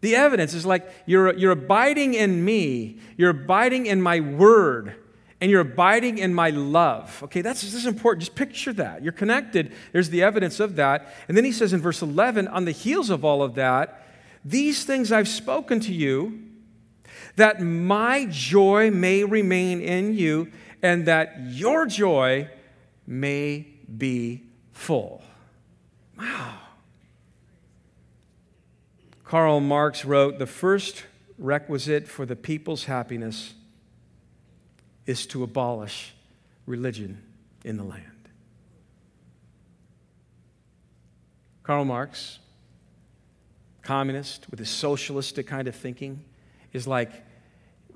the 0.00 0.16
evidence 0.16 0.54
is 0.54 0.66
like 0.66 0.88
you're, 1.06 1.34
you're 1.34 1.52
abiding 1.52 2.14
in 2.14 2.44
me, 2.44 2.98
you're 3.16 3.30
abiding 3.30 3.86
in 3.86 4.00
my 4.02 4.20
word, 4.20 4.94
and 5.40 5.50
you're 5.50 5.60
abiding 5.60 6.18
in 6.18 6.32
my 6.32 6.50
love. 6.50 7.22
Okay, 7.24 7.42
that's 7.42 7.62
this 7.62 7.74
is 7.74 7.86
important. 7.86 8.22
Just 8.22 8.34
picture 8.34 8.72
that. 8.74 9.02
You're 9.02 9.12
connected. 9.12 9.72
There's 9.92 10.10
the 10.10 10.22
evidence 10.22 10.60
of 10.60 10.76
that. 10.76 11.14
And 11.28 11.36
then 11.36 11.44
he 11.44 11.52
says 11.52 11.72
in 11.72 11.80
verse 11.80 12.02
11, 12.02 12.48
on 12.48 12.64
the 12.64 12.72
heels 12.72 13.10
of 13.10 13.24
all 13.24 13.42
of 13.42 13.54
that, 13.56 14.06
these 14.44 14.84
things 14.84 15.12
I've 15.12 15.28
spoken 15.28 15.80
to 15.80 15.92
you, 15.92 16.42
that 17.36 17.60
my 17.60 18.26
joy 18.30 18.90
may 18.90 19.24
remain 19.24 19.80
in 19.80 20.14
you, 20.14 20.52
and 20.82 21.06
that 21.06 21.36
your 21.48 21.86
joy 21.86 22.48
may 23.06 23.66
be 23.96 24.42
full. 24.72 25.22
Wow. 26.18 26.65
Karl 29.26 29.58
Marx 29.58 30.04
wrote 30.04 30.38
The 30.38 30.46
first 30.46 31.04
requisite 31.36 32.08
for 32.08 32.24
the 32.24 32.36
people's 32.36 32.84
happiness 32.84 33.54
is 35.04 35.26
to 35.26 35.42
abolish 35.42 36.14
religion 36.64 37.22
in 37.64 37.76
the 37.76 37.82
land. 37.82 38.04
Karl 41.64 41.84
Marx, 41.84 42.38
communist 43.82 44.48
with 44.48 44.60
his 44.60 44.70
socialistic 44.70 45.48
kind 45.48 45.66
of 45.66 45.74
thinking, 45.74 46.24
is 46.72 46.86
like 46.86 47.10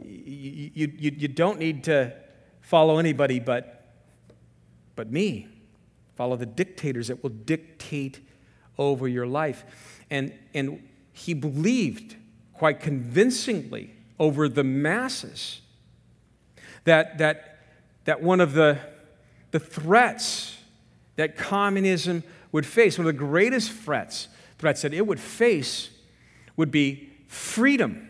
you, 0.03 0.71
you, 0.75 1.13
you 1.17 1.29
don't 1.29 1.61
need 1.61 1.85
to 1.85 2.13
follow 2.61 2.99
anybody 2.99 3.39
but, 3.39 3.93
but 4.97 5.13
me. 5.13 5.47
Follow 6.17 6.37
the 6.37 6.47
dictators 6.47 7.09
that 7.09 7.23
will 7.23 7.31
dictate 7.31 8.21
over 8.77 9.07
your 9.07 9.27
life. 9.27 9.65
And, 10.11 10.33
and 10.55 10.83
he 11.21 11.35
believed 11.35 12.17
quite 12.55 12.81
convincingly 12.81 13.95
over 14.19 14.49
the 14.49 14.65
masses 14.65 15.61
that, 16.85 17.19
that, 17.19 17.59
that 18.05 18.23
one 18.23 18.41
of 18.41 18.55
the, 18.55 18.79
the 19.51 19.61
threats 19.61 20.57
that 21.17 21.37
communism 21.37 22.23
would 22.53 22.65
face, 22.65 22.97
one 22.97 23.07
of 23.07 23.13
the 23.13 23.19
greatest 23.19 23.71
threats, 23.71 24.29
threats 24.59 24.81
that 24.81 24.95
it 24.95 25.07
would 25.07 25.21
face, 25.21 25.91
would 26.57 26.71
be 26.71 27.11
freedom. 27.27 28.09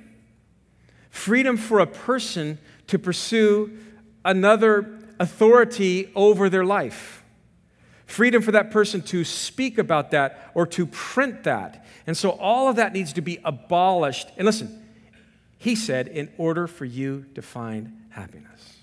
Freedom 1.10 1.56
for 1.56 1.80
a 1.80 1.86
person 1.86 2.58
to 2.86 2.98
pursue 2.98 3.76
another 4.24 5.00
authority 5.18 6.12
over 6.14 6.48
their 6.48 6.64
life 6.64 7.19
freedom 8.10 8.42
for 8.42 8.52
that 8.52 8.70
person 8.70 9.00
to 9.02 9.24
speak 9.24 9.78
about 9.78 10.10
that 10.10 10.50
or 10.54 10.66
to 10.66 10.86
print 10.86 11.44
that. 11.44 11.84
And 12.06 12.16
so 12.16 12.30
all 12.30 12.68
of 12.68 12.76
that 12.76 12.92
needs 12.92 13.12
to 13.14 13.20
be 13.20 13.38
abolished. 13.44 14.28
And 14.36 14.46
listen, 14.46 14.84
he 15.58 15.74
said, 15.74 16.08
in 16.08 16.30
order 16.38 16.66
for 16.66 16.84
you 16.84 17.26
to 17.34 17.42
find 17.42 17.92
happiness. 18.10 18.78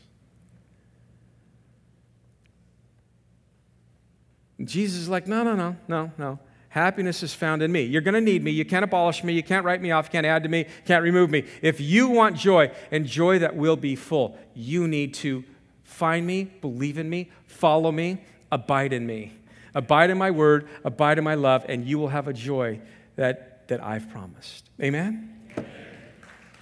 Jesus 4.63 5.01
is 5.01 5.09
like, 5.09 5.27
no, 5.27 5.43
no, 5.43 5.55
no, 5.55 5.75
no, 5.87 6.11
no. 6.17 6.39
Happiness 6.69 7.23
is 7.23 7.33
found 7.33 7.61
in 7.61 7.71
me. 7.71 7.83
You're 7.83 8.01
going 8.01 8.13
to 8.13 8.21
need 8.21 8.43
me. 8.43 8.51
You 8.51 8.65
can't 8.65 8.83
abolish 8.83 9.23
me. 9.23 9.33
You 9.33 9.43
can't 9.43 9.65
write 9.65 9.81
me 9.81 9.91
off. 9.91 10.05
You 10.05 10.11
can't 10.11 10.25
add 10.25 10.43
to 10.43 10.49
me. 10.49 10.59
You 10.59 10.65
can't 10.85 11.03
remove 11.03 11.29
me. 11.29 11.45
If 11.61 11.79
you 11.79 12.09
want 12.09 12.35
joy 12.35 12.71
and 12.91 13.05
joy 13.05 13.39
that 13.39 13.55
will 13.55 13.75
be 13.77 13.95
full, 13.95 14.37
you 14.53 14.87
need 14.87 15.13
to 15.15 15.43
find 15.83 16.27
me, 16.27 16.43
believe 16.43 16.97
in 16.97 17.09
me, 17.09 17.31
follow 17.45 17.91
me, 17.91 18.21
abide 18.51 18.93
in 18.93 19.05
me. 19.05 19.33
Abide 19.73 20.09
in 20.09 20.17
my 20.17 20.31
word, 20.31 20.67
abide 20.83 21.17
in 21.17 21.23
my 21.23 21.35
love, 21.35 21.65
and 21.69 21.85
you 21.85 21.99
will 21.99 22.07
have 22.07 22.27
a 22.27 22.33
joy 22.33 22.79
that, 23.15 23.67
that 23.67 23.83
I've 23.83 24.09
promised. 24.09 24.69
Amen? 24.81 25.39
Amen. 25.57 25.69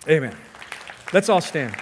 Amen. 0.10 0.36
Let's 1.14 1.30
all 1.30 1.42
stand. 1.42 1.76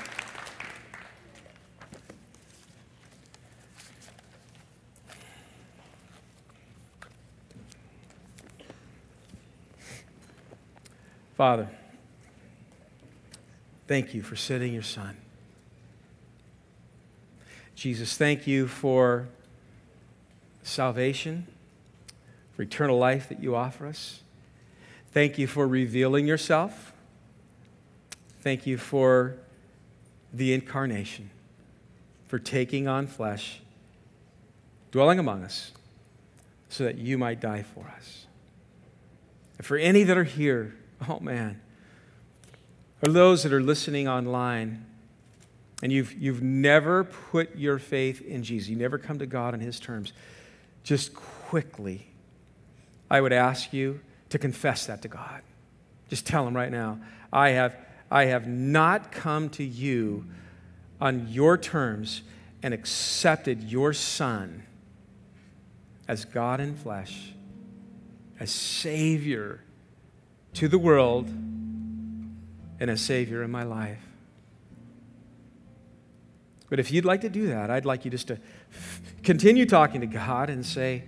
Father, 11.35 11.67
thank 13.87 14.13
you 14.13 14.21
for 14.21 14.35
sending 14.35 14.71
your 14.71 14.83
son. 14.83 15.17
Jesus, 17.75 18.15
thank 18.15 18.45
you 18.47 18.67
for 18.67 19.27
salvation, 20.63 21.47
for 22.53 22.61
eternal 22.61 22.97
life 22.97 23.29
that 23.29 23.41
you 23.41 23.55
offer 23.55 23.85
us. 23.87 24.21
Thank 25.11 25.37
you 25.37 25.47
for 25.47 25.67
revealing 25.67 26.25
yourself. 26.25 26.93
Thank 28.41 28.65
you 28.65 28.77
for 28.77 29.35
the 30.33 30.53
incarnation, 30.53 31.29
for 32.27 32.39
taking 32.39 32.87
on 32.87 33.07
flesh, 33.07 33.61
dwelling 34.91 35.19
among 35.19 35.43
us, 35.43 35.71
so 36.69 36.83
that 36.83 36.97
you 36.97 37.17
might 37.17 37.39
die 37.39 37.63
for 37.63 37.91
us. 37.95 38.25
And 39.57 39.65
for 39.65 39.77
any 39.77 40.03
that 40.03 40.17
are 40.17 40.23
here, 40.23 40.75
oh 41.07 41.19
man, 41.19 41.61
or 43.01 43.11
those 43.11 43.43
that 43.43 43.53
are 43.53 43.61
listening 43.61 44.07
online, 44.07 44.85
and 45.81 45.91
you've, 45.91 46.13
you've 46.13 46.41
never 46.41 47.03
put 47.03 47.55
your 47.55 47.77
faith 47.77 48.21
in 48.21 48.43
Jesus, 48.43 48.69
you 48.69 48.75
never 48.75 48.97
come 48.97 49.19
to 49.19 49.25
God 49.25 49.53
on 49.53 49.59
His 49.59 49.79
terms 49.79 50.13
just 50.83 51.13
quickly, 51.13 52.07
I 53.09 53.21
would 53.21 53.33
ask 53.33 53.73
you 53.73 54.01
to 54.29 54.39
confess 54.39 54.85
that 54.87 55.01
to 55.03 55.07
God. 55.07 55.41
Just 56.09 56.25
tell 56.25 56.47
Him 56.47 56.55
right 56.55 56.71
now, 56.71 56.99
I 57.31 57.49
have, 57.49 57.75
I 58.11 58.25
have 58.25 58.47
not 58.47 59.11
come 59.11 59.49
to 59.51 59.63
you 59.63 60.25
on 60.99 61.27
your 61.29 61.57
terms 61.57 62.21
and 62.61 62.73
accepted 62.73 63.63
your 63.63 63.93
Son 63.93 64.63
as 66.07 66.25
God 66.25 66.59
in 66.59 66.75
flesh, 66.75 67.33
as 68.39 68.51
Savior 68.51 69.61
to 70.53 70.67
the 70.67 70.77
world, 70.77 71.27
and 71.27 72.89
as 72.89 73.01
Savior 73.01 73.43
in 73.43 73.51
my 73.51 73.63
life. 73.63 73.99
But 76.69 76.79
if 76.79 76.91
you'd 76.91 77.05
like 77.05 77.21
to 77.21 77.29
do 77.29 77.47
that, 77.47 77.69
I'd 77.69 77.85
like 77.85 78.03
you 78.03 78.11
just 78.11 78.27
to 78.27 78.39
continue 79.23 79.65
talking 79.65 80.01
to 80.01 80.07
God 80.07 80.49
and 80.49 80.65
say, 80.65 81.03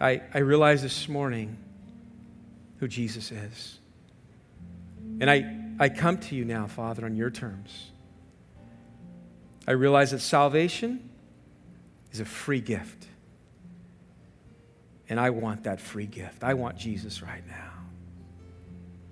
I, 0.00 0.22
I 0.32 0.38
realize 0.38 0.82
this 0.82 1.08
morning 1.08 1.56
who 2.78 2.88
Jesus 2.88 3.30
is. 3.30 3.78
And 5.20 5.30
I, 5.30 5.60
I 5.78 5.88
come 5.88 6.18
to 6.18 6.34
you 6.34 6.44
now, 6.44 6.66
Father, 6.66 7.04
on 7.04 7.14
your 7.14 7.30
terms. 7.30 7.90
I 9.66 9.72
realize 9.72 10.10
that 10.10 10.20
salvation 10.20 11.08
is 12.12 12.20
a 12.20 12.24
free 12.24 12.60
gift. 12.60 13.06
And 15.08 15.20
I 15.20 15.30
want 15.30 15.64
that 15.64 15.80
free 15.80 16.06
gift. 16.06 16.42
I 16.42 16.54
want 16.54 16.76
Jesus 16.76 17.22
right 17.22 17.46
now. 17.46 17.72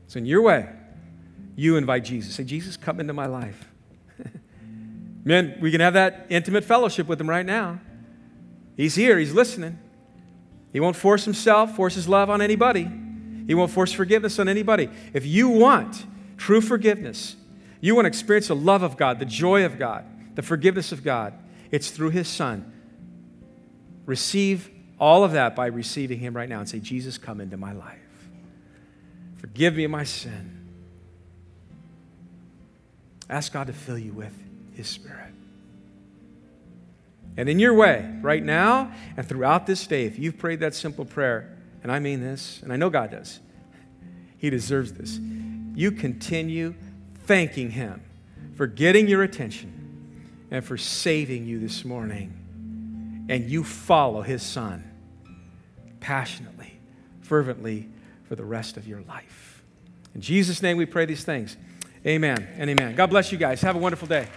So, 0.08 0.18
in 0.18 0.26
your 0.26 0.42
way, 0.42 0.68
you 1.56 1.76
invite 1.76 2.04
Jesus. 2.04 2.34
Say, 2.34 2.44
Jesus, 2.44 2.76
come 2.76 3.00
into 3.00 3.12
my 3.12 3.26
life. 3.26 3.68
Men, 5.24 5.56
we 5.60 5.70
can 5.70 5.80
have 5.80 5.94
that 5.94 6.26
intimate 6.30 6.64
fellowship 6.64 7.06
with 7.06 7.20
him 7.20 7.28
right 7.28 7.46
now. 7.46 7.80
He's 8.82 8.96
here, 8.96 9.16
he's 9.16 9.32
listening. 9.32 9.78
He 10.72 10.80
won't 10.80 10.96
force 10.96 11.24
himself, 11.24 11.76
force 11.76 11.94
his 11.94 12.08
love 12.08 12.28
on 12.28 12.42
anybody. 12.42 12.90
He 13.46 13.54
won't 13.54 13.70
force 13.70 13.92
forgiveness 13.92 14.40
on 14.40 14.48
anybody. 14.48 14.88
If 15.12 15.24
you 15.24 15.50
want 15.50 16.04
true 16.36 16.60
forgiveness, 16.60 17.36
you 17.80 17.94
want 17.94 18.06
to 18.06 18.08
experience 18.08 18.48
the 18.48 18.56
love 18.56 18.82
of 18.82 18.96
God, 18.96 19.20
the 19.20 19.24
joy 19.24 19.64
of 19.64 19.78
God, 19.78 20.04
the 20.34 20.42
forgiveness 20.42 20.90
of 20.90 21.04
God, 21.04 21.32
it's 21.70 21.92
through 21.92 22.10
his 22.10 22.26
son. 22.26 22.72
Receive 24.04 24.68
all 24.98 25.22
of 25.22 25.30
that 25.30 25.54
by 25.54 25.66
receiving 25.66 26.18
him 26.18 26.36
right 26.36 26.48
now 26.48 26.58
and 26.58 26.68
say, 26.68 26.80
Jesus, 26.80 27.18
come 27.18 27.40
into 27.40 27.56
my 27.56 27.72
life. 27.74 28.00
Forgive 29.36 29.76
me 29.76 29.86
my 29.86 30.02
sin. 30.02 30.58
Ask 33.30 33.52
God 33.52 33.68
to 33.68 33.72
fill 33.72 33.98
you 33.98 34.12
with 34.12 34.36
his 34.72 34.88
spirit. 34.88 35.31
And 37.36 37.48
in 37.48 37.58
your 37.58 37.74
way, 37.74 38.18
right 38.20 38.42
now 38.42 38.92
and 39.16 39.26
throughout 39.26 39.66
this 39.66 39.86
day, 39.86 40.04
if 40.04 40.18
you've 40.18 40.38
prayed 40.38 40.60
that 40.60 40.74
simple 40.74 41.04
prayer, 41.04 41.56
and 41.82 41.90
I 41.90 41.98
mean 41.98 42.20
this, 42.20 42.60
and 42.62 42.72
I 42.72 42.76
know 42.76 42.90
God 42.90 43.10
does, 43.10 43.40
He 44.36 44.50
deserves 44.50 44.92
this. 44.92 45.18
You 45.74 45.92
continue 45.92 46.74
thanking 47.24 47.70
Him 47.70 48.02
for 48.54 48.66
getting 48.66 49.08
your 49.08 49.22
attention 49.22 49.82
and 50.50 50.64
for 50.64 50.76
saving 50.76 51.46
you 51.46 51.58
this 51.58 51.84
morning. 51.84 53.26
And 53.28 53.48
you 53.48 53.64
follow 53.64 54.20
His 54.22 54.42
Son 54.42 54.84
passionately, 56.00 56.78
fervently 57.22 57.88
for 58.24 58.36
the 58.36 58.44
rest 58.44 58.76
of 58.76 58.86
your 58.86 59.00
life. 59.02 59.62
In 60.14 60.20
Jesus' 60.20 60.60
name 60.60 60.76
we 60.76 60.84
pray 60.84 61.06
these 61.06 61.24
things. 61.24 61.56
Amen 62.06 62.46
and 62.56 62.68
amen. 62.68 62.94
God 62.96 63.08
bless 63.08 63.32
you 63.32 63.38
guys. 63.38 63.62
Have 63.62 63.76
a 63.76 63.78
wonderful 63.78 64.08
day. 64.08 64.28